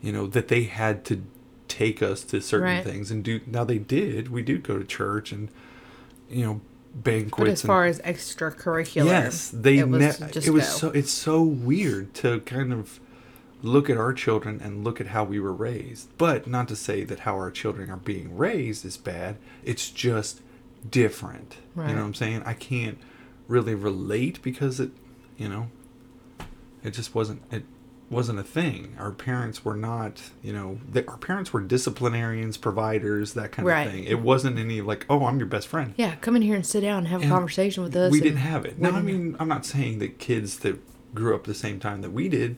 you 0.00 0.12
know, 0.12 0.26
that 0.26 0.48
they 0.48 0.64
had 0.64 1.04
to 1.04 1.22
take 1.68 2.02
us 2.02 2.22
to 2.24 2.40
certain 2.40 2.66
Right. 2.66 2.84
things 2.84 3.10
and 3.10 3.22
do. 3.22 3.40
Now 3.46 3.64
they 3.64 3.78
did. 3.78 4.28
We 4.30 4.42
did 4.42 4.62
go 4.62 4.78
to 4.78 4.84
church 4.84 5.32
and, 5.32 5.48
you 6.28 6.44
know, 6.44 6.60
banquets. 6.94 7.36
but 7.38 7.48
as 7.48 7.62
and- 7.62 7.66
far 7.66 7.84
as 7.86 7.98
extracurricular 8.00 9.04
Yes, 9.06 9.50
they. 9.50 9.78
it 9.78 9.88
was 9.88 10.20
ne- 10.20 10.30
just 10.30 10.46
it 10.46 10.50
was 10.50 10.68
so. 10.68 10.90
It's 10.90 11.12
so 11.12 11.42
weird 11.42 12.14
to 12.14 12.40
kind 12.40 12.72
of 12.72 13.00
look 13.62 13.88
at 13.88 13.96
our 13.96 14.12
children 14.12 14.60
and 14.62 14.82
look 14.84 15.00
at 15.00 15.08
how 15.08 15.22
we 15.24 15.38
were 15.38 15.52
raised. 15.52 16.08
But 16.18 16.46
not 16.46 16.66
to 16.68 16.76
say 16.76 17.04
that 17.04 17.20
how 17.20 17.34
our 17.36 17.50
children 17.50 17.90
are 17.90 17.96
being 17.96 18.36
raised 18.36 18.84
is 18.84 18.96
bad. 18.96 19.36
It's 19.64 19.88
just 19.90 20.40
different. 20.90 21.56
You 21.76 21.82
know 21.82 21.88
what 21.94 21.98
I'm 21.98 22.14
saying? 22.14 22.42
I 22.44 22.54
can't 22.54 22.98
really 23.48 23.74
relate 23.74 24.42
because 24.42 24.80
it, 24.80 24.90
you 25.38 25.48
know, 25.48 25.68
it 26.82 26.90
just 26.90 27.14
wasn't. 27.14 27.42
It 27.52 27.64
wasn't 28.12 28.38
a 28.38 28.42
thing. 28.44 28.94
Our 28.98 29.10
parents 29.10 29.64
were 29.64 29.74
not. 29.74 30.20
You 30.42 30.52
know, 30.52 30.78
they, 30.88 31.04
our 31.06 31.16
parents 31.16 31.52
were 31.52 31.60
disciplinarians, 31.60 32.56
providers, 32.58 33.32
that 33.34 33.52
kind 33.52 33.66
Right. 33.66 33.86
of 33.86 33.92
thing. 33.92 34.04
It 34.04 34.20
wasn't 34.20 34.58
any 34.58 34.80
like, 34.80 35.04
oh, 35.10 35.26
I'm 35.26 35.38
your 35.38 35.46
best 35.48 35.66
friend. 35.68 35.94
yeah 35.96 36.14
come 36.16 36.36
in 36.36 36.42
here 36.42 36.54
and 36.54 36.64
sit 36.66 36.82
down 36.82 36.98
and 36.98 37.08
have 37.08 37.24
a 37.24 37.28
conversation 37.28 37.82
with 37.82 37.96
us 37.96 38.12
We 38.12 38.20
didn't 38.20 38.38
have 38.38 38.64
it. 38.64 38.78
No, 38.78 38.90
I 38.90 39.00
mean, 39.02 39.36
I'm 39.40 39.48
not 39.48 39.64
saying 39.66 39.98
that 40.00 40.18
kids 40.18 40.58
that 40.60 40.78
grew 41.14 41.34
up 41.34 41.44
the 41.44 41.54
same 41.54 41.80
time 41.80 42.02
that 42.02 42.10
we 42.12 42.28
did, 42.28 42.56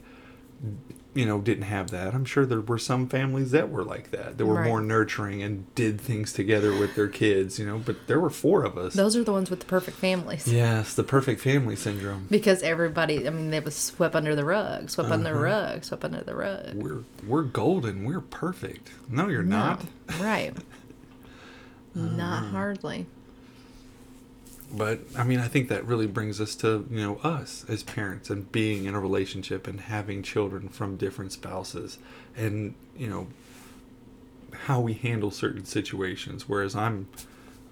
you 1.15 1.25
know, 1.25 1.41
didn't 1.41 1.65
have 1.65 1.91
that. 1.91 2.12
I'm 2.15 2.25
sure 2.25 2.45
there 2.45 2.61
were 2.61 2.79
some 2.79 3.09
families 3.09 3.53
that 3.53 3.71
were 3.71 3.85
like 3.85 4.11
that, 4.11 4.37
that 4.37 4.47
were 4.47 4.55
Right. 4.55 4.67
more 4.69 4.81
nurturing 4.81 5.43
and 5.43 5.73
did 5.77 6.01
things 6.01 6.33
together 6.33 6.77
with 6.77 6.95
their 6.97 7.07
kids, 7.09 7.59
you 7.59 7.65
know, 7.67 7.79
but 7.79 8.07
there 8.09 8.19
were 8.21 8.31
four 8.31 8.65
of 8.65 8.77
us. 8.77 8.95
those 8.95 9.17
are 9.17 9.23
the 9.25 9.33
ones 9.33 9.49
with 9.51 9.61
the 9.61 9.67
perfect 9.67 9.97
families 9.97 10.47
Yes, 10.49 10.95
the 10.95 11.05
perfect 11.05 11.41
family 11.41 11.77
syndrome. 11.77 12.27
because 12.31 12.62
everybody 12.62 13.27
i 13.27 13.31
mean 13.31 13.51
they 13.51 13.61
was 13.61 13.75
swept 13.77 14.15
under 14.17 14.35
the 14.35 14.45
rug 14.45 14.91
swept 14.91 15.11
under 15.11 15.31
the 15.31 15.35
Uh-huh. 15.35 15.45
rug 15.45 15.85
swept 15.85 16.05
under 16.05 16.23
the 16.23 16.35
rug 16.35 16.75
We're 16.75 17.05
we're 17.27 17.43
golden. 17.43 18.05
We're 18.05 18.21
perfect. 18.21 18.91
No, 19.09 19.29
you're 19.29 19.43
not. 19.43 19.85
No, 20.11 20.25
right 20.25 20.53
Uh-huh. 21.97 22.07
not 22.17 22.47
hardly 22.47 23.07
But 24.75 25.01
I 25.16 25.22
mean, 25.22 25.39
I 25.39 25.47
think 25.47 25.68
that 25.68 25.85
really 25.87 26.09
brings 26.09 26.41
us 26.41 26.55
to 26.57 26.87
you 26.91 27.01
know 27.01 27.16
us 27.18 27.64
as 27.68 27.83
parents 27.85 28.29
and 28.29 28.51
being 28.51 28.87
in 28.87 28.95
a 28.95 29.01
relationship 29.01 29.68
and 29.68 29.81
having 29.81 30.22
children 30.22 30.68
from 30.68 30.97
different 30.97 31.33
spouses, 31.33 31.99
and 32.37 32.75
you 32.97 33.09
know 33.09 33.29
how 34.66 34.81
we 34.81 34.95
handle 34.95 35.31
certain 35.31 35.64
situations. 35.64 36.49
Whereas 36.49 36.75
I'm, 36.75 37.09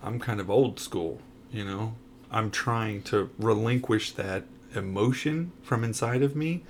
I'm 0.02 0.18
kind 0.20 0.40
of 0.40 0.50
old 0.50 0.78
school. 0.78 1.20
You 1.50 1.64
know, 1.64 1.94
I'm 2.30 2.50
trying 2.50 3.02
to 3.04 3.30
relinquish 3.38 4.12
that 4.12 4.44
emotion 4.74 5.52
from 5.62 5.84
inside 5.84 6.22
of 6.22 6.36
me 6.36 6.62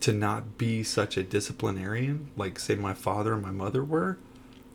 to 0.00 0.12
not 0.12 0.58
be 0.58 0.82
such 0.82 1.16
a 1.16 1.22
disciplinarian 1.22 2.30
like 2.36 2.58
say 2.58 2.74
my 2.74 2.94
father 2.94 3.34
and 3.34 3.42
my 3.42 3.50
mother 3.50 3.84
were 3.84 4.18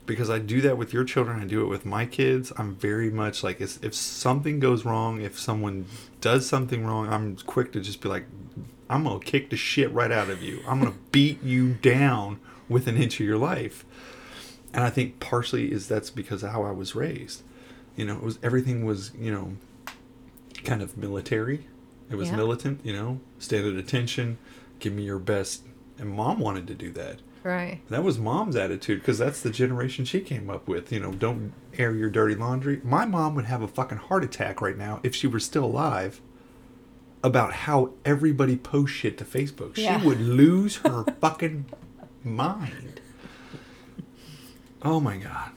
because 0.05 0.29
I 0.29 0.39
do 0.39 0.61
that 0.61 0.77
with 0.77 0.93
your 0.93 1.03
children, 1.03 1.39
I 1.39 1.45
do 1.45 1.63
it 1.63 1.67
with 1.67 1.85
my 1.85 2.05
kids. 2.05 2.51
I'm 2.57 2.75
very 2.75 3.09
much 3.09 3.43
like 3.43 3.59
if, 3.61 3.83
if 3.83 3.93
something 3.95 4.59
goes 4.59 4.85
wrong, 4.85 5.21
if 5.21 5.39
someone 5.39 5.85
does 6.21 6.47
something 6.47 6.85
wrong, 6.85 7.07
I'm 7.09 7.35
quick 7.37 7.71
to 7.73 7.81
just 7.81 8.01
be 8.01 8.09
like, 8.09 8.25
I'm 8.89 9.03
gonna 9.03 9.19
kick 9.19 9.49
the 9.49 9.57
shit 9.57 9.91
right 9.91 10.11
out 10.11 10.29
of 10.29 10.43
you. 10.43 10.61
I'm 10.67 10.79
gonna 10.79 10.95
beat 11.11 11.41
you 11.43 11.73
down 11.73 12.39
with 12.69 12.87
an 12.87 12.97
inch 12.97 13.19
of 13.19 13.25
your 13.25 13.37
life. 13.37 13.83
And 14.73 14.83
I 14.83 14.89
think 14.89 15.19
partially 15.19 15.71
is 15.71 15.87
that's 15.87 16.09
because 16.09 16.43
of 16.43 16.51
how 16.51 16.63
I 16.63 16.71
was 16.71 16.95
raised. 16.95 17.41
You 17.95 18.05
know, 18.05 18.15
it 18.15 18.23
was 18.23 18.37
everything 18.43 18.85
was 18.85 19.11
you 19.17 19.31
know, 19.31 19.53
kind 20.63 20.81
of 20.81 20.97
military. 20.97 21.67
It 22.11 22.15
was 22.15 22.29
Yeah. 22.29 22.35
militant. 22.35 22.81
You 22.83 22.93
know, 22.93 23.19
stand 23.39 23.65
at 23.65 23.73
attention, 23.75 24.37
give 24.79 24.93
me 24.93 25.03
your 25.03 25.19
best. 25.19 25.63
And 25.97 26.09
mom 26.09 26.39
wanted 26.39 26.67
to 26.67 26.75
do 26.75 26.91
that. 26.91 27.19
Right. 27.45 27.79
That 27.89 28.03
was 28.03 28.17
mom's 28.17 28.55
attitude 28.55 29.01
because 29.01 29.19
that's 29.19 29.39
the 29.41 29.51
generation 29.51 30.03
she 30.03 30.19
came 30.19 30.49
up 30.49 30.67
with. 30.67 30.91
You 30.91 30.99
know, 30.99 31.11
don't 31.11 31.53
air 31.77 31.93
your 31.93 32.09
dirty 32.09 32.33
laundry. 32.33 32.81
My 32.83 33.05
mom 33.05 33.35
would 33.35 33.45
have 33.45 33.61
a 33.61 33.67
fucking 33.67 33.99
heart 33.99 34.23
attack 34.23 34.61
right 34.61 34.75
now 34.77 34.99
if 35.03 35.13
she 35.13 35.27
were 35.27 35.39
still 35.39 35.65
alive 35.65 36.21
about 37.23 37.53
how 37.53 37.91
everybody 38.03 38.55
posts 38.57 38.95
shit 38.97 39.17
to 39.19 39.25
Facebook. 39.25 39.77
Yeah. 39.77 39.99
She 40.01 40.07
would 40.07 40.19
lose 40.21 40.77
her 40.77 41.03
fucking 41.21 41.65
mind. 42.23 42.99
Oh 44.81 44.99
my 44.99 45.17
god. 45.17 45.51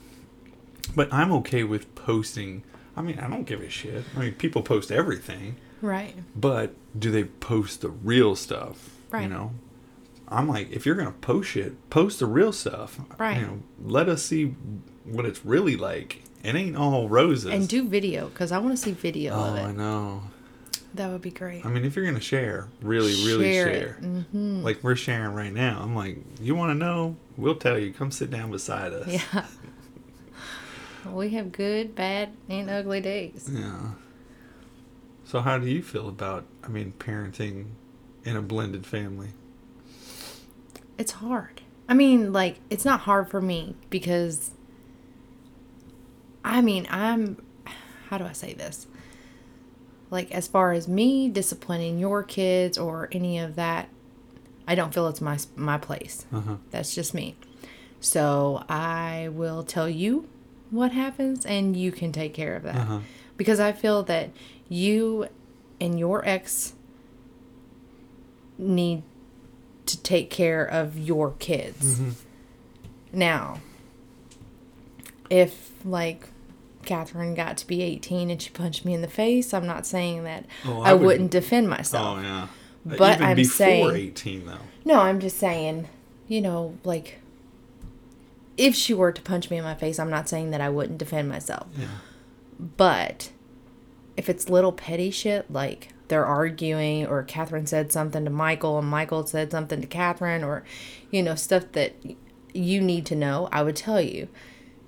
But 0.94 1.12
I'm 1.12 1.32
okay 1.32 1.64
with 1.64 1.94
posting. 1.94 2.64
I 2.96 3.02
mean, 3.02 3.18
I 3.18 3.28
don't 3.30 3.44
give 3.44 3.60
a 3.62 3.70
shit. 3.70 4.04
I 4.16 4.20
mean, 4.20 4.32
people 4.34 4.62
post 4.62 4.90
everything, 4.90 5.56
Right. 5.80 6.14
but 6.34 6.74
do 6.98 7.10
they 7.10 7.24
post 7.24 7.80
the 7.80 7.88
real 7.90 8.34
stuff? 8.34 8.90
Right. 9.10 9.22
You 9.22 9.28
know, 9.28 9.52
I'm 10.30 10.48
like, 10.48 10.70
if 10.70 10.84
you're 10.86 10.94
gonna 10.94 11.12
post 11.12 11.50
shit, 11.50 11.88
post 11.90 12.18
the 12.20 12.26
real 12.26 12.52
stuff. 12.52 12.98
Right. 13.18 13.40
You 13.40 13.46
know, 13.46 13.62
let 13.82 14.08
us 14.08 14.22
see 14.24 14.54
what 15.04 15.24
it's 15.26 15.44
really 15.44 15.76
like. 15.76 16.22
It 16.44 16.54
ain't 16.54 16.76
all 16.76 17.08
roses. 17.08 17.52
And 17.52 17.68
do 17.68 17.88
video 17.88 18.28
because 18.28 18.52
I 18.52 18.58
want 18.58 18.72
to 18.72 18.76
see 18.76 18.92
video 18.92 19.34
Oh, 19.34 19.54
of 19.54 19.58
I 19.58 19.72
know. 19.72 20.22
That 20.94 21.10
would 21.10 21.20
be 21.22 21.30
great. 21.30 21.64
I 21.66 21.68
mean, 21.68 21.84
if 21.84 21.96
you're 21.96 22.04
gonna 22.06 22.20
share, 22.20 22.68
really, 22.80 23.12
really 23.26 23.52
Share 23.52 23.64
share. 23.72 23.98
it. 24.00 24.02
Mm-hmm. 24.02 24.62
Like 24.62 24.82
we're 24.82 24.96
sharing 24.96 25.34
right 25.34 25.52
now. 25.52 25.80
I'm 25.82 25.94
like, 25.94 26.18
you 26.40 26.54
want 26.54 26.70
to 26.70 26.74
know? 26.74 27.16
We'll 27.36 27.56
tell 27.56 27.78
you. 27.78 27.92
Come 27.92 28.10
sit 28.10 28.30
down 28.30 28.50
beside 28.50 28.92
us. 28.92 29.08
Yeah. 29.08 29.44
we 31.10 31.30
have 31.30 31.52
good, 31.52 31.94
bad, 31.94 32.30
and 32.48 32.68
ugly 32.70 33.00
days. 33.00 33.48
Yeah. 33.52 33.90
So 35.24 35.40
how 35.40 35.58
do 35.58 35.66
you 35.68 35.82
feel 35.82 36.08
about? 36.08 36.44
I 36.64 36.68
mean, 36.68 36.92
parenting 36.98 37.66
in 38.24 38.36
a 38.36 38.42
blended 38.42 38.86
family. 38.86 39.28
It's 40.98 41.12
hard. 41.12 41.62
I 41.88 41.94
mean, 41.94 42.32
like, 42.32 42.58
it's 42.68 42.84
not 42.84 43.00
hard 43.00 43.30
for 43.30 43.40
me 43.40 43.76
because, 43.88 44.50
I 46.44 46.60
mean, 46.60 46.86
I'm, 46.90 47.42
how 48.08 48.18
do 48.18 48.24
I 48.24 48.32
say 48.32 48.52
this? 48.52 48.86
Like, 50.10 50.30
as 50.32 50.48
far 50.48 50.72
as 50.72 50.88
me 50.88 51.28
disciplining 51.28 51.98
your 51.98 52.22
kids 52.22 52.76
or 52.76 53.08
any 53.12 53.38
of 53.38 53.56
that, 53.56 53.88
I 54.66 54.74
don't 54.74 54.92
feel 54.92 55.08
it's 55.08 55.22
my 55.22 55.38
my 55.56 55.78
place. 55.78 56.26
Uh 56.30 56.40
huh. 56.40 56.56
That's 56.70 56.94
just 56.94 57.14
me. 57.14 57.36
So 58.00 58.64
I 58.68 59.30
will 59.32 59.62
tell 59.62 59.88
you 59.88 60.28
what 60.70 60.92
happens 60.92 61.46
and 61.46 61.74
you 61.74 61.90
can 61.90 62.12
take 62.12 62.34
care 62.34 62.54
of 62.54 62.64
that. 62.64 62.76
Uh-huh. 62.76 63.00
Because 63.38 63.60
I 63.60 63.72
feel 63.72 64.02
that 64.04 64.30
you 64.68 65.28
and 65.80 65.98
your 65.98 66.26
ex 66.28 66.74
need 68.58 69.02
to 69.88 70.02
take 70.02 70.30
care 70.30 70.64
of 70.64 70.98
your 70.98 71.32
kids. 71.32 71.98
Mm-hmm. 72.00 72.10
Now, 73.12 73.60
if 75.30 75.72
like 75.84 76.28
Catherine 76.84 77.34
got 77.34 77.56
to 77.58 77.66
be 77.66 77.82
18 77.82 78.30
and 78.30 78.40
she 78.40 78.50
punched 78.50 78.84
me 78.84 78.94
in 78.94 79.02
the 79.02 79.08
face, 79.08 79.52
I'm 79.52 79.66
not 79.66 79.86
saying 79.86 80.24
that 80.24 80.46
Oh, 80.64 80.80
I, 80.82 80.90
I 80.90 80.94
wouldn't 80.94 81.30
defend 81.30 81.68
myself. 81.68 82.18
Oh 82.18 82.22
yeah. 82.22 82.46
But 82.84 83.16
Even 83.16 83.26
I'm 83.26 83.36
before 83.36 83.52
saying- 83.56 83.94
18 83.96 84.46
though. 84.46 84.58
No, 84.84 85.00
I'm 85.00 85.20
just 85.20 85.36
saying, 85.38 85.88
you 86.28 86.40
know, 86.40 86.78
like 86.84 87.18
if 88.56 88.74
she 88.74 88.94
were 88.94 89.12
to 89.12 89.20
punch 89.22 89.50
me 89.50 89.58
in 89.58 89.64
my 89.64 89.74
face, 89.74 89.98
I'm 89.98 90.10
not 90.10 90.28
saying 90.28 90.50
that 90.50 90.60
I 90.60 90.68
wouldn't 90.68 90.98
defend 90.98 91.28
myself. 91.28 91.66
Yeah. 91.78 91.86
But 92.58 93.30
if 94.16 94.28
it's 94.28 94.48
little 94.48 94.72
petty 94.72 95.10
shit, 95.10 95.50
like 95.50 95.90
they're 96.08 96.26
arguing, 96.26 97.06
or 97.06 97.22
Catherine 97.22 97.66
said 97.66 97.92
something 97.92 98.24
to 98.24 98.30
Michael, 98.30 98.78
and 98.78 98.88
Michael 98.88 99.26
said 99.26 99.50
something 99.50 99.80
to 99.80 99.86
Catherine, 99.86 100.42
or, 100.42 100.64
you 101.10 101.22
know, 101.22 101.34
stuff 101.34 101.64
that 101.72 101.94
you 102.52 102.80
need 102.80 103.06
to 103.06 103.14
know, 103.14 103.48
I 103.52 103.62
would 103.62 103.76
tell 103.76 104.00
you. 104.00 104.28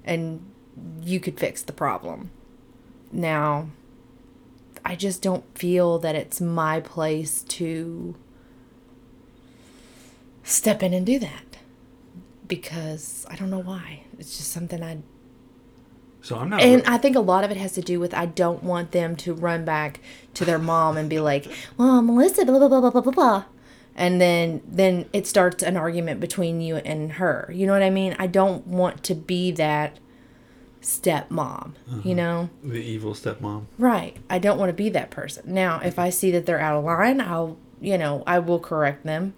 And 0.04 0.50
you 1.02 1.20
could 1.20 1.38
fix 1.38 1.62
the 1.62 1.72
problem. 1.72 2.30
Now, 3.12 3.68
I 4.84 4.96
just 4.96 5.20
don't 5.20 5.44
feel 5.56 5.98
that 5.98 6.14
it's 6.14 6.40
my 6.40 6.80
place 6.80 7.42
to 7.42 8.14
step 10.42 10.82
in 10.82 10.94
and 10.94 11.04
do 11.04 11.18
that 11.18 11.58
because 12.46 13.26
I 13.28 13.36
don't 13.36 13.50
know 13.50 13.60
why. 13.60 14.04
It's 14.18 14.38
just 14.38 14.52
something 14.52 14.82
I 14.82 14.98
So 16.22 16.36
I'm 16.36 16.50
not. 16.50 16.60
and 16.60 16.82
I 16.86 16.98
think 16.98 17.16
a 17.16 17.20
lot 17.20 17.44
of 17.44 17.50
it 17.50 17.56
has 17.56 17.72
to 17.72 17.80
do 17.82 17.98
with 17.98 18.12
I 18.14 18.26
don't 18.26 18.62
want 18.62 18.92
them 18.92 19.16
to 19.16 19.32
run 19.34 19.64
back 19.64 20.00
to 20.34 20.44
their 20.44 20.58
mom 20.58 20.96
and 20.96 21.08
be 21.08 21.18
like, 21.20 21.46
"Well, 21.76 22.02
Melissa, 22.02 22.44
blah 22.44 22.58
blah 22.58 22.68
blah 22.68 22.80
blah 22.80 22.90
blah 22.90 23.00
blah,", 23.00 23.12
blah. 23.12 23.44
and 23.96 24.20
then 24.20 24.60
then 24.66 25.06
it 25.12 25.26
starts 25.26 25.62
an 25.62 25.76
argument 25.76 26.20
between 26.20 26.60
you 26.60 26.76
and 26.76 27.12
her. 27.12 27.50
You 27.54 27.66
know 27.66 27.72
what 27.72 27.82
I 27.82 27.90
mean? 27.90 28.14
I 28.18 28.26
don't 28.26 28.66
want 28.66 29.02
to 29.04 29.14
be 29.14 29.50
that 29.52 29.98
stepmom. 30.82 31.72
You 31.88 31.96
uh-huh. 31.98 32.14
know? 32.14 32.50
the 32.62 32.76
evil 32.78 33.14
stepmom. 33.14 33.64
Right. 33.78 34.16
I 34.28 34.38
don't 34.38 34.58
want 34.58 34.70
to 34.70 34.74
be 34.74 34.88
that 34.90 35.10
person. 35.10 35.52
Now, 35.52 35.80
if 35.82 35.98
I 35.98 36.10
see 36.10 36.30
that 36.32 36.46
they're 36.46 36.60
out 36.60 36.76
of 36.76 36.84
line, 36.84 37.20
I'll 37.20 37.56
you 37.80 37.96
know 37.96 38.22
I 38.26 38.38
will 38.40 38.58
correct 38.60 39.04
them, 39.04 39.32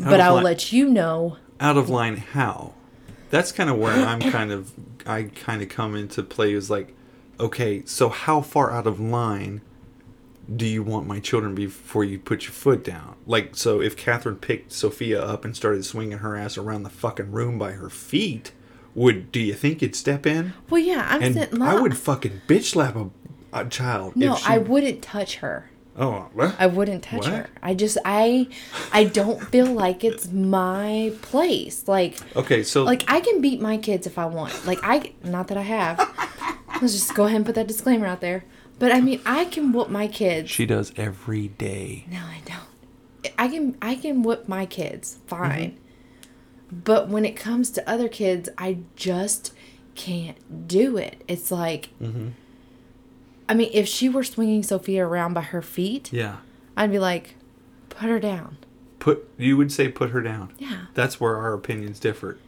Out 0.00 0.10
but 0.10 0.20
I'll 0.20 0.34
line- 0.34 0.44
let 0.44 0.72
you 0.72 0.88
know. 0.88 1.36
out 1.60 1.76
of 1.76 1.88
line 1.88 2.16
how 2.18 2.74
that's 3.30 3.52
kind 3.52 3.70
of 3.70 3.78
where 3.78 3.94
i'm 4.06 4.20
kind 4.32 4.52
of 4.52 4.72
i 5.06 5.24
kind 5.24 5.62
of 5.62 5.68
come 5.68 5.94
into 5.94 6.22
play 6.22 6.52
is 6.52 6.70
like 6.70 6.94
okay 7.38 7.82
so 7.84 8.08
how 8.08 8.40
far 8.40 8.70
out 8.72 8.86
of 8.86 8.98
line 8.98 9.60
do 10.54 10.66
you 10.66 10.82
want 10.82 11.06
my 11.06 11.18
children 11.18 11.54
before 11.54 12.04
you 12.04 12.18
put 12.18 12.44
your 12.44 12.52
foot 12.52 12.84
down? 12.84 13.16
Like 13.26 13.56
so 13.56 13.80
if 13.80 13.96
catherine 13.96 14.36
picked 14.36 14.72
sophia 14.72 15.20
up 15.22 15.44
and 15.44 15.56
started 15.56 15.84
swinging 15.84 16.18
her 16.18 16.36
ass 16.36 16.56
around 16.56 16.84
the 16.84 16.90
fucking 16.90 17.32
room 17.32 17.58
by 17.58 17.72
her 17.72 17.90
feet 17.90 18.52
would 18.94 19.30
do 19.32 19.40
you 19.40 19.54
think 19.54 19.82
you'd 19.82 19.96
step 19.96 20.26
in? 20.26 20.54
Well, 20.70 20.80
yeah, 20.80 21.06
I'm 21.08 21.22
and 21.22 21.62
i 21.62 21.80
would 21.80 21.96
fucking 21.96 22.42
bitch 22.46 22.70
slap 22.70 22.96
a, 22.96 23.10
a 23.52 23.64
child 23.66 24.16
No, 24.16 24.34
if 24.34 24.40
she, 24.40 24.46
I 24.46 24.58
wouldn't 24.58 25.02
touch 25.02 25.36
her. 25.36 25.70
Oh 25.98 26.28
what? 26.34 26.54
I 26.58 26.66
wouldn't 26.66 27.04
touch 27.04 27.20
What? 27.20 27.26
her. 27.32 27.50
I 27.62 27.74
just 27.74 27.98
I 28.04 28.48
I 28.92 29.04
don't 29.04 29.40
feel 29.48 29.66
like 29.66 30.04
it's 30.04 30.28
my 30.30 31.12
place. 31.22 31.88
Like 31.88 32.18
okay 32.36 32.62
so 32.62 32.84
like 32.84 33.04
I 33.08 33.20
can 33.20 33.40
beat 33.40 33.60
my 33.60 33.76
kids 33.78 34.06
if 34.06 34.18
I 34.18 34.26
want. 34.26 34.66
Like 34.66 34.80
I 34.82 35.12
not 35.22 35.48
that 35.48 35.58
I 35.58 35.62
have. 35.62 35.98
Let's 36.80 36.92
just 36.92 37.14
go 37.14 37.24
ahead 37.24 37.36
and 37.36 37.46
put 37.46 37.54
that 37.54 37.66
disclaimer 37.66 38.06
out 38.06 38.20
there. 38.20 38.44
But 38.78 38.92
I 38.92 39.00
mean, 39.00 39.22
I 39.24 39.46
can 39.46 39.72
whoop 39.72 39.88
my 39.88 40.06
kids. 40.06 40.50
she 40.50 40.66
does 40.66 40.92
every 40.98 41.48
day 41.48 42.04
No, 42.10 42.18
I 42.18 42.40
don't. 42.44 43.32
I 43.38 43.48
can 43.48 43.76
I 43.80 43.94
can 43.94 44.22
whip 44.22 44.48
my 44.48 44.66
kids 44.66 45.18
fine. 45.26 45.70
Mm-hmm. 45.72 46.80
But 46.84 47.08
when 47.08 47.24
it 47.24 47.36
comes 47.36 47.70
to 47.70 47.88
other 47.88 48.08
kids, 48.08 48.48
I 48.58 48.78
just 48.96 49.52
can't 49.94 50.68
do 50.68 50.96
it. 50.98 51.22
It's 51.26 51.50
like 51.50 51.88
Mm-hmm. 52.02 52.28
I 53.48 53.54
mean, 53.54 53.70
if 53.72 53.86
she 53.86 54.08
were 54.08 54.24
swinging 54.24 54.62
Sophia 54.62 55.06
around 55.06 55.34
by 55.34 55.42
her 55.42 55.62
feet, 55.62 56.12
yeah 56.12 56.36
I'd 56.76 56.90
be 56.90 56.98
like, 56.98 57.36
put 57.88 58.08
her 58.08 58.18
down. 58.20 58.58
put 58.98 59.28
you 59.38 59.56
would 59.56 59.70
say 59.72 59.88
put 59.88 60.10
her 60.10 60.20
down 60.20 60.52
Yeah. 60.58 60.86
That's 60.94 61.20
where 61.20 61.36
our 61.36 61.54
opinions 61.54 61.98
differ. 62.00 62.38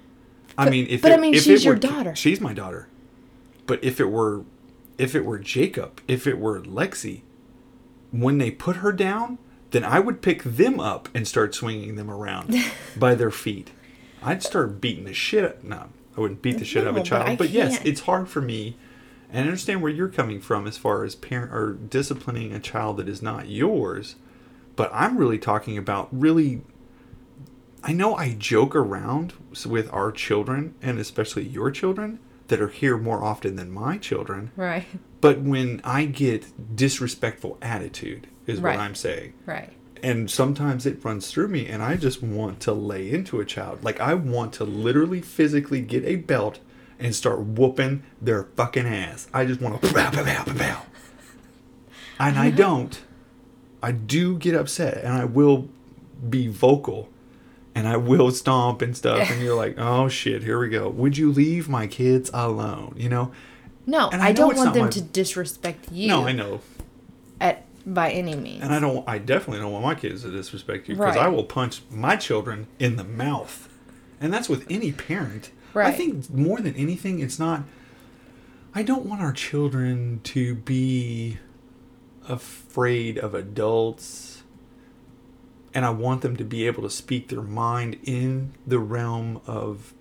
I 0.56 0.68
mean, 0.68 0.86
if 0.90 1.02
but 1.02 1.12
it, 1.12 1.14
I 1.14 1.20
mean, 1.20 1.34
she's 1.34 1.64
your 1.64 1.74
were- 1.74 1.80
daughter. 1.80 2.14
She's 2.16 2.40
my 2.40 2.52
daughter. 2.52 2.88
But 3.66 3.82
if 3.84 4.00
it 4.00 4.06
were, 4.06 4.44
if 4.96 5.14
it 5.14 5.24
were 5.24 5.38
Jacob, 5.38 6.00
if 6.08 6.26
it 6.26 6.38
were 6.38 6.60
Lexi, 6.60 7.20
when 8.10 8.38
they 8.38 8.50
put 8.50 8.76
her 8.76 8.90
down, 8.92 9.38
then 9.70 9.84
I 9.84 10.00
would 10.00 10.20
pick 10.22 10.42
them 10.42 10.80
up 10.80 11.08
and 11.14 11.28
start 11.28 11.54
swinging 11.54 11.94
them 11.96 12.10
around 12.10 12.54
by 12.96 13.14
their 13.14 13.30
feet. 13.30 13.70
I'd 14.22 14.42
start 14.42 14.80
beating 14.80 15.04
the 15.04 15.12
shit. 15.14 15.62
No, 15.62 15.90
I 16.16 16.20
wouldn't 16.20 16.42
beat 16.42 16.58
the 16.58 16.64
shit 16.64 16.82
out 16.84 16.88
of 16.88 16.96
a 16.96 17.02
child. 17.02 17.28
I 17.28 17.36
But, 17.36 17.50
yes, 17.50 17.80
it's 17.84 18.00
hard 18.00 18.28
for 18.28 18.40
me, 18.40 18.76
and 19.30 19.38
I 19.44 19.48
understand 19.48 19.82
where 19.82 19.92
you're 19.92 20.08
coming 20.08 20.40
from 20.40 20.66
as 20.66 20.78
far 20.78 21.04
as 21.04 21.14
parent 21.14 21.52
or 21.52 21.72
disciplining 21.72 22.52
a 22.52 22.60
child 22.60 22.96
that 22.96 23.08
is 23.08 23.22
not 23.22 23.48
yours. 23.48 24.16
But 24.76 24.90
I'm 24.92 25.18
really 25.18 25.38
talking 25.38 25.76
about 25.76 26.08
really 26.12 26.62
I 27.82 27.92
know 27.92 28.16
I 28.16 28.34
joke 28.34 28.74
around 28.74 29.34
with 29.66 29.92
our 29.92 30.10
children 30.10 30.74
and 30.82 30.98
especially 30.98 31.46
your 31.46 31.70
children 31.70 32.18
that 32.48 32.60
are 32.60 32.68
here 32.68 32.98
more 32.98 33.22
often 33.22 33.56
than 33.56 33.70
my 33.70 33.98
children. 33.98 34.50
Right. 34.56 34.86
But 35.20 35.40
when 35.42 35.80
I 35.84 36.06
get 36.06 36.76
disrespectful 36.76 37.58
attitude, 37.62 38.26
is 38.46 38.60
Right. 38.60 38.76
what 38.76 38.82
I'm 38.84 38.94
saying. 38.94 39.34
Right. 39.46 39.72
And 40.02 40.30
sometimes 40.30 40.86
it 40.86 41.04
runs 41.04 41.30
through 41.30 41.48
me, 41.48 41.66
and 41.66 41.82
I 41.82 41.96
just 41.96 42.22
want 42.22 42.60
to 42.60 42.72
lay 42.72 43.10
into 43.10 43.40
a 43.40 43.44
child. 43.44 43.84
Like, 43.84 44.00
I 44.00 44.14
want 44.14 44.52
to 44.54 44.64
literally 44.64 45.20
physically 45.20 45.80
get 45.82 46.04
a 46.04 46.16
belt 46.16 46.60
and 46.98 47.14
start 47.14 47.40
whooping 47.40 48.02
their 48.20 48.44
fucking 48.56 48.86
ass. 48.86 49.28
I 49.32 49.44
just 49.44 49.60
want 49.60 49.80
to 49.82 49.92
pow, 49.92 50.10
pow, 50.10 50.24
pow, 50.24 50.44
pow, 50.44 50.54
pow. 50.54 50.82
And 52.18 52.38
I 52.38 52.50
don't. 52.50 53.00
I 53.82 53.92
do 53.92 54.36
get 54.36 54.54
upset, 54.54 55.04
and 55.04 55.12
I 55.12 55.24
will 55.24 55.68
be 56.28 56.48
vocal, 56.48 57.08
and 57.76 57.86
I 57.86 57.96
will 57.96 58.32
stomp 58.32 58.82
and 58.82 58.96
stuff. 58.96 59.30
And 59.30 59.40
you're 59.40 59.54
like, 59.54 59.76
oh 59.78 60.08
shit, 60.08 60.42
here 60.42 60.58
we 60.58 60.68
go. 60.68 60.88
Would 60.88 61.16
you 61.16 61.30
leave 61.30 61.68
my 61.68 61.86
kids 61.86 62.28
alone? 62.34 62.94
You 62.96 63.08
know? 63.08 63.32
No, 63.86 64.10
And 64.10 64.20
I 64.20 64.28
I, 64.28 64.32
don't 64.32 64.56
want 64.56 64.74
them 64.74 64.84
my- 64.86 64.90
to 64.90 65.00
disrespect 65.00 65.90
you. 65.92 66.08
No, 66.08 66.26
I 66.26 66.32
know. 66.32 66.60
At 67.40 67.64
by 67.86 68.10
any 68.10 68.34
means. 68.34 68.62
And 68.64 68.74
I 68.74 68.80
don't. 68.80 69.08
I 69.08 69.18
definitely 69.18 69.60
don't 69.62 69.72
want 69.72 69.84
my 69.84 69.94
kids 69.94 70.22
to 70.22 70.30
disrespect 70.30 70.88
you 70.88 70.96
because 70.96 71.14
Right. 71.14 71.24
I 71.24 71.28
will 71.28 71.44
punch 71.44 71.82
my 71.90 72.16
children 72.16 72.66
in 72.80 72.96
the 72.96 73.04
mouth, 73.04 73.68
and 74.20 74.32
that's 74.32 74.48
with 74.48 74.66
any 74.68 74.90
parent. 74.92 75.50
I 75.74 75.92
think 75.92 76.30
more 76.32 76.60
than 76.60 76.74
anything, 76.74 77.20
it's 77.20 77.38
not. 77.38 77.64
I 78.74 78.82
don't 78.82 79.06
want 79.06 79.20
our 79.20 79.32
children 79.32 80.20
to 80.24 80.54
be 80.54 81.38
afraid 82.28 83.18
of 83.18 83.34
adults, 83.34 84.42
and 85.74 85.84
I 85.84 85.90
want 85.90 86.22
them 86.22 86.36
to 86.36 86.44
be 86.44 86.66
able 86.66 86.82
to 86.82 86.90
speak 86.90 87.28
their 87.28 87.42
mind 87.42 87.98
in 88.04 88.52
the 88.66 88.78
realm 88.78 89.40
of, 89.46 89.94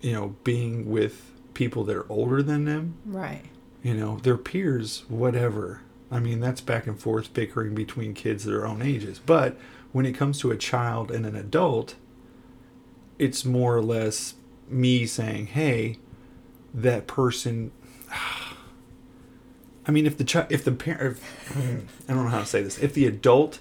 you 0.00 0.12
know, 0.12 0.36
being 0.44 0.88
with 0.90 1.30
people 1.54 1.84
that 1.84 1.96
are 1.96 2.10
older 2.10 2.42
than 2.42 2.64
them 2.64 2.94
Right. 3.04 3.44
you 3.82 3.94
know, 3.94 4.16
their 4.22 4.38
peers, 4.38 5.04
whatever. 5.08 5.80
I 6.10 6.18
mean, 6.20 6.40
that's 6.40 6.60
back 6.60 6.86
and 6.86 6.98
forth 6.98 7.32
bickering 7.34 7.74
between 7.74 8.14
kids 8.14 8.44
their 8.44 8.66
own 8.66 8.82
ages. 8.82 9.20
But 9.24 9.56
when 9.92 10.06
it 10.06 10.12
comes 10.12 10.38
to 10.40 10.50
a 10.50 10.56
child 10.56 11.10
and 11.10 11.26
an 11.26 11.36
adult, 11.36 11.94
it's 13.18 13.44
more 13.44 13.76
or 13.76 13.82
less 13.82 14.34
me 14.68 15.06
saying, 15.06 15.46
"Hey, 15.48 15.98
that 16.74 17.06
person." 17.06 17.70
I 19.84 19.90
mean, 19.90 20.06
if 20.06 20.16
the 20.16 20.24
child, 20.24 20.46
if 20.50 20.64
the 20.64 20.72
parent, 20.72 21.18
I 21.56 22.12
don't 22.12 22.24
know 22.24 22.28
how 22.28 22.38
to 22.40 22.46
say 22.46 22.62
this. 22.62 22.78
If 22.78 22.94
the 22.94 23.06
adult 23.06 23.58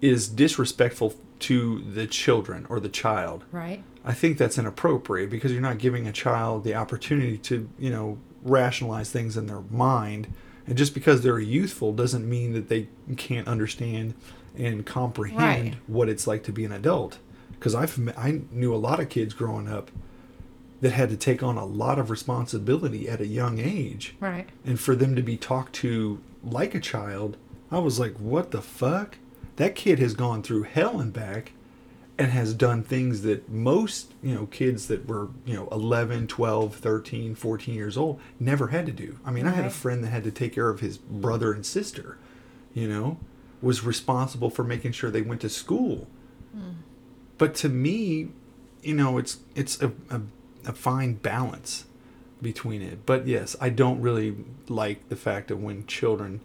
is 0.00 0.28
disrespectful 0.28 1.14
to 1.40 1.80
the 1.82 2.06
children 2.06 2.66
or 2.68 2.80
the 2.80 2.88
child, 2.88 3.44
Right. 3.52 3.82
I 4.04 4.12
think 4.12 4.36
that's 4.38 4.58
inappropriate 4.58 5.30
because 5.30 5.52
you're 5.52 5.60
not 5.60 5.78
giving 5.78 6.06
a 6.06 6.12
child 6.12 6.64
the 6.64 6.74
opportunity 6.74 7.38
to, 7.38 7.68
you 7.78 7.90
know, 7.90 8.18
rationalize 8.42 9.10
things 9.12 9.36
in 9.36 9.46
their 9.46 9.60
mind. 9.70 10.32
And 10.66 10.76
just 10.76 10.92
because 10.94 11.22
they're 11.22 11.38
youthful 11.38 11.92
doesn't 11.92 12.28
mean 12.28 12.52
that 12.54 12.68
they 12.68 12.88
can't 13.16 13.46
understand 13.46 14.14
and 14.56 14.84
comprehend 14.84 15.38
Right. 15.38 15.74
what 15.86 16.08
it's 16.08 16.26
like 16.26 16.42
to 16.44 16.52
be 16.52 16.64
an 16.64 16.72
adult. 16.72 17.18
Because 17.52 17.74
I've 17.74 17.98
I 18.16 18.40
knew 18.50 18.74
a 18.74 18.76
lot 18.76 19.00
of 19.00 19.08
kids 19.08 19.34
growing 19.34 19.68
up 19.68 19.90
that 20.80 20.92
had 20.92 21.10
to 21.10 21.16
take 21.16 21.42
on 21.42 21.56
a 21.58 21.64
lot 21.64 21.98
of 21.98 22.08
responsibility 22.10 23.08
at 23.08 23.20
a 23.20 23.26
young 23.26 23.58
age, 23.58 24.14
Right. 24.18 24.48
and 24.64 24.80
for 24.80 24.96
them 24.96 25.14
to 25.14 25.22
be 25.22 25.36
talked 25.36 25.74
to 25.76 26.20
like 26.42 26.74
a 26.74 26.80
child, 26.80 27.36
I 27.70 27.78
was 27.80 28.00
like, 28.00 28.14
what 28.16 28.50
the 28.50 28.62
fuck? 28.62 29.18
That 29.56 29.74
kid 29.74 29.98
has 29.98 30.14
gone 30.14 30.42
through 30.42 30.62
hell 30.62 30.98
and 30.98 31.12
back 31.12 31.52
and 32.16 32.32
has 32.32 32.54
done 32.54 32.82
things 32.82 33.20
that 33.22 33.50
most, 33.50 34.12
you 34.22 34.34
know, 34.34 34.46
kids 34.46 34.88
that 34.88 35.06
were, 35.06 35.28
you 35.44 35.54
know, 35.54 35.68
11, 35.70 36.28
12, 36.28 36.76
13, 36.76 37.34
14 37.34 37.74
years 37.74 37.96
old 37.98 38.18
never 38.38 38.68
had 38.68 38.86
to 38.86 38.92
do. 38.92 39.18
I 39.24 39.30
mean, 39.30 39.46
I 39.46 39.50
had 39.50 39.66
a 39.66 39.70
friend 39.70 40.02
that 40.04 40.08
had 40.08 40.24
to 40.24 40.30
take 40.30 40.54
care 40.54 40.70
of 40.70 40.80
his 40.80 40.96
brother 40.96 41.52
and 41.52 41.64
sister, 41.64 42.16
you 42.72 42.88
know, 42.88 43.18
was 43.60 43.84
responsible 43.84 44.48
for 44.48 44.64
making 44.64 44.92
sure 44.92 45.10
they 45.10 45.20
went 45.22 45.42
to 45.42 45.50
school. 45.50 46.06
Hmm. 46.54 46.70
But 47.40 47.54
to 47.56 47.70
me, 47.70 48.28
you 48.82 48.92
know, 48.94 49.16
it's 49.16 49.38
it's 49.54 49.80
a, 49.82 49.88
a, 50.10 50.20
a 50.66 50.72
fine 50.72 51.14
balance 51.14 51.86
between 52.42 52.82
it. 52.82 53.06
But 53.06 53.26
yes, 53.26 53.56
I 53.62 53.70
don't 53.70 54.02
really 54.02 54.36
like 54.68 55.08
the 55.08 55.16
fact 55.16 55.48
that 55.48 55.56
when 55.56 55.86
children 55.86 56.42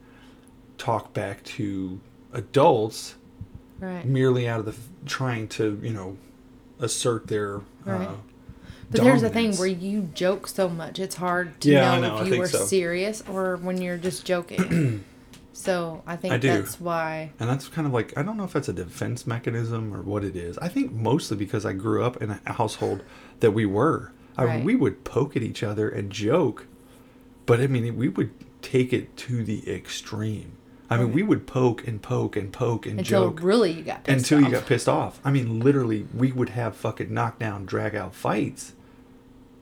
talk 0.78 1.14
back 1.14 1.43
to 1.43 2.00
adults 2.34 3.16
Right. 3.78 4.06
merely 4.06 4.48
out 4.48 4.60
of 4.60 4.66
the 4.66 4.72
f- 4.72 4.88
trying 5.06 5.50
to 5.50 5.78
you 5.84 5.91
know 5.91 6.16
assert 6.80 7.28
their 7.28 7.60
Right. 7.84 8.08
uh, 8.08 8.14
But 8.89 9.02
there's 9.04 9.22
a 9.24 9.30
thing 9.30 9.54
where 9.58 9.68
you 9.68 10.04
joke 10.14 10.48
so 10.48 10.70
much, 10.70 10.98
it's 10.98 11.16
hard 11.16 11.60
to 11.62 11.72
Yeah, 11.72 12.00
know, 12.00 12.08
know, 12.08 12.16
I 12.20 12.22
if 12.26 12.34
you 12.34 12.39
were 12.39 12.48
so. 12.48 12.64
serious 12.66 13.22
or 13.30 13.58
when 13.58 13.82
you're 13.82 13.98
just 13.98 14.26
joking. 14.26 15.04
so 15.58 16.03
I 16.06 16.18
think 16.18 16.34
I 16.34 16.38
do. 16.38 16.49
that's 16.49 16.80
why. 16.82 17.32
and 17.39 17.49
that's 17.49 17.68
kind 17.70 17.88
of 17.88 17.93
like 17.93 18.16
I 18.18 18.24
don't 18.24 18.36
know 18.38 18.43
if 18.43 18.53
that's 18.53 18.68
a 18.68 18.74
defense 18.74 19.26
mechanism 19.26 19.93
or 19.93 20.01
what 20.01 20.24
it 20.26 20.36
is. 20.36 20.58
I 20.58 20.68
think 20.68 20.91
mostly 20.91 21.38
because 21.38 21.66
I 21.66 21.72
grew 21.74 22.03
up 22.03 22.22
in 22.22 22.32
a 22.45 22.53
household 22.53 23.03
that 23.39 23.51
we 23.51 23.66
were. 23.66 24.12
I, 24.38 24.43
Right. 24.43 24.64
we 24.66 24.76
would 24.76 25.06
poke 25.06 25.38
at 25.38 25.43
each 25.43 25.64
other 25.64 25.88
and 25.88 26.12
joke, 26.12 26.68
but 27.45 27.62
I 27.62 27.68
mean 27.68 27.95
we 27.95 28.10
would 28.10 28.32
take 28.62 28.91
it 28.91 29.16
to 29.18 29.43
the 29.45 29.64
extreme. 29.72 30.51
I 30.89 30.97
mean 30.97 31.06
Right. 31.08 31.16
we 31.16 31.24
would 31.24 31.47
poke 31.47 31.88
and 31.88 32.01
poke 32.01 32.36
and 32.36 32.51
poke 32.51 32.86
and 32.86 32.99
Until 32.99 33.30
joke 33.30 33.39
really 33.41 33.72
you 33.72 33.84
got 33.84 34.03
pissed 34.03 34.32
until 34.32 34.41
you 34.45 34.51
got 34.51 34.66
pissed 34.66 34.89
off. 34.89 35.20
I 35.24 35.32
mean, 35.32 35.62
literally, 35.62 36.06
we 36.14 36.32
would 36.34 36.49
have 36.49 36.76
fucking 36.76 37.14
knockdown, 37.14 37.66
drag 37.66 37.95
out 37.95 38.14
fights, 38.14 38.74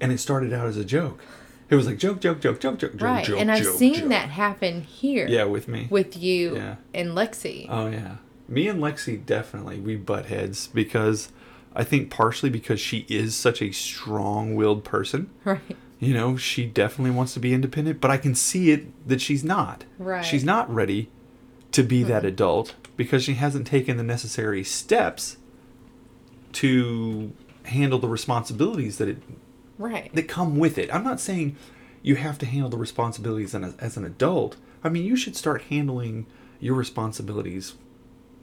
and 0.01 0.11
it 0.11 0.19
started 0.19 0.51
out 0.53 0.65
as 0.65 0.75
a 0.75 0.83
joke. 0.83 1.21
It 1.70 1.76
was 1.76 1.88
like 1.88 1.97
joke, 1.97 2.20
joke, 2.20 2.39
joke, 2.41 2.59
joke, 2.59 2.78
joke, 2.78 2.91
joke, 2.93 3.01
Right. 3.01 3.26
joke, 3.26 3.39
and 3.39 3.51
I've 3.51 3.64
joke, 3.64 3.78
seen 3.78 3.95
joke. 3.95 4.09
that 4.09 4.30
happen 4.30 4.82
here 4.82 5.28
Yeah, 5.28 5.45
with 5.45 5.68
me. 5.68 5.88
with 5.89 6.16
you 6.18 6.55
Yeah. 6.55 6.76
and 6.93 7.11
Lexi. 7.11 7.66
oh 7.70 7.88
yeah, 7.88 8.18
me 8.47 8.68
and 8.68 8.80
Lexi 8.82 9.26
definitely 9.26 9.80
we 9.80 9.95
butt 9.95 10.26
heads 10.28 10.68
because 10.68 11.30
I 11.76 11.84
think 11.84 12.09
partially 12.11 12.49
because 12.51 12.80
she 12.80 13.05
is 13.09 13.36
such 13.36 13.61
a 13.61 13.72
strong-willed 13.72 14.84
person. 14.84 15.30
right. 15.45 15.59
You 15.99 16.14
know, 16.14 16.36
she 16.38 16.66
definitely 16.66 17.11
wants 17.11 17.34
to 17.34 17.39
be 17.39 17.53
independent, 17.53 18.01
but 18.01 18.11
I 18.11 18.18
can 18.18 18.36
see 18.36 18.72
it 18.72 19.07
that 19.07 19.22
she's 19.22 19.43
not. 19.43 19.86
Right. 19.97 20.24
She's 20.24 20.43
not 20.43 20.72
ready 20.74 21.09
to 21.72 21.82
be 21.82 22.03
that 22.03 22.20
mm-hmm. 22.20 22.28
adult 22.28 22.76
because 22.97 23.24
she 23.24 23.34
hasn't 23.36 23.66
taken 23.66 23.97
the 23.97 24.03
necessary 24.03 24.64
steps 24.64 25.38
to 26.53 27.32
handle 27.66 27.97
the 27.99 28.07
responsibilities 28.09 28.97
that 28.97 29.07
it 29.07 29.18
Right. 29.78 30.13
that 30.13 30.28
come 30.28 30.57
with 30.57 30.78
it. 30.78 30.93
I'm 30.93 31.03
not 31.03 31.19
saying 31.19 31.55
you 32.01 32.15
have 32.15 32.38
to 32.39 32.45
handle 32.45 32.69
the 32.69 32.78
responsibilities 32.78 33.55
as, 33.55 33.76
as 33.78 33.97
an 33.97 34.05
adult. 34.05 34.57
I 34.84 34.89
mean, 34.89 35.05
you 35.05 35.15
should 35.15 35.36
start 35.36 35.63
handling 35.63 36.26
your 36.59 36.76
responsibilities, 36.76 37.74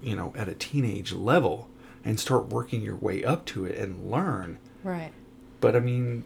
you 0.02 0.16
know, 0.16 0.32
at 0.36 0.48
a 0.48 0.54
teenage 0.54 1.12
level 1.12 1.68
and 2.04 2.18
start 2.18 2.48
working 2.48 2.82
your 2.82 2.96
way 2.96 3.22
up 3.22 3.44
to 3.46 3.64
it 3.64 3.76
and 3.76 4.10
learn. 4.10 4.58
right. 4.82 5.12
But 5.60 5.76
I 5.76 5.80
mean, 5.80 6.24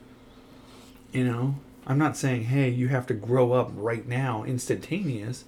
you 1.12 1.24
know, 1.24 1.56
I'm 1.86 1.98
not 1.98 2.16
saying, 2.16 2.44
hey, 2.44 2.68
you 2.68 2.88
have 2.88 3.06
to 3.08 3.14
grow 3.14 3.52
up 3.52 3.70
right 3.74 4.06
now, 4.06 4.44
instantaneous. 4.44 5.44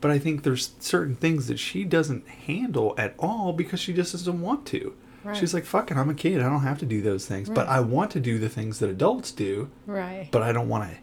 But 0.00 0.10
I 0.10 0.18
think 0.18 0.42
there's 0.42 0.72
certain 0.78 1.14
things 1.14 1.46
that 1.48 1.58
she 1.58 1.84
doesn't 1.84 2.26
handle 2.28 2.94
at 2.98 3.14
all 3.18 3.52
because 3.52 3.80
she 3.80 3.92
just 3.92 4.12
doesn't 4.12 4.40
want 4.40 4.66
to. 4.66 4.94
Right. 5.26 5.36
She's 5.36 5.52
like, 5.54 5.64
fuck 5.64 5.90
it, 5.90 5.96
I'm 5.96 6.08
a 6.10 6.14
kid. 6.14 6.40
I 6.40 6.48
don't 6.48 6.60
have 6.62 6.78
to 6.80 6.86
do 6.86 7.00
those 7.02 7.26
things. 7.26 7.48
But 7.48 7.66
I 7.68 7.80
want 7.80 8.10
to 8.12 8.20
do 8.20 8.38
the 8.38 8.48
things 8.48 8.78
that 8.78 8.88
adults 8.90 9.30
do, 9.32 9.70
Right. 9.86 10.28
but 10.30 10.42
I 10.42 10.52
don't 10.52 10.68
want 10.68 10.90
to 10.90 10.96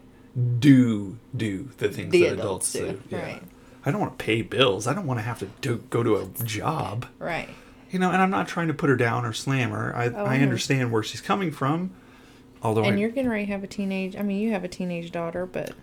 do 0.58 1.18
do 1.36 1.70
the 1.78 1.88
things 1.88 2.10
The 2.12 2.22
that 2.24 2.32
adults 2.34 2.74
adults, 2.74 3.02
do, 3.04 3.08
do. 3.10 3.16
right. 3.22 3.42
I 3.86 3.90
don't 3.90 4.00
want 4.00 4.18
to 4.18 4.24
pay 4.24 4.42
bills. 4.42 4.86
I 4.86 4.94
don't 4.94 5.06
want 5.06 5.18
to 5.18 5.24
have 5.24 5.38
to 5.40 5.46
do, 5.60 5.76
go 5.90 6.02
to 6.02 6.16
a 6.16 6.26
job. 6.44 7.06
right. 7.18 7.48
You 7.90 8.00
know, 8.00 8.10
and 8.10 8.20
I'm 8.20 8.30
not 8.30 8.48
trying 8.48 8.66
to 8.68 8.74
put 8.74 8.90
her 8.90 8.96
down 8.96 9.24
or 9.24 9.32
slam 9.32 9.70
her. 9.70 9.94
I, 9.94 10.06
Oh, 10.08 10.24
I 10.24 10.38
understand 10.38 10.90
where 10.90 11.04
she's 11.04 11.20
coming 11.20 11.52
from. 11.52 11.90
Although 12.60 12.82
And 12.84 12.96
I, 12.96 12.98
you're 12.98 13.10
getting 13.10 13.30
ready 13.30 13.46
to 13.46 13.52
have 13.52 13.62
a 13.62 13.68
teenage. 13.68 14.16
I 14.16 14.22
mean, 14.22 14.40
you 14.40 14.50
have 14.50 14.64
a 14.64 14.68
teenage 14.68 15.12
daughter, 15.12 15.46
but 15.46 15.74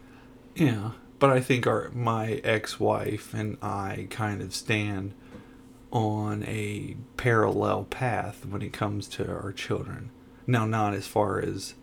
Yeah, 0.56 0.92
but 1.20 1.30
I 1.30 1.40
think 1.40 1.66
our 1.68 1.90
my 1.94 2.42
ex-wife 2.44 3.34
and 3.34 3.58
I 3.62 4.08
kind 4.10 4.42
of 4.42 4.54
stand 4.54 5.14
on 5.92 6.44
a 6.44 6.96
parallel 7.18 7.84
path 7.86 8.46
when 8.46 8.62
it 8.62 8.74
comes 8.74 9.08
to 9.08 9.30
our 9.30 9.52
children. 9.52 10.10
Now, 10.48 10.66
not 10.66 10.94
as 10.94 11.08
far 11.08 11.40
as 11.40 11.74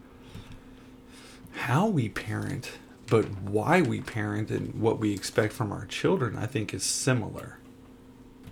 how 1.52 1.86
we 1.86 2.09
parent, 2.09 2.72
but 3.06 3.26
why 3.40 3.82
we 3.82 4.00
parent 4.00 4.50
and 4.50 4.80
what 4.80 4.98
we 4.98 5.12
expect 5.12 5.52
from 5.52 5.72
our 5.72 5.86
children. 5.86 6.36
I 6.36 6.46
think 6.46 6.72
is 6.72 6.84
similar. 6.84 7.59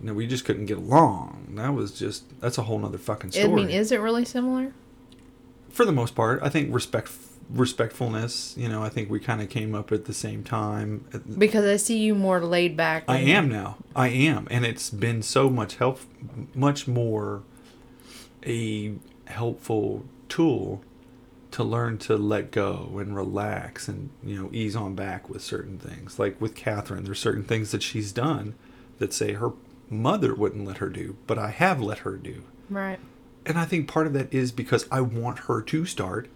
No, 0.00 0.12
we 0.12 0.26
just 0.26 0.44
couldn't 0.44 0.66
get 0.66 0.78
along. 0.78 1.52
That 1.54 1.72
was 1.72 1.98
just 1.98 2.40
that's 2.40 2.58
a 2.58 2.62
whole 2.62 2.78
nother 2.78 2.98
fucking 2.98 3.32
story. 3.32 3.46
I 3.46 3.54
mean, 3.54 3.70
is 3.70 3.92
it 3.92 4.00
really 4.00 4.24
similar? 4.24 4.72
for 5.76 5.84
the 5.84 5.92
most 5.92 6.14
part, 6.14 6.40
I 6.42 6.48
think 6.48 6.74
respect 6.74 7.08
respectfulness. 7.50 8.54
You 8.56 8.68
know, 8.68 8.82
I 8.82 8.88
think 8.88 9.10
we 9.10 9.20
kind 9.20 9.40
of 9.42 9.48
came 9.48 9.74
up 9.74 9.92
at 9.92 10.04
the 10.06 10.12
same 10.12 10.42
time. 10.44 11.04
Because 11.38 11.64
I 11.64 11.76
see 11.76 11.98
you 11.98 12.14
more 12.14 12.40
laid 12.40 12.76
back. 12.76 13.04
I 13.08 13.18
am 13.18 13.48
now. 13.48 13.76
I 13.94 14.08
am, 14.08 14.46
and 14.50 14.64
it's 14.64 14.90
been 14.90 15.22
so 15.22 15.48
much 15.50 15.76
help, 15.76 16.00
much 16.54 16.86
more 16.88 17.42
a 18.44 18.94
helpful 19.26 20.04
tool 20.28 20.82
to 21.50 21.64
learn 21.64 21.98
to 21.98 22.16
let 22.16 22.50
go 22.50 22.96
and 22.98 23.16
relax 23.16 23.88
and 23.88 24.10
you 24.22 24.36
know 24.40 24.50
ease 24.52 24.76
on 24.76 24.94
back 24.94 25.28
with 25.28 25.42
certain 25.42 25.78
things 25.78 26.18
like 26.18 26.38
with 26.40 26.54
catherine 26.54 27.04
there's 27.04 27.18
certain 27.18 27.42
things 27.42 27.70
that 27.72 27.82
she's 27.82 28.12
done 28.12 28.54
that 28.98 29.12
say 29.12 29.32
her 29.32 29.52
mother 29.88 30.34
wouldn't 30.34 30.66
let 30.66 30.78
her 30.78 30.88
do 30.88 31.16
but 31.26 31.38
i 31.38 31.50
have 31.50 31.80
let 31.80 31.98
her 31.98 32.16
do 32.16 32.42
Right. 32.68 32.98
and 33.46 33.58
i 33.58 33.64
think 33.64 33.88
part 33.88 34.06
of 34.06 34.12
that 34.12 34.32
is 34.32 34.52
because 34.52 34.86
i 34.92 35.00
want 35.00 35.40
her 35.40 35.62
to 35.62 35.86
start 35.86 36.28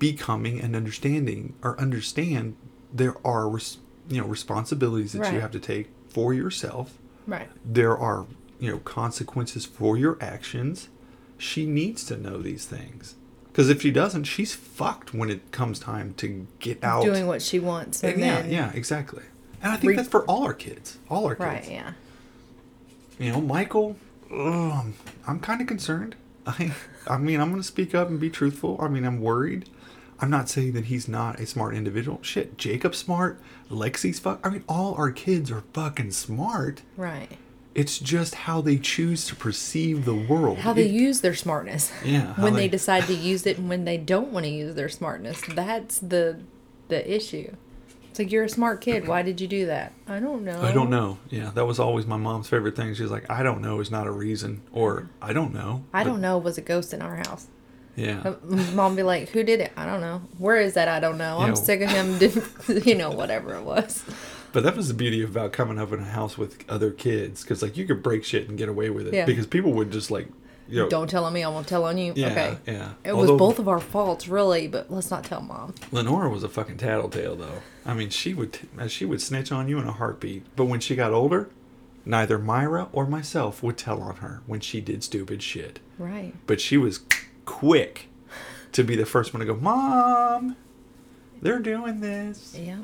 becoming 0.00 0.60
and 0.60 0.74
understanding 0.74 1.54
or 1.62 1.78
understand 1.78 2.56
there 2.92 3.14
are 3.24 3.48
res- 3.48 3.78
you 4.08 4.20
know 4.20 4.26
responsibilities 4.26 5.12
that 5.12 5.32
you 5.32 5.38
have 5.38 5.52
to 5.52 5.60
take 5.60 5.90
for 6.08 6.34
yourself 6.34 6.98
Right. 7.28 7.48
there 7.64 7.96
are 7.96 8.26
you 8.58 8.70
know 8.72 8.78
consequences 8.78 9.64
for 9.64 9.96
your 9.96 10.18
actions 10.20 10.88
she 11.38 11.64
needs 11.66 12.02
to 12.06 12.16
know 12.16 12.38
these 12.38 12.64
things 12.66 13.14
because 13.52 13.68
if 13.70 13.82
she 13.82 13.90
doesn't 13.92 14.24
she's 14.24 14.52
fucked 14.54 15.14
when 15.14 15.30
it 15.30 15.52
comes 15.52 15.78
time 15.78 16.14
to 16.14 16.46
get 16.58 16.82
out 16.82 17.04
Doing 17.04 17.26
what 17.28 17.40
she 17.42 17.60
wants. 17.60 18.02
And 18.02 18.14
And 18.14 18.20
yeah 18.22 18.40
then, 18.42 18.50
yeah 18.50 18.72
exactly 18.74 19.22
and 19.62 19.70
i 19.72 19.76
think 19.76 19.90
Re- 19.90 19.96
that's 19.96 20.08
for 20.08 20.24
all 20.24 20.42
our 20.44 20.54
kids 20.54 20.98
all 21.08 21.26
our 21.26 21.34
kids 21.36 21.46
Right. 21.46 21.70
Yeah. 21.70 21.92
you 23.18 23.30
know 23.32 23.40
michael 23.40 23.96
ugh, 24.34 24.86
i'm 25.28 25.38
kind 25.40 25.60
of 25.60 25.66
concerned 25.66 26.16
i 26.46 26.72
i 27.06 27.16
mean 27.18 27.38
i'm 27.40 27.50
gonna 27.50 27.62
speak 27.62 27.94
up 27.94 28.08
and 28.08 28.18
be 28.18 28.30
truthful 28.30 28.76
i 28.80 28.88
mean 28.88 29.04
i'm 29.04 29.20
worried 29.20 29.68
i'm 30.20 30.30
not 30.30 30.48
saying 30.48 30.72
that 30.72 30.86
he's 30.86 31.08
not 31.08 31.38
a 31.40 31.46
smart 31.46 31.74
individual 31.74 32.18
shit 32.22 32.56
jacob's 32.58 32.98
smart 32.98 33.40
lexi's 33.70 34.18
fuck 34.18 34.40
i 34.44 34.50
mean 34.50 34.64
all 34.68 34.94
our 34.94 35.10
kids 35.10 35.50
are 35.50 35.62
fucking 35.72 36.10
smart 36.10 36.82
Right. 36.96 37.28
it's 37.74 37.98
just 37.98 38.34
how 38.34 38.60
they 38.60 38.76
choose 38.76 39.26
to 39.26 39.36
perceive 39.36 40.04
the 40.04 40.14
world 40.14 40.58
How 40.58 40.72
they 40.72 40.86
It- 40.86 40.90
use 40.92 41.20
their 41.20 41.34
smartness. 41.34 41.92
Yeah, 42.04 42.34
When 42.34 42.54
they 42.54 42.62
they- 42.62 42.68
decide 42.68 43.04
to 43.04 43.14
use 43.14 43.46
it 43.46 43.58
and 43.58 43.68
when 43.68 43.84
they 43.84 43.96
don't 43.96 44.32
want 44.32 44.44
to 44.44 44.50
use 44.50 44.74
their 44.74 44.88
smartness. 44.88 45.40
That's 45.48 46.00
the 46.00 46.40
the 46.88 47.00
issue. 47.08 47.54
It's 48.10 48.18
like 48.18 48.32
you're 48.32 48.42
a 48.42 48.48
smart 48.48 48.80
kid. 48.80 49.06
Why 49.06 49.22
did 49.22 49.40
you 49.40 49.46
do 49.46 49.66
that? 49.66 49.92
I 50.08 50.18
don't 50.18 50.44
know. 50.44 50.60
I 50.60 50.72
don't 50.72 50.90
know. 50.90 51.18
Yeah, 51.30 51.52
that 51.54 51.64
was 51.64 51.78
always 51.78 52.06
my 52.06 52.16
mom's 52.16 52.48
favorite 52.48 52.74
thing. 52.74 52.92
She's 52.94 53.12
like, 53.12 53.30
I 53.30 53.44
don't 53.44 53.62
know 53.62 53.78
is 53.78 53.88
not 53.92 54.08
a 54.08 54.10
reason, 54.10 54.62
or 54.72 55.08
I 55.22 55.32
don't 55.32 55.54
know. 55.54 55.84
I 55.94 56.02
don't 56.02 56.20
know. 56.20 56.36
Was 56.38 56.58
a 56.58 56.62
ghost 56.62 56.92
in 56.92 57.00
our 57.02 57.16
house? 57.18 57.46
Yeah, 58.00 58.34
Mom 58.74 58.96
be 58.96 59.02
like, 59.02 59.28
"Who 59.30 59.42
did 59.44 59.60
it? 59.60 59.72
I 59.76 59.84
don't 59.86 60.00
know. 60.00 60.22
Where 60.38 60.56
is 60.56 60.74
that? 60.74 60.88
I 60.88 61.00
don't 61.00 61.18
know. 61.18 61.38
I'm 61.38 61.56
sick 61.56 61.80
of 61.82 61.90
him. 61.90 62.18
you 62.84 62.94
know, 62.94 63.10
whatever 63.10 63.54
it 63.54 63.62
was. 63.62 64.04
but 64.52 64.62
that 64.62 64.76
was 64.76 64.88
the 64.88 64.94
beauty 64.94 65.22
about 65.22 65.52
coming 65.52 65.78
up 65.78 65.92
in 65.92 66.00
a 66.00 66.04
house 66.04 66.36
with 66.38 66.64
other 66.68 66.90
kids, 66.90 67.42
because 67.42 67.62
like 67.62 67.76
you 67.76 67.86
could 67.86 68.02
break 68.02 68.24
shit 68.24 68.48
and 68.48 68.56
get 68.58 68.68
away 68.68 68.90
with 68.90 69.06
it, 69.06 69.14
Yeah. 69.14 69.26
because 69.26 69.46
people 69.46 69.72
would 69.74 69.90
just 69.92 70.10
like, 70.10 70.28
you 70.68 70.78
know, 70.82 70.88
Don't 70.88 71.08
tell 71.10 71.24
on 71.24 71.32
me. 71.32 71.42
I 71.44 71.48
won't 71.48 71.66
tell 71.68 71.84
on 71.84 71.98
you. 71.98 72.12
Yeah, 72.16 72.26
okay. 72.28 72.58
yeah. 72.66 72.90
It 73.04 73.12
Although- 73.12 73.32
was 73.34 73.38
both 73.38 73.58
of 73.58 73.68
our 73.68 73.80
faults, 73.80 74.28
really. 74.28 74.66
But 74.68 74.90
let's 74.90 75.10
not 75.10 75.24
tell 75.24 75.40
mom. 75.40 75.74
Lenora 75.92 76.28
was 76.30 76.42
a 76.44 76.48
fucking 76.48 76.78
tattletale, 76.78 77.36
though. 77.36 77.60
I 77.84 77.94
mean, 77.94 78.10
she 78.10 78.34
would 78.34 78.58
uh, 78.78 78.86
she 78.88 79.04
would 79.04 79.20
snitch 79.20 79.50
on 79.52 79.68
you 79.68 79.78
in 79.78 79.86
a 79.88 79.92
heartbeat. 79.92 80.44
But 80.56 80.66
when 80.66 80.80
she 80.80 80.94
got 80.96 81.12
older, 81.12 81.48
neither 82.04 82.38
Myra 82.38 82.88
or 82.92 83.06
myself 83.06 83.62
would 83.62 83.76
tell 83.76 84.00
on 84.00 84.16
her 84.16 84.42
when 84.46 84.60
she 84.60 84.80
did 84.80 85.02
stupid 85.04 85.42
shit. 85.42 85.80
Right. 85.98 86.32
but 86.46 86.60
she 86.62 86.78
was 86.78 87.00
quick 87.50 88.06
to 88.70 88.84
be 88.84 88.94
the 88.94 89.04
first 89.04 89.34
one 89.34 89.40
to 89.40 89.46
go, 89.46 89.56
Mom, 89.56 90.56
they're 91.42 91.58
doing 91.58 92.00
this. 92.00 92.56
Yeah. 92.56 92.78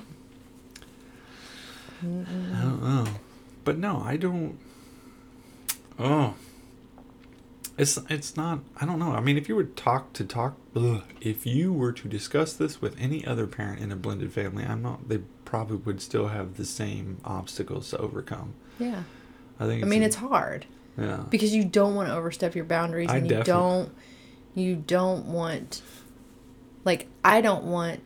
I 2.03 2.05
don't 2.05 2.83
know. 2.83 3.07
But 3.65 3.79
no, 3.79 4.03
I 4.05 4.17
don't. 4.17 4.59
Oh. 5.99 6.35
It's 7.79 7.97
it's 8.11 8.37
not. 8.37 8.61
I 8.81 8.87
don't 8.87 8.99
know. 8.99 9.13
I 9.13 9.21
mean, 9.21 9.39
if 9.39 9.49
you 9.49 9.55
were 9.55 9.65
talk 9.65 10.13
to 10.15 10.25
talk, 10.25 10.57
ugh, 10.75 11.05
if 11.21 11.47
you 11.47 11.73
were 11.73 11.93
to 11.93 12.09
discuss 12.09 12.55
this 12.55 12.83
with 12.83 12.97
any 12.99 13.25
other 13.25 13.47
parent 13.47 13.81
in 13.81 13.93
a 13.93 13.97
blended 13.97 14.33
family, 14.33 14.65
I'm 14.65 14.83
not. 14.83 15.09
They 15.09 15.19
probably 15.45 15.77
would 15.77 16.01
still 16.01 16.29
have 16.29 16.57
the 16.57 16.65
same 16.65 17.19
obstacles 17.25 17.91
to 17.91 17.99
overcome. 17.99 18.55
Yeah. 18.79 19.05
I 19.61 19.67
think. 19.67 19.85
I 19.85 19.87
mean, 19.87 20.03
a- 20.03 20.07
it's 20.07 20.17
hard 20.17 20.67
yeah. 20.99 21.25
because 21.31 21.55
you 21.55 21.65
don't 21.65 21.95
want 21.95 22.09
to 22.09 22.15
overstep 22.17 22.55
your 22.55 22.65
boundaries, 22.65 23.11
I 23.11 23.19
and 23.19 23.31
you 23.31 23.43
don't. 23.45 23.95
You 24.57 24.75
don't 24.75 25.27
want. 25.27 25.83
Like 26.85 27.07
I 27.25 27.41
don't 27.41 27.65
want 27.65 28.01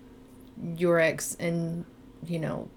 your 0.77 1.01
ex, 1.01 1.35
and 1.41 1.87
you 2.27 2.39
know. 2.39 2.69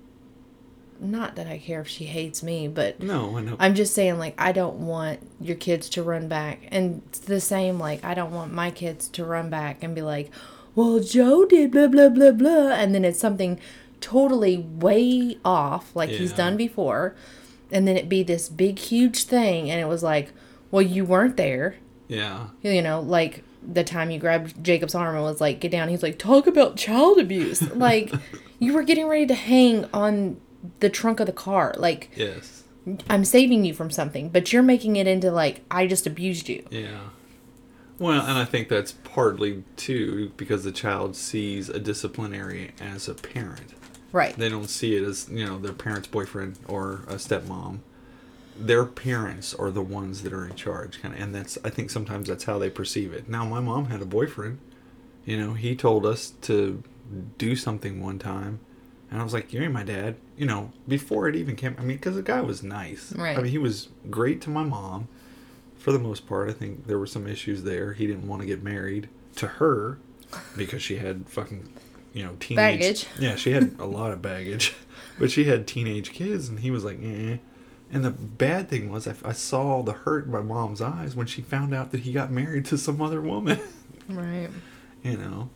Not 0.99 1.36
that 1.36 1.47
I 1.47 1.57
care 1.57 1.82
if 1.82 1.88
she 1.89 2.05
hates 2.05 2.41
me, 2.43 2.69
but 2.69 3.01
No, 3.01 3.36
I 3.38 3.41
know. 3.41 3.57
I'm 3.59 3.76
just 3.76 3.93
saying, 3.93 4.19
like, 4.19 4.36
I 4.38 4.53
don't 4.53 4.78
want 4.78 5.19
your 5.41 5.57
kids 5.57 5.89
to 5.89 6.03
run 6.03 6.30
back. 6.30 6.61
And 6.71 7.01
it's 7.09 7.19
the 7.19 7.41
same, 7.41 7.78
like, 7.78 8.01
I 8.05 8.13
don't 8.13 8.32
want 8.32 8.53
my 8.53 8.71
kids 8.71 9.09
to 9.09 9.26
run 9.26 9.49
back 9.49 9.84
and 9.84 9.93
be 9.93 10.01
like, 10.01 10.32
well, 10.76 11.01
Joe 11.01 11.45
did 11.45 11.71
blah, 11.71 11.88
blah, 11.88 12.07
blah, 12.07 12.32
blah. 12.32 12.69
And 12.71 12.95
then 12.95 13.03
it's 13.03 13.19
something 13.19 13.59
totally 13.99 14.59
way 14.59 15.38
off, 15.43 15.93
like 15.93 16.09
he's 16.09 16.32
done 16.32 16.55
before. 16.55 17.15
And 17.69 17.86
then 17.86 17.97
it 17.97 18.07
be 18.07 18.24
this 18.24 18.47
big, 18.47 18.80
huge 18.80 19.26
thing. 19.26 19.69
And 19.69 19.82
it 19.82 19.88
was 19.89 20.03
like, 20.03 20.32
well, 20.71 20.84
you 20.84 21.03
weren't 21.03 21.36
there. 21.36 21.76
yeah. 22.07 22.47
You 22.61 22.82
know, 22.82 23.01
like 23.01 23.43
the 23.72 23.84
time 23.84 24.11
you 24.11 24.20
grabbed 24.20 24.64
Jacob's 24.64 24.95
arm 24.95 25.16
and 25.16 25.24
was 25.24 25.41
like, 25.41 25.59
get 25.59 25.72
down. 25.72 25.89
He's 25.89 26.03
like, 26.03 26.20
talk 26.20 26.47
about 26.47 26.76
child 26.78 27.20
abuse. 27.20 27.61
like, 27.76 28.11
you 28.59 28.74
were 28.74 28.84
getting 28.84 29.07
ready 29.07 29.26
to 29.28 29.36
hang 29.36 29.86
on 29.93 30.39
the 30.80 30.89
trunk 30.89 31.20
of 31.20 31.26
the 31.26 31.34
car. 31.34 31.74
Like, 31.78 32.09
Yes. 32.16 32.64
I'm 33.09 33.24
saving 33.24 33.64
you 33.64 33.74
from 33.74 33.89
something, 33.91 34.30
but 34.30 34.51
you're 34.51 34.61
making 34.64 34.97
it 34.97 35.07
into 35.07 35.32
like 35.32 35.61
I 35.72 35.88
just 35.88 36.05
abused 36.05 36.49
you. 36.49 36.66
Yeah. 36.70 36.99
Well, 37.97 38.22
and 38.22 38.38
I 38.38 38.43
think 38.45 38.68
that's 38.68 38.91
partly 38.91 39.64
too 39.78 40.34
because 40.36 40.64
the 40.66 40.72
child 40.72 41.16
sees 41.16 41.70
a 41.70 41.80
disciplinary 41.80 42.72
as 42.82 43.07
a 43.07 43.14
parent. 43.14 43.74
Right. 44.11 44.36
They 44.36 44.49
don't 44.49 44.70
see 44.70 44.95
it 44.97 45.03
as, 45.03 45.30
you 45.30 45.45
know, 45.45 45.57
their 45.59 45.74
parent's 45.74 46.07
boyfriend 46.07 46.59
or 46.68 47.03
a 47.07 47.16
stepmom. 47.16 47.80
Their 48.66 48.86
parents 48.86 49.53
are 49.53 49.72
the 49.72 49.82
ones 49.82 50.24
that 50.24 50.32
are 50.32 50.45
in 50.45 50.55
charge, 50.55 51.01
kind 51.01 51.14
of, 51.14 51.20
and 51.20 51.36
that's 51.36 51.57
I 51.64 51.70
think 51.70 51.89
sometimes 51.89 52.30
that's 52.30 52.45
how 52.45 52.57
they 52.57 52.70
perceive 52.70 53.11
it. 53.14 53.28
Now, 53.28 53.43
my 53.45 53.59
mom 53.59 53.86
had 53.86 54.01
a 54.01 54.05
boyfriend. 54.05 54.59
You 55.26 55.38
know, 55.38 55.53
he 55.53 55.76
told 55.76 56.05
us 56.05 56.32
to 56.43 56.84
do 57.38 57.55
something 57.55 58.01
one 58.01 58.20
time, 58.20 58.59
and 59.11 59.20
I 59.20 59.24
was 59.24 59.34
like, 59.34 59.51
"You 59.53 59.61
ain't 59.61 59.74
my 59.74 59.84
dad." 59.84 60.16
You 60.38 60.45
know, 60.45 60.72
before 60.88 61.28
it 61.28 61.36
even 61.36 61.55
came. 61.55 61.76
I 61.78 61.82
mean, 61.82 61.97
because 61.97 62.16
the 62.16 62.22
guy 62.22 62.41
was 62.41 62.64
nice. 62.64 63.14
Right. 63.14 63.38
I 63.38 63.41
mean, 63.41 63.51
he 63.51 63.57
was 63.57 63.89
great 64.09 64.41
to 64.41 64.49
my 64.49 64.64
mom. 64.64 65.07
For 65.78 65.91
the 65.91 65.99
most 65.99 66.28
part, 66.28 66.49
I 66.49 66.53
think 66.53 66.88
there 66.88 66.97
were 66.97 67.07
some 67.07 67.28
issues 67.28 67.64
there. 67.64 67.91
He 67.91 68.07
didn't 68.07 68.28
want 68.28 68.41
to 68.41 68.45
get 68.45 68.64
married 68.64 69.09
to 69.36 69.47
her 69.47 69.97
because 70.55 70.82
she 70.82 70.97
had 70.97 71.28
fucking, 71.28 71.68
you 72.14 72.24
know, 72.24 72.38
teenage 72.39 72.80
Baggage. 72.80 73.07
Yeah, 73.20 73.36
she 73.36 73.51
had 73.51 73.76
a 73.80 73.86
lot 73.86 74.11
of 74.11 74.22
baggage, 74.22 74.74
but 75.20 75.30
she 75.32 75.43
had 75.43 75.68
teenage 75.68 76.11
kids, 76.14 76.47
and 76.47 76.59
he 76.61 76.72
was 76.72 76.84
like, 76.86 76.99
eh. 77.03 77.38
And 77.93 78.03
the 78.03 78.09
bad 78.11 78.69
thing 78.69 78.91
was, 78.91 79.07
I, 79.07 79.13
I 79.23 79.33
saw 79.33 79.83
the 79.83 79.93
hurt 79.93 80.25
in 80.25 80.31
my 80.31 80.41
mom's 80.41 80.81
eyes 80.81 81.15
when 81.15 81.27
she 81.27 81.41
found 81.41 81.73
out 81.73 81.91
that 81.91 82.01
he 82.01 82.11
got 82.11 82.31
married 82.31 82.65
to 82.65 82.77
some 82.77 83.01
other 83.01 83.21
woman. 83.21 83.59
Right. 84.09 84.49
you 85.01 85.15
know. 85.15 85.49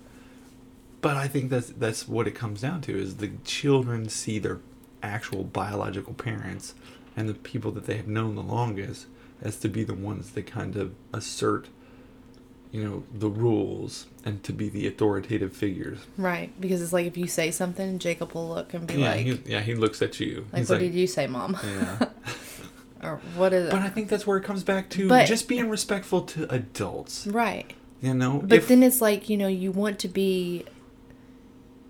But 1.02 1.18
I 1.18 1.28
think 1.28 1.50
that's 1.50 1.68
that's 1.68 2.08
what 2.08 2.28
it 2.28 2.32
comes 2.32 2.62
down 2.62 2.80
to 2.84 2.98
is 2.98 3.18
the 3.18 3.32
children 3.44 4.08
see 4.08 4.40
their 4.40 4.60
actual 5.04 5.44
biological 5.44 6.14
parents 6.14 6.74
and 7.18 7.28
the 7.28 7.34
people 7.34 7.72
that 7.72 7.86
they 7.86 7.98
have 7.98 8.08
known 8.08 8.36
the 8.36 8.42
longest 8.42 9.08
as 9.42 9.58
to 9.58 9.68
be 9.68 9.84
the 9.84 9.94
ones 9.94 10.32
that 10.32 10.48
kind 10.48 10.78
of 10.78 10.96
assert 11.14 11.68
you 12.72 12.84
know 12.84 13.04
the 13.14 13.30
rules 13.30 14.08
and 14.26 14.44
to 14.44 14.54
be 14.54 14.70
the 14.70 14.88
authoritative 14.88 15.56
figures. 15.56 16.00
Right. 16.18 16.52
Because 16.60 16.82
it's 16.82 16.94
like 16.94 17.06
if 17.06 17.18
you 17.18 17.28
say 17.28 17.52
something, 17.52 18.00
Jacob 18.00 18.34
will 18.34 18.50
look 18.50 18.74
and 18.74 18.86
be 18.88 18.96
yeah, 18.96 19.12
like, 19.12 19.26
he, 19.26 19.42
yeah, 19.46 19.62
he 19.62 19.76
looks 19.76 20.02
at 20.02 20.20
you. 20.20 20.48
like, 20.52 20.60
He's 20.60 20.70
what 20.70 20.80
did 20.80 20.94
you 20.94 21.08
say, 21.08 21.28
mom? 21.28 21.58
Yeah. 21.64 22.10
or 23.18 23.40
what 23.40 23.54
is 23.54 23.70
But 23.72 23.82
I 23.82 23.90
think 23.90 24.10
that's 24.10 24.26
where 24.28 24.38
it 24.38 24.44
comes 24.44 24.64
back 24.64 24.90
to 24.92 25.08
But- 25.08 25.28
just 25.28 25.48
being 25.48 25.70
respectful 25.70 26.22
to 26.22 26.52
adults. 26.54 27.28
Right. 27.28 27.74
You 28.02 28.14
know, 28.14 28.42
But 28.44 28.60
if- 28.60 28.68
then 28.68 28.84
it's 28.84 29.02
like, 29.02 29.30
you 29.30 29.38
know, 29.38 29.48
you 29.48 29.72
want 29.72 30.00
to 30.00 30.08
be 30.08 30.66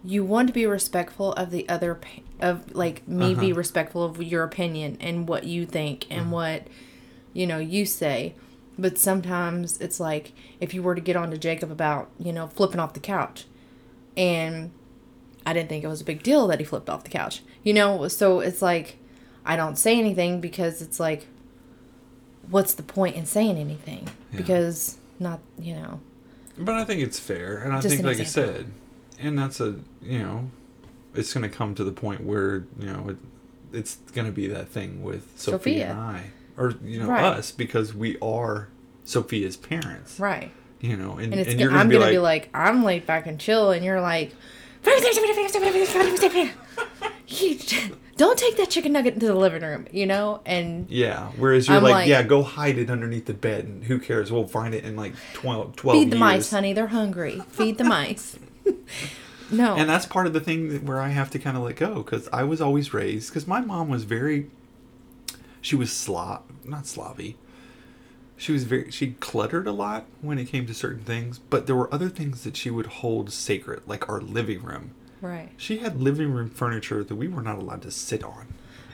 you 0.04 0.24
want 0.24 0.48
to 0.48 0.54
be 0.54 0.66
respectful 0.66 1.34
of 1.34 1.50
the 1.52 1.68
other 1.68 2.00
of 2.40 2.74
like 2.76 3.06
me 3.08 3.34
be 3.34 3.48
Uh-huh. 3.48 3.56
respectful 3.58 4.04
of 4.04 4.22
your 4.24 4.44
opinion 4.44 4.98
and 5.02 5.28
what 5.28 5.44
you 5.46 5.66
think 5.66 6.06
and 6.10 6.22
Uh-huh. 6.22 6.30
what 6.30 6.68
you 7.34 7.46
know 7.48 7.58
you 7.58 7.86
say 7.86 8.34
but 8.80 8.98
sometimes 8.98 9.78
it's 9.80 10.00
like 10.00 10.34
if 10.62 10.74
you 10.74 10.82
were 10.84 10.94
to 10.96 11.02
get 11.02 11.16
on 11.16 11.32
to 11.32 11.38
jacob 11.38 11.72
about 11.72 12.10
you 12.20 12.32
know 12.32 12.48
flipping 12.48 12.80
off 12.80 12.94
the 12.94 13.00
couch 13.00 13.46
and 14.16 14.70
i 15.46 15.52
didn't 15.52 15.68
think 15.68 15.84
it 15.84 15.88
was 15.88 16.02
a 16.02 16.06
big 16.06 16.22
deal 16.24 16.48
that 16.48 16.60
he 16.60 16.66
flipped 16.66 16.90
off 16.90 17.04
the 17.04 17.10
couch 17.10 17.42
you 17.64 17.74
know 17.74 18.08
so 18.08 18.40
it's 18.40 18.62
like 18.62 18.98
i 19.48 19.56
don't 19.56 19.78
say 19.78 19.98
anything 19.98 20.40
because 20.40 20.82
it's 20.82 21.00
like 21.00 21.26
what's 22.50 22.74
the 22.76 22.84
point 22.84 23.16
in 23.16 23.26
saying 23.26 23.58
anything 23.58 24.08
Yeah. 24.32 24.38
because 24.38 24.98
not 25.20 25.40
you 25.60 25.74
know 25.76 26.00
But 26.60 26.76
I 26.76 26.86
think 26.86 27.02
it's 27.02 27.20
fair, 27.20 27.58
and 27.58 27.74
I 27.74 27.82
think, 27.82 28.00
an 28.00 28.06
like 28.06 28.20
example. 28.20 28.54
I 28.54 28.58
said, 28.58 28.66
and 29.20 29.38
that's 29.38 29.60
a 29.60 29.76
you 30.02 30.20
know, 30.20 30.50
it's 31.14 31.32
going 31.34 31.48
to 31.50 31.56
come 31.56 31.76
to 31.76 31.84
the 31.84 31.92
point 31.92 32.24
where 32.24 32.66
you 32.80 32.88
know 32.94 33.10
it, 33.10 33.18
it's 33.74 33.98
going 34.16 34.26
to 34.26 34.32
be 34.34 34.48
that 34.48 34.70
thing 34.70 35.04
with 35.04 35.24
Sophia, 35.36 35.58
Sophia. 35.60 35.90
and 35.92 36.00
I, 36.00 36.24
or 36.58 36.74
you 36.84 37.00
know 37.00 37.08
Right. 37.10 37.24
us, 37.24 37.52
because 37.52 37.94
we 37.94 38.18
are 38.22 38.70
Sophia's 39.06 39.56
parents. 39.58 40.20
Right. 40.20 40.52
You 40.82 40.96
know, 40.98 41.14
and, 41.18 41.32
And 41.34 41.42
it's 41.42 41.52
and 41.52 41.60
you're 41.60 41.70
gonna 41.70 41.82
I'm 41.82 41.90
be 41.90 41.94
gonna 41.96 42.06
like, 42.06 42.14
be 42.14 42.20
like, 42.20 42.50
I'm 42.56 42.84
laid 42.84 43.06
back 43.06 43.28
and 43.28 43.40
chill, 43.40 43.70
and 43.72 43.84
you're 43.86 44.02
like, 44.02 44.32
"You- 47.28 47.58
don't 48.18 48.38
take 48.38 48.58
that 48.58 48.70
chicken 48.70 48.92
nugget 48.94 49.14
into 49.14 49.28
the 49.28 49.36
living 49.36 49.62
room, 49.62 49.88
you 49.92 50.06
know? 50.06 50.42
And 50.46 50.90
yeah. 50.90 51.30
Whereas 51.38 51.68
you're 51.68 51.80
like, 51.80 51.94
like- 51.94 52.08
yeah, 52.08 52.24
go 52.24 52.44
hide 52.44 52.78
it 52.78 52.90
underneath 52.90 53.26
the 53.26 53.34
bed, 53.34 53.66
and 53.66 53.84
who 53.86 54.00
cares? 54.00 54.32
We'll 54.32 54.48
find 54.48 54.74
it 54.74 54.84
in 54.84 54.96
like 54.96 55.14
12, 55.34 55.76
12 55.76 55.98
feed 55.98 56.12
the 56.12 56.16
years. 56.16 56.20
mice, 56.20 56.50
honey. 56.50 56.74
They're 56.74 56.88
hungry. 56.88 57.42
Feed 57.50 57.78
the 57.78 57.84
mice. 57.84 58.38
no. 59.52 59.76
And 59.76 59.90
that's 59.90 60.06
part 60.06 60.28
of 60.28 60.34
the 60.34 60.40
thing 60.42 60.70
that, 60.70 60.84
where 60.84 61.00
I 61.00 61.10
have 61.10 61.30
to 61.32 61.40
kind 61.40 61.56
of 61.56 61.64
let 61.64 61.76
go 61.78 61.96
because 61.96 62.28
I 62.34 62.44
was 62.44 62.60
always 62.60 62.94
raised 62.94 63.30
because 63.30 63.48
my 63.48 63.62
mom 63.62 63.88
was 63.90 64.04
very, 64.04 64.50
she 65.62 65.76
was 65.76 65.92
Slav, 65.92 66.42
not 66.66 66.86
Slavy. 66.88 67.38
She 68.40 68.52
was 68.52 68.66
very, 68.66 68.92
she 68.92 69.14
cluttered 69.14 69.66
a 69.68 69.72
lot 69.72 70.06
when 70.22 70.38
it 70.38 70.46
came 70.46 70.68
to 70.68 70.74
certain 70.74 71.04
things, 71.04 71.40
but 71.40 71.66
there 71.66 71.76
were 71.76 71.92
other 71.94 72.10
things 72.10 72.44
that 72.44 72.56
she 72.56 72.70
would 72.70 72.86
hold 72.88 73.32
sacred, 73.32 73.82
like 73.88 74.08
our 74.10 74.22
living 74.22 74.62
room. 74.62 74.92
Right. 75.22 75.50
She 75.58 75.78
had 75.78 76.02
living 76.02 76.32
room 76.32 76.50
furniture 76.50 77.04
that 77.04 77.16
we 77.16 77.28
were 77.28 77.42
not 77.42 77.58
allowed 77.58 77.82
to 77.84 77.92
sit 77.92 78.24
on. 78.24 78.54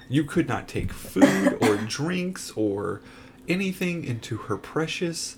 You 0.09 0.23
could 0.23 0.47
not 0.47 0.67
take 0.67 0.91
food 0.93 1.57
or 1.61 1.77
drinks 1.77 2.51
or 2.55 3.01
anything 3.47 4.03
into 4.03 4.37
her 4.37 4.57
precious, 4.57 5.37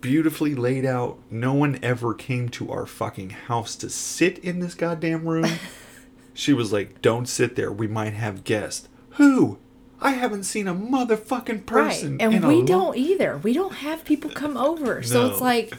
beautifully 0.00 0.54
laid 0.54 0.84
out. 0.84 1.18
No 1.30 1.52
one 1.54 1.78
ever 1.82 2.14
came 2.14 2.48
to 2.50 2.70
our 2.70 2.86
fucking 2.86 3.30
house 3.30 3.74
to 3.76 3.90
sit 3.90 4.38
in 4.38 4.60
this 4.60 4.74
goddamn 4.74 5.26
room. 5.28 5.50
she 6.34 6.52
was 6.52 6.72
like, 6.72 7.02
"Don't 7.02 7.26
sit 7.26 7.56
there. 7.56 7.72
We 7.72 7.86
might 7.86 8.14
have 8.14 8.44
guests." 8.44 8.88
Who? 9.12 9.58
I 10.00 10.12
haven't 10.12 10.44
seen 10.44 10.68
a 10.68 10.74
motherfucking 10.74 11.66
person. 11.66 12.18
right. 12.18 12.32
And 12.32 12.46
we 12.46 12.60
lo- 12.60 12.66
don't 12.66 12.96
either. 12.96 13.38
We 13.38 13.52
don't 13.52 13.74
have 13.74 14.04
people 14.04 14.30
come 14.30 14.56
over. 14.56 15.02
So 15.02 15.26
it's 15.26 15.40
like, 15.40 15.74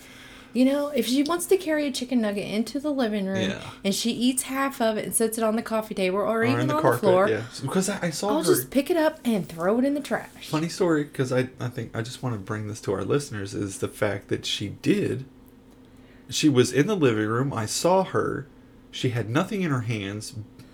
you 0.54 0.66
know, 0.66 0.88
if 0.90 1.06
she 1.08 1.24
wants 1.24 1.46
to 1.48 1.58
carry 1.58 1.86
a 1.88 1.92
chicken 1.92 2.22
nugget 2.22 2.48
into 2.48 2.80
the 2.80 2.92
living 2.92 3.26
room 3.28 3.50
Yeah. 3.52 3.70
and 3.84 3.94
she 3.94 4.12
eats 4.12 4.44
half 4.44 4.82
of 4.82 4.98
it 4.98 5.06
and 5.06 5.14
sets 5.14 5.38
it 5.38 5.44
on 5.44 5.56
the 5.56 5.62
coffee 5.62 5.94
table 5.94 6.18
or, 6.18 6.26
Or 6.28 6.44
even 6.44 6.68
the 6.68 6.76
on 6.76 6.82
carpet, 6.82 7.02
the 7.02 7.08
floor, 7.08 7.30
yeah. 7.30 7.44
Because 7.62 7.90
I, 7.90 8.08
I 8.08 8.10
saw 8.10 8.30
I'll 8.30 8.38
her. 8.40 8.44
just 8.44 8.72
pick 8.72 8.90
it 8.90 8.98
up 8.98 9.20
and 9.24 9.48
throw 9.48 9.78
it 9.80 9.86
in 9.86 9.94
the 9.94 10.00
trash. 10.02 10.50
Funny 10.50 10.70
story, 10.70 11.04
because 11.04 11.32
I, 11.32 11.50
I 11.60 11.68
think 11.70 11.96
I 11.96 12.02
just 12.02 12.24
want 12.24 12.36
to 12.36 12.40
bring 12.40 12.68
this 12.68 12.82
to 12.82 12.94
our 12.94 13.04
listeners 13.04 13.54
is 13.54 13.78
the 13.80 13.88
fact 13.88 14.28
that 14.30 14.46
she 14.46 14.70
did. 14.70 15.26
She 16.30 16.50
was 16.50 16.72
in 16.72 16.88
the 16.88 16.96
living 16.96 17.28
room. 17.28 17.52
I 17.54 17.66
saw 17.66 18.04
her. 18.04 18.48
She 18.92 19.10
had 19.10 19.30
nothing 19.30 19.62
in 19.62 19.72
her 19.72 19.82
hands. 19.82 20.34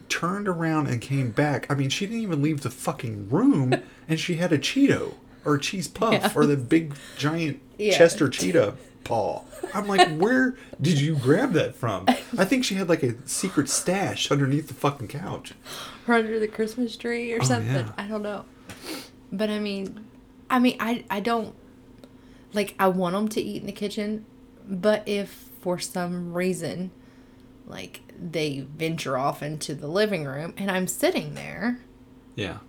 Turned 0.09 0.47
around 0.47 0.88
and 0.88 1.01
came 1.01 1.32
back. 1.32 1.69
I 1.69 1.76
mean, 1.76 1.89
she 1.89 2.05
didn't 2.05 2.21
even 2.21 2.41
leave 2.41 2.61
the 2.61 2.69
fucking 2.69 3.30
room, 3.30 3.73
and 4.07 4.19
she 4.19 4.36
had 4.36 4.51
a 4.53 4.57
Cheeto 4.57 5.15
or 5.43 5.55
a 5.55 5.59
cheese 5.59 5.88
puff 5.88 6.13
Yeah. 6.13 6.32
or 6.36 6.45
the 6.45 6.57
big 6.57 6.93
giant 7.17 7.59
Yeah. 7.78 7.97
Chester 7.97 8.30
Cheetah 8.30 8.76
paw. 9.05 9.43
I'm 9.73 9.87
like, 9.87 10.09
where 10.17 10.57
did 10.81 10.99
you 10.99 11.15
grab 11.15 11.53
that 11.53 11.75
from? 11.75 12.05
I 12.37 12.43
think 12.43 12.65
she 12.65 12.75
had 12.75 12.89
like 12.89 13.03
a 13.03 13.15
secret 13.25 13.69
stash 13.69 14.29
underneath 14.29 14.67
the 14.67 14.73
fucking 14.73 15.07
couch. 15.07 15.53
or 16.07 16.15
under 16.15 16.37
the 16.39 16.47
Christmas 16.49 16.97
tree 16.97 17.31
or 17.33 17.39
Oh, 17.41 17.45
something. 17.45 17.73
yeah. 17.73 17.91
I 17.97 18.07
don't 18.07 18.21
know. 18.23 18.43
But 19.31 19.49
I 19.49 19.59
mean, 19.59 20.05
I 20.49 20.59
mean, 20.59 20.75
I 20.79 21.05
I 21.09 21.19
don't 21.21 21.55
like. 22.53 22.75
I 22.77 22.87
want 22.89 23.13
them 23.15 23.27
to 23.29 23.41
eat 23.41 23.61
in 23.61 23.65
the 23.65 23.71
kitchen, 23.71 24.25
but 24.67 25.07
if 25.07 25.29
for 25.61 25.79
some 25.79 26.33
reason, 26.33 26.91
like 27.65 28.01
they 28.19 28.67
venture 28.77 29.17
off 29.17 29.41
into 29.41 29.73
the 29.73 29.87
living 29.87 30.25
room 30.25 30.53
and 30.57 30.69
I'm 30.71 30.87
sitting 30.87 31.33
there, 31.33 31.79
Yeah. 32.35 32.59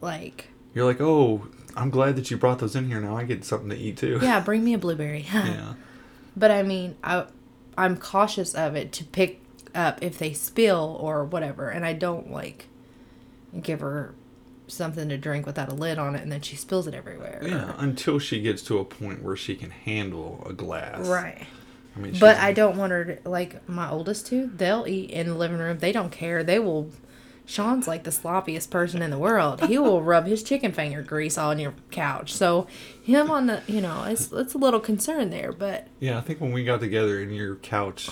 like, 0.00 0.48
You're 0.74 0.86
like, 0.86 1.00
oh, 1.00 1.46
I'm 1.78 1.90
glad 1.90 2.16
that 2.16 2.30
you 2.30 2.36
brought 2.36 2.58
those 2.58 2.74
in 2.76 2.88
here. 2.88 3.00
Now 3.00 3.16
I 3.16 3.24
get 3.24 3.44
something 3.44 3.70
to 3.70 3.76
eat 3.76 3.96
too. 3.96 4.18
yeah, 4.20 4.40
bring 4.40 4.64
me 4.64 4.74
a 4.74 4.78
blueberry. 4.78 5.26
yeah. 5.32 5.74
But 6.36 6.50
I 6.50 6.62
mean, 6.62 6.96
I 7.02 7.26
I'm 7.76 7.96
cautious 7.96 8.54
of 8.54 8.74
it 8.74 8.92
to 8.92 9.04
pick 9.04 9.40
up 9.74 10.02
if 10.02 10.18
they 10.18 10.32
spill 10.32 10.98
or 11.00 11.24
whatever, 11.24 11.70
and 11.70 11.86
I 11.86 11.92
don't 11.92 12.30
like 12.32 12.66
give 13.62 13.80
her 13.80 14.14
something 14.66 15.08
to 15.08 15.16
drink 15.16 15.46
without 15.46 15.68
a 15.70 15.74
lid 15.74 15.98
on 15.98 16.14
it, 16.14 16.22
and 16.22 16.30
then 16.30 16.40
she 16.40 16.56
spills 16.56 16.86
it 16.86 16.94
everywhere. 16.94 17.40
Yeah, 17.42 17.74
until 17.78 18.18
she 18.18 18.40
gets 18.40 18.62
to 18.64 18.78
a 18.78 18.84
point 18.84 19.22
where 19.22 19.36
she 19.36 19.54
can 19.54 19.70
handle 19.70 20.44
a 20.48 20.52
glass. 20.52 21.06
Right. 21.06 21.46
I 21.96 22.00
mean, 22.00 22.16
But 22.18 22.36
I 22.36 22.52
don't 22.52 22.76
want 22.76 22.92
her 22.92 23.04
to, 23.16 23.28
like 23.28 23.66
my 23.68 23.88
oldest 23.90 24.26
two, 24.26 24.50
they'll 24.54 24.86
eat 24.86 25.10
in 25.10 25.28
the 25.28 25.34
living 25.34 25.58
room. 25.58 25.78
They 25.78 25.92
don't 25.92 26.10
care. 26.10 26.44
They 26.44 26.58
will. 26.58 26.90
Sean's 27.48 27.88
like 27.88 28.04
the 28.04 28.10
sloppiest 28.10 28.68
person 28.68 29.00
in 29.00 29.10
the 29.10 29.16
world. 29.16 29.64
He 29.64 29.78
will 29.78 30.02
rub 30.02 30.26
his 30.26 30.42
chicken 30.42 30.70
finger 30.70 31.02
grease 31.02 31.38
on 31.38 31.58
your 31.58 31.72
couch. 31.90 32.34
So 32.34 32.66
him 33.02 33.30
on 33.30 33.46
the, 33.46 33.62
you 33.66 33.80
know, 33.80 34.04
it's 34.04 34.30
it's 34.32 34.52
a 34.52 34.58
little 34.58 34.80
concern 34.80 35.30
there. 35.30 35.50
But 35.50 35.88
Yeah, 35.98 36.18
I 36.18 36.20
think 36.20 36.42
when 36.42 36.52
we 36.52 36.62
got 36.62 36.80
together 36.80 37.22
in 37.22 37.30
your 37.30 37.56
couch, 37.56 38.10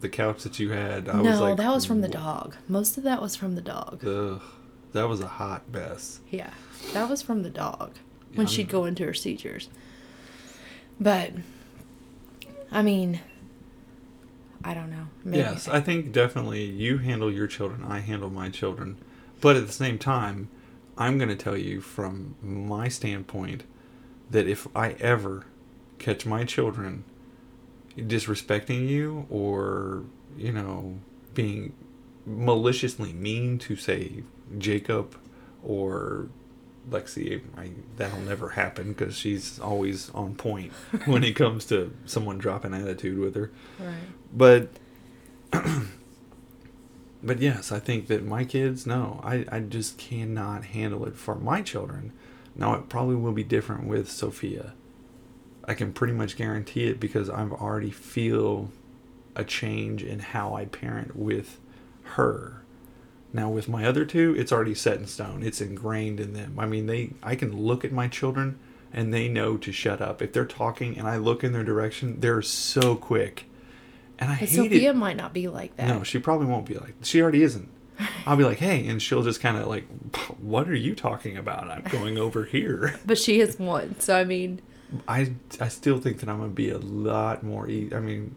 the 0.00 0.08
couch 0.08 0.42
that 0.44 0.58
you 0.58 0.70
had, 0.70 1.06
I 1.06 1.20
no, 1.20 1.30
was 1.32 1.40
like, 1.40 1.56
that 1.58 1.70
was 1.74 1.84
from 1.84 2.00
the 2.00 2.08
dog. 2.08 2.56
Most 2.66 2.96
of 2.96 3.04
that 3.04 3.20
was 3.20 3.36
from 3.36 3.56
the 3.56 3.60
dog. 3.60 4.02
Ugh, 4.06 4.40
that 4.92 5.06
was 5.06 5.20
a 5.20 5.28
hot 5.28 5.68
mess. 5.70 6.20
Yeah, 6.30 6.50
that 6.94 7.10
was 7.10 7.20
from 7.20 7.42
the 7.42 7.50
dog 7.50 7.92
when 8.34 8.46
Yeah, 8.46 8.50
she'd 8.54 8.70
go 8.70 8.86
into 8.86 9.04
her 9.04 9.12
seizures. 9.12 9.68
But 10.98 11.32
I 12.72 12.80
mean, 12.80 13.20
I 14.64 14.74
don't 14.74 14.90
know. 14.90 15.06
Maybe. 15.24 15.38
Yes, 15.38 15.68
I 15.68 15.80
think 15.80 16.12
definitely 16.12 16.64
you 16.64 16.98
handle 16.98 17.32
your 17.32 17.46
children, 17.46 17.84
I 17.84 18.00
handle 18.00 18.30
my 18.30 18.48
children. 18.50 18.96
But 19.40 19.56
at 19.56 19.66
the 19.66 19.72
same 19.72 19.98
time, 19.98 20.48
I'm 20.96 21.16
going 21.16 21.28
to 21.28 21.36
tell 21.36 21.56
you 21.56 21.80
from 21.80 22.34
my 22.42 22.88
standpoint 22.88 23.62
that 24.30 24.48
if 24.48 24.66
I 24.74 24.90
ever 25.00 25.46
catch 25.98 26.26
my 26.26 26.44
children 26.44 27.04
disrespecting 27.96 28.88
you 28.88 29.26
or, 29.30 30.04
you 30.36 30.52
know, 30.52 30.98
being 31.34 31.72
maliciously 32.26 33.12
mean 33.12 33.58
to, 33.60 33.76
say, 33.76 34.22
Jacob 34.58 35.16
or 35.62 36.28
Lexi, 36.90 37.42
I, 37.56 37.70
that'll 37.96 38.20
never 38.20 38.50
happen 38.50 38.92
because 38.92 39.16
she's 39.16 39.58
always 39.58 40.10
on 40.10 40.34
point 40.34 40.72
when 41.04 41.22
it 41.22 41.32
comes 41.36 41.64
to 41.66 41.94
someone 42.06 42.38
dropping 42.38 42.74
attitude 42.74 43.18
with 43.18 43.34
her 43.34 43.50
right. 43.78 43.94
But 44.32 44.68
but 47.22 47.40
yes 47.40 47.72
i 47.72 47.78
think 47.78 48.06
that 48.06 48.24
my 48.24 48.44
kids 48.44 48.86
no 48.86 49.20
I, 49.24 49.44
I 49.50 49.60
just 49.60 49.98
cannot 49.98 50.64
handle 50.66 51.04
it 51.06 51.16
for 51.16 51.34
my 51.34 51.62
children. 51.62 52.12
Now 52.54 52.74
it 52.74 52.88
probably 52.88 53.14
will 53.14 53.32
be 53.32 53.44
different 53.44 53.86
with 53.86 54.10
sophia. 54.10 54.72
I 55.64 55.74
can 55.74 55.92
pretty 55.92 56.12
much 56.12 56.36
guarantee 56.36 56.84
it 56.84 57.00
because 57.00 57.30
i've 57.30 57.52
already 57.52 57.90
feel 57.90 58.70
a 59.36 59.44
change 59.44 60.02
in 60.02 60.18
how 60.18 60.54
i 60.54 60.64
parent 60.64 61.16
with 61.16 61.58
her. 62.02 62.62
Now 63.32 63.50
with 63.50 63.68
my 63.68 63.84
other 63.84 64.04
two 64.04 64.34
it's 64.36 64.52
already 64.52 64.74
set 64.74 64.98
in 64.98 65.06
stone. 65.06 65.42
It's 65.42 65.60
ingrained 65.60 66.20
in 66.20 66.32
them. 66.32 66.58
I 66.58 66.66
mean 66.66 66.86
they 66.86 67.10
i 67.22 67.34
can 67.34 67.56
look 67.56 67.84
at 67.84 67.92
my 67.92 68.08
children 68.08 68.58
and 68.92 69.12
they 69.12 69.28
know 69.28 69.56
to 69.58 69.70
shut 69.70 70.00
up. 70.00 70.22
If 70.22 70.32
they're 70.32 70.46
talking 70.46 70.98
and 70.98 71.08
i 71.08 71.16
look 71.16 71.42
in 71.42 71.52
their 71.52 71.64
direction 71.64 72.20
they're 72.20 72.42
so 72.42 72.94
quick 72.96 73.47
and 74.18 74.30
i 74.30 74.34
But 74.34 74.38
hate 74.40 74.48
Sophia 74.50 74.90
it 74.90 74.96
might 74.96 75.16
not 75.16 75.32
be 75.32 75.48
like 75.48 75.76
that. 75.76 75.88
no 75.88 76.02
she 76.02 76.18
probably 76.18 76.46
won't 76.46 76.66
be 76.66 76.74
like 76.74 76.94
she 77.02 77.20
already 77.22 77.42
isn't 77.42 77.68
i'll 78.26 78.36
be 78.36 78.44
like 78.44 78.58
hey 78.58 78.86
and 78.86 79.00
she'll 79.02 79.22
just 79.22 79.40
kind 79.40 79.56
of 79.56 79.66
like 79.66 79.86
what 80.40 80.68
are 80.68 80.74
you 80.74 80.94
talking 80.94 81.36
about 81.36 81.68
i'm 81.70 81.82
going 81.90 82.18
over 82.18 82.44
here 82.44 82.98
But 83.06 83.18
she 83.18 83.40
is 83.40 83.58
one. 83.58 83.98
So 84.00 84.16
I 84.16 84.24
mean, 84.24 84.60
i 85.06 85.32
i 85.60 85.68
still 85.68 85.98
think 85.98 86.20
that 86.20 86.28
i'm 86.28 86.38
gonna 86.38 86.48
be 86.50 86.70
a 86.70 86.78
lot 86.78 87.42
more 87.42 87.68
e- 87.68 87.90
i 87.94 88.00
mean 88.00 88.34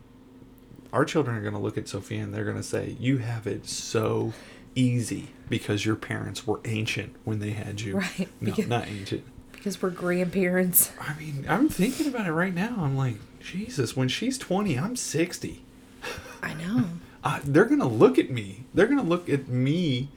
our 0.94 1.06
children 1.06 1.36
are 1.38 1.42
gonna 1.42 1.60
look 1.62 1.78
at 1.78 1.88
sophia 1.88 2.22
and 2.24 2.34
they're 2.34 2.44
gonna 2.46 2.64
say 2.64 2.96
you 3.00 3.20
have 3.20 3.48
it 3.48 3.66
so 3.68 4.34
easy 4.76 5.30
because 5.50 5.86
your 5.86 5.96
parents 5.96 6.46
were 6.48 6.60
ancient 6.66 7.16
when 7.24 7.40
they 7.40 7.52
had 7.52 7.82
you 7.82 7.98
Right, 7.98 8.28
no 8.42 8.52
because- 8.52 8.68
not 8.68 8.88
ancient 8.88 9.24
because 9.52 9.80
we're 9.80 9.92
grandparents. 9.92 10.92
I 11.00 11.14
mean, 11.20 11.46
I'm 11.48 11.70
thinking 11.70 12.08
about 12.08 12.26
it 12.26 12.32
right 12.32 12.52
now. 12.54 12.78
I'm 12.80 12.98
like, 12.98 13.18
Jesus, 13.40 13.96
when 13.96 14.08
she's 14.08 14.40
20, 14.40 14.76
I'm 14.80 14.96
60. 14.96 15.64
I 16.44 16.54
know. 16.56 16.86
Uh, 17.24 17.40
they're 17.44 17.66
going 17.66 17.80
to 17.80 17.88
look 17.88 18.18
at 18.18 18.30
me. 18.32 18.64
They're 18.74 18.88
going 18.88 18.98
to 19.00 19.06
look 19.06 19.30
at 19.30 19.48
me 19.48 20.10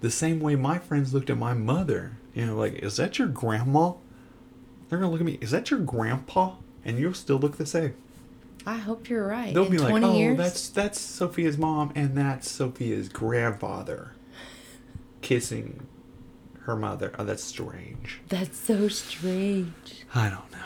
the 0.00 0.10
same 0.10 0.40
way 0.40 0.56
my 0.56 0.78
friends 0.78 1.14
looked 1.14 1.30
at 1.30 1.38
my 1.38 1.54
mother. 1.54 2.12
You 2.34 2.46
know, 2.46 2.56
like, 2.56 2.74
is 2.74 2.96
that 2.96 3.18
your 3.18 3.28
grandma? 3.28 3.92
They're 4.88 4.98
going 4.98 5.08
to 5.08 5.12
look 5.12 5.20
at 5.20 5.26
me, 5.26 5.38
is 5.40 5.50
that 5.52 5.70
your 5.70 5.80
grandpa? 5.80 6.54
And 6.84 6.98
you'll 6.98 7.14
still 7.14 7.38
look 7.38 7.56
the 7.58 7.66
same. 7.66 7.94
I 8.66 8.76
hope 8.78 9.08
you're 9.08 9.26
right. 9.26 9.54
They'll 9.54 9.66
In 9.66 9.70
be 9.72 9.78
like, 9.78 9.90
20 9.90 10.06
oh, 10.06 10.16
years, 10.16 10.36
that's 10.36 10.68
that's 10.68 11.00
Sophia's 11.00 11.56
mom 11.56 11.92
and 11.94 12.16
that's 12.16 12.50
Sophia's 12.50 13.08
grandfather 13.08 14.12
kissing 15.22 15.86
her 16.62 16.76
mother. 16.76 17.12
Oh, 17.18 17.24
that's 17.24 17.42
strange. 17.44 18.20
that's 18.28 18.58
so 18.58 18.88
strange. 18.88 20.04
I 20.14 20.28
don't 20.28 20.50
know. 20.52 20.58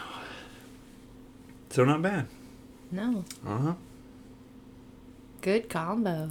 So 1.70 1.84
not 1.84 2.02
bad. 2.02 2.26
No, 2.90 3.24
Uh 3.46 3.58
huh. 3.58 3.74
Good 5.44 5.68
combo. 5.68 6.30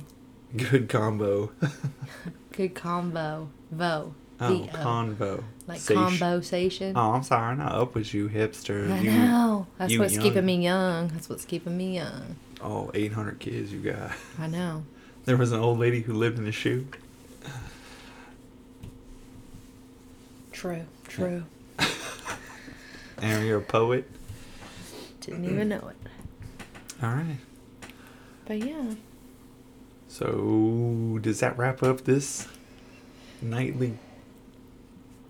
Good 0.58 0.90
combo. 0.90 1.52
Good 2.52 2.74
combo. 2.76 3.50
Vo. 3.72 4.14
Oh, 4.40 4.70
convo. 4.74 5.44
like 5.68 5.80
Sation. 5.80 5.96
conversation. 5.96 6.94
Oh, 6.96 7.12
I'm 7.14 7.24
sorry. 7.24 7.52
I'm 7.52 7.60
Not 7.60 7.74
up 7.74 7.96
with 7.96 8.14
you, 8.14 8.28
hipster. 8.30 8.92
I 8.92 9.00
you, 9.00 9.12
know. 9.12 9.68
That's 9.78 9.92
you 9.92 10.00
what's 10.00 10.14
young. 10.14 10.24
keeping 10.24 10.46
me 10.46 10.64
young. 10.64 11.08
That's 11.10 11.30
what's 11.30 11.46
keeping 11.46 11.78
me 11.78 11.96
young. 11.96 12.36
Oh, 12.62 12.92
800 12.94 13.40
kids 13.40 13.72
you 13.72 13.80
got. 13.80 14.12
I 14.40 14.48
know. 14.48 14.84
There 15.26 15.38
was 15.38 15.52
an 15.52 15.60
old 15.60 15.80
lady 15.80 16.02
who 16.02 16.14
lived 16.14 16.38
in 16.38 16.48
a 16.48 16.52
shoe. 16.52 16.88
True. 20.52 20.86
True. 21.08 21.44
And 23.22 23.48
you're 23.48 23.60
a 23.60 23.62
poet. 23.62 24.10
Didn't 25.22 25.46
even 25.46 25.70
know 25.70 25.90
it. 25.90 25.98
All 27.02 27.10
right. 27.10 27.38
But 28.46 28.60
yeah. 28.60 28.96
So, 30.08 31.18
does 31.22 31.40
that 31.40 31.58
wrap 31.58 31.82
up 31.82 32.02
this 32.04 32.48
nightly 33.42 33.98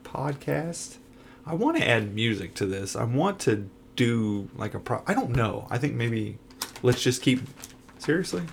podcast? 0.04 0.98
I 1.46 1.54
want 1.56 1.78
to 1.78 1.88
add 1.88 2.14
music 2.14 2.54
to 2.56 2.66
this. 2.66 2.96
I 2.96 3.04
want 3.04 3.40
to 3.42 3.70
do 3.96 4.50
like 4.56 4.74
a 4.74 4.80
pro. 4.80 5.04
I 5.08 5.14
don't 5.14 5.32
know. 5.32 5.68
I 5.70 5.78
think 5.78 5.94
maybe 5.94 6.38
let's 6.82 7.02
just 7.02 7.22
keep. 7.22 7.42
Seriously? 8.00 8.44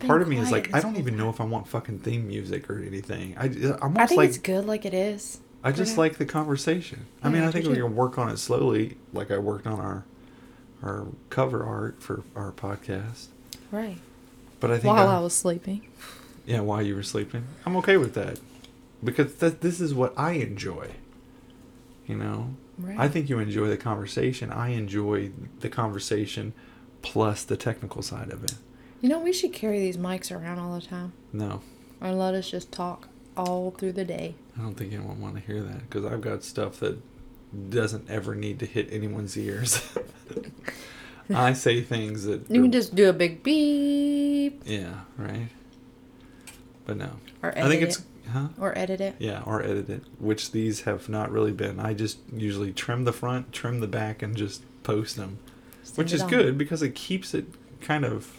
Part 0.00 0.22
of 0.22 0.26
me 0.28 0.38
is 0.38 0.50
like, 0.50 0.74
I 0.74 0.80
don't 0.80 0.96
even 0.96 1.16
know 1.16 1.30
if 1.30 1.40
I 1.40 1.44
want 1.44 1.68
fucking 1.68 2.00
theme 2.00 2.26
music 2.26 2.68
or 2.68 2.82
anything. 2.82 3.36
I, 3.38 3.44
I'm 3.80 3.96
I 3.96 4.06
think 4.06 4.18
like. 4.18 4.28
it's 4.30 4.38
good 4.38 4.66
like 4.66 4.84
it 4.84 4.92
is. 4.92 5.40
I 5.62 5.70
just 5.70 5.92
Okay. 5.92 5.98
like 6.00 6.18
the 6.18 6.26
conversation. 6.26 7.06
I 7.22 7.28
mean, 7.28 7.44
I 7.44 7.52
think 7.52 7.68
we 7.68 7.74
can 7.76 7.94
work 7.94 8.18
on 8.18 8.28
it 8.28 8.38
slowly, 8.38 8.96
like 9.12 9.30
I 9.30 9.38
worked 9.38 9.68
on 9.68 9.78
our 9.78 10.04
our 10.84 11.06
cover 11.30 11.64
art 11.64 12.02
for 12.02 12.22
our 12.36 12.52
podcast. 12.52 13.26
Right. 13.72 13.96
But 14.60 14.70
I 14.70 14.74
think 14.78 14.94
While 14.94 15.08
I- 15.08 15.16
I 15.16 15.20
was 15.20 15.32
sleeping. 15.34 15.82
Yeah, 16.46 16.60
while 16.60 16.82
you 16.82 16.94
were 16.94 17.02
sleeping. 17.02 17.44
I'm 17.64 17.76
okay 17.78 17.96
with 17.96 18.14
that. 18.14 18.38
Because 19.02 19.34
that 19.36 19.60
this 19.62 19.80
is 19.80 19.94
what 19.94 20.12
I 20.16 20.32
enjoy. 20.32 20.90
You 22.06 22.16
know? 22.16 22.54
Right. 22.78 22.98
I 22.98 23.08
think 23.08 23.28
you 23.28 23.38
enjoy 23.38 23.68
the 23.68 23.76
conversation. 23.76 24.50
I 24.52 24.68
enjoy 24.70 25.30
the 25.60 25.68
conversation 25.68 26.52
plus 27.02 27.44
the 27.44 27.56
technical 27.56 28.02
side 28.02 28.30
of 28.30 28.44
it. 28.44 28.54
You 29.00 29.08
know, 29.08 29.20
we 29.20 29.32
should 29.32 29.52
carry 29.52 29.78
these 29.80 29.96
mics 29.96 30.30
around 30.34 30.58
all 30.58 30.74
the 30.78 30.84
time. 30.86 31.12
No, 31.32 31.60
And 32.00 32.18
let 32.18 32.34
us 32.34 32.50
just 32.50 32.72
talk 32.72 33.08
all 33.36 33.70
through 33.72 33.92
the 33.92 34.04
day. 34.04 34.34
I 34.58 34.62
don't 34.62 34.74
think 34.74 34.92
anyone 34.92 35.20
want 35.20 35.34
to 35.36 35.40
hear 35.40 35.62
that 35.62 35.80
because 35.88 36.04
I've 36.04 36.20
got 36.20 36.42
stuff 36.42 36.80
that 36.80 36.98
doesn't 37.70 38.08
ever 38.10 38.34
need 38.34 38.58
to 38.60 38.66
hit 38.66 38.88
anyone's 38.92 39.36
ears. 39.36 39.82
I 41.34 41.52
say 41.54 41.80
things 41.80 42.24
that 42.24 42.50
You 42.50 42.62
can 42.62 42.72
just 42.72 42.94
do 42.94 43.08
a 43.08 43.12
big 43.12 43.42
beep 43.42 44.62
yeah, 44.66 45.00
right. 45.16 45.48
But 46.86 46.98
no, 46.98 47.10
or 47.42 47.50
edit 47.50 47.64
I 47.64 47.68
think 47.68 47.82
it's 47.82 47.98
it. 47.98 48.04
huh? 48.30 48.48
Or 48.60 48.76
edit 48.76 49.00
it. 49.00 49.16
Yeah, 49.18 49.42
or 49.46 49.62
edit 49.62 49.88
it, 49.88 50.02
which 50.18 50.52
these 50.52 50.82
have 50.82 51.08
not 51.08 51.30
really 51.32 51.52
been. 51.52 51.80
I 51.80 51.94
just 51.94 52.18
usually 52.30 52.72
trim 52.72 53.04
the 53.04 53.12
front, 53.12 53.52
trim 53.54 53.80
the 53.80 53.86
back, 53.86 54.22
and 54.22 54.36
just 54.36 54.62
post 54.82 55.16
them, 55.16 55.38
Send 55.82 55.96
which 55.96 56.12
is 56.12 56.22
on. 56.22 56.28
good 56.30 56.58
because 56.58 56.82
it 56.82 56.94
keeps 56.94 57.32
it 57.32 57.46
kind 57.80 58.04
of 58.04 58.30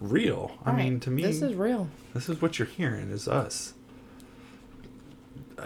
real. 0.00 0.58
I 0.64 0.70
Right. 0.72 0.84
mean, 0.84 1.00
to 1.00 1.10
me, 1.10 1.22
This 1.22 1.42
is 1.42 1.54
real. 1.54 1.88
this 2.12 2.28
is 2.28 2.42
what 2.42 2.58
you're 2.58 2.66
hearing 2.66 3.10
is 3.10 3.28
us. 3.28 3.74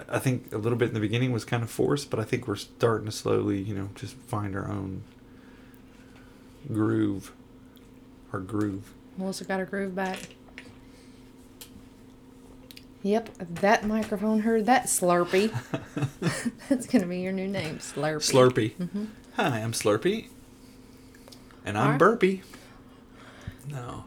I- 0.09 0.19
think 0.19 0.53
a 0.53 0.57
little 0.57 0.77
bit 0.77 0.87
in 0.89 0.93
the 0.93 0.99
beginning 0.99 1.31
was 1.31 1.43
kind 1.45 1.63
of 1.63 1.69
forced, 1.69 2.09
but 2.09 2.19
I 2.19 2.23
think 2.23 2.47
we're 2.47 2.55
starting 2.55 3.05
to 3.05 3.11
slowly, 3.11 3.61
you 3.61 3.73
know, 3.75 3.89
just 3.95 4.15
find 4.15 4.55
our 4.55 4.69
own 4.69 5.03
groove. 6.71 7.31
Our 8.33 8.39
groove. 8.39 8.93
Melissa 9.17 9.43
got 9.43 9.59
her 9.59 9.65
groove 9.65 9.93
back. 9.95 10.19
Yep, 13.03 13.29
that 13.61 13.85
microphone 13.85 14.41
heard 14.41 14.67
that 14.67 14.85
Slurpee. 14.85 15.51
That's 16.69 16.85
gonna 16.85 17.07
be 17.07 17.19
your 17.21 17.33
new 17.33 17.47
name, 17.47 17.79
Slurpee. 17.79 18.31
Slurpee. 18.31 18.75
Mhm. 18.75 19.07
Hi, 19.37 19.59
I'm 19.59 19.71
Slurpee. 19.71 20.27
And 21.65 21.77
I'm 21.77 21.83
Alright. 21.85 21.99
Burpee. 21.99 22.41
No. 23.67 24.05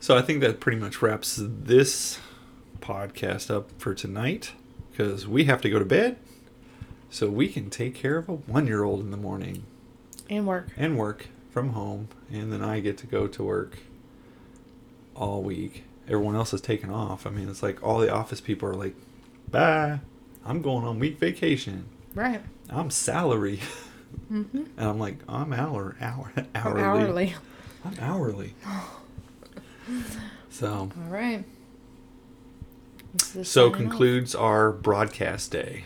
So 0.00 0.16
I 0.16 0.22
think 0.22 0.40
that 0.40 0.60
pretty 0.60 0.78
much 0.78 1.00
wraps 1.02 1.38
this 1.40 2.18
podcast 2.80 3.50
up 3.54 3.70
for 3.78 3.94
tonight 3.94 4.52
because 5.00 5.26
we 5.26 5.44
have 5.44 5.62
to 5.62 5.70
go 5.70 5.78
to 5.78 5.84
bed 5.84 6.16
so 7.08 7.28
we 7.30 7.48
can 7.48 7.70
take 7.70 7.94
care 7.94 8.18
of 8.18 8.28
a 8.28 8.32
one 8.34 8.66
year 8.66 8.84
old 8.84 9.00
in 9.00 9.10
the 9.10 9.16
morning 9.16 9.62
And 10.28 10.46
work. 10.46 10.68
and 10.76 10.98
work 10.98 11.28
from 11.50 11.70
home. 11.70 12.08
And 12.30 12.52
then 12.52 12.62
I 12.62 12.80
get 12.80 12.98
to 12.98 13.06
go 13.06 13.26
to 13.26 13.42
work 13.42 13.78
all 15.16 15.42
week. 15.42 15.84
Everyone 16.06 16.36
else 16.36 16.52
is 16.52 16.60
taken 16.60 16.90
off. 16.90 17.26
I 17.26 17.30
mean, 17.30 17.48
it's 17.48 17.62
like 17.62 17.82
all 17.82 17.98
the 17.98 18.12
office 18.12 18.40
people 18.42 18.68
are 18.68 18.74
like, 18.74 18.94
bye. 19.50 20.00
I'm 20.44 20.60
going 20.60 20.84
on 20.84 20.98
week 20.98 21.18
vacation. 21.18 21.86
Right. 22.14 22.42
I'm 22.68 22.90
salary. 22.90 23.60
Mm-hmm. 24.30 24.64
And 24.76 24.88
I'm 24.88 24.98
like, 24.98 25.18
I'm 25.28 25.52
hour, 25.52 25.96
hour, 26.00 26.32
Hourly. 26.54 26.82
hourly. 26.82 26.82
hourly. 26.82 27.34
I'm 27.84 27.94
hourly. 28.00 28.54
so, 30.50 30.68
All 30.68 31.08
right. 31.10 31.44
So 33.18 33.42
signing 33.42 33.72
off. 33.72 33.76
concludes 33.76 34.34
our 34.34 34.70
broadcast 34.70 35.50
day. 35.50 35.84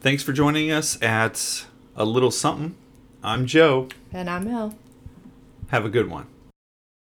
Thanks 0.00 0.22
for 0.22 0.32
joining 0.32 0.70
us 0.70 1.00
at 1.02 1.64
a 1.96 2.04
little 2.04 2.30
something. 2.30 2.76
I'm 3.22 3.46
Joe. 3.46 3.88
And 4.12 4.28
I'm 4.28 4.44
Mel. 4.44 4.76
Have 5.68 5.84
a 5.84 5.88
good 5.88 6.08
one. 6.08 6.26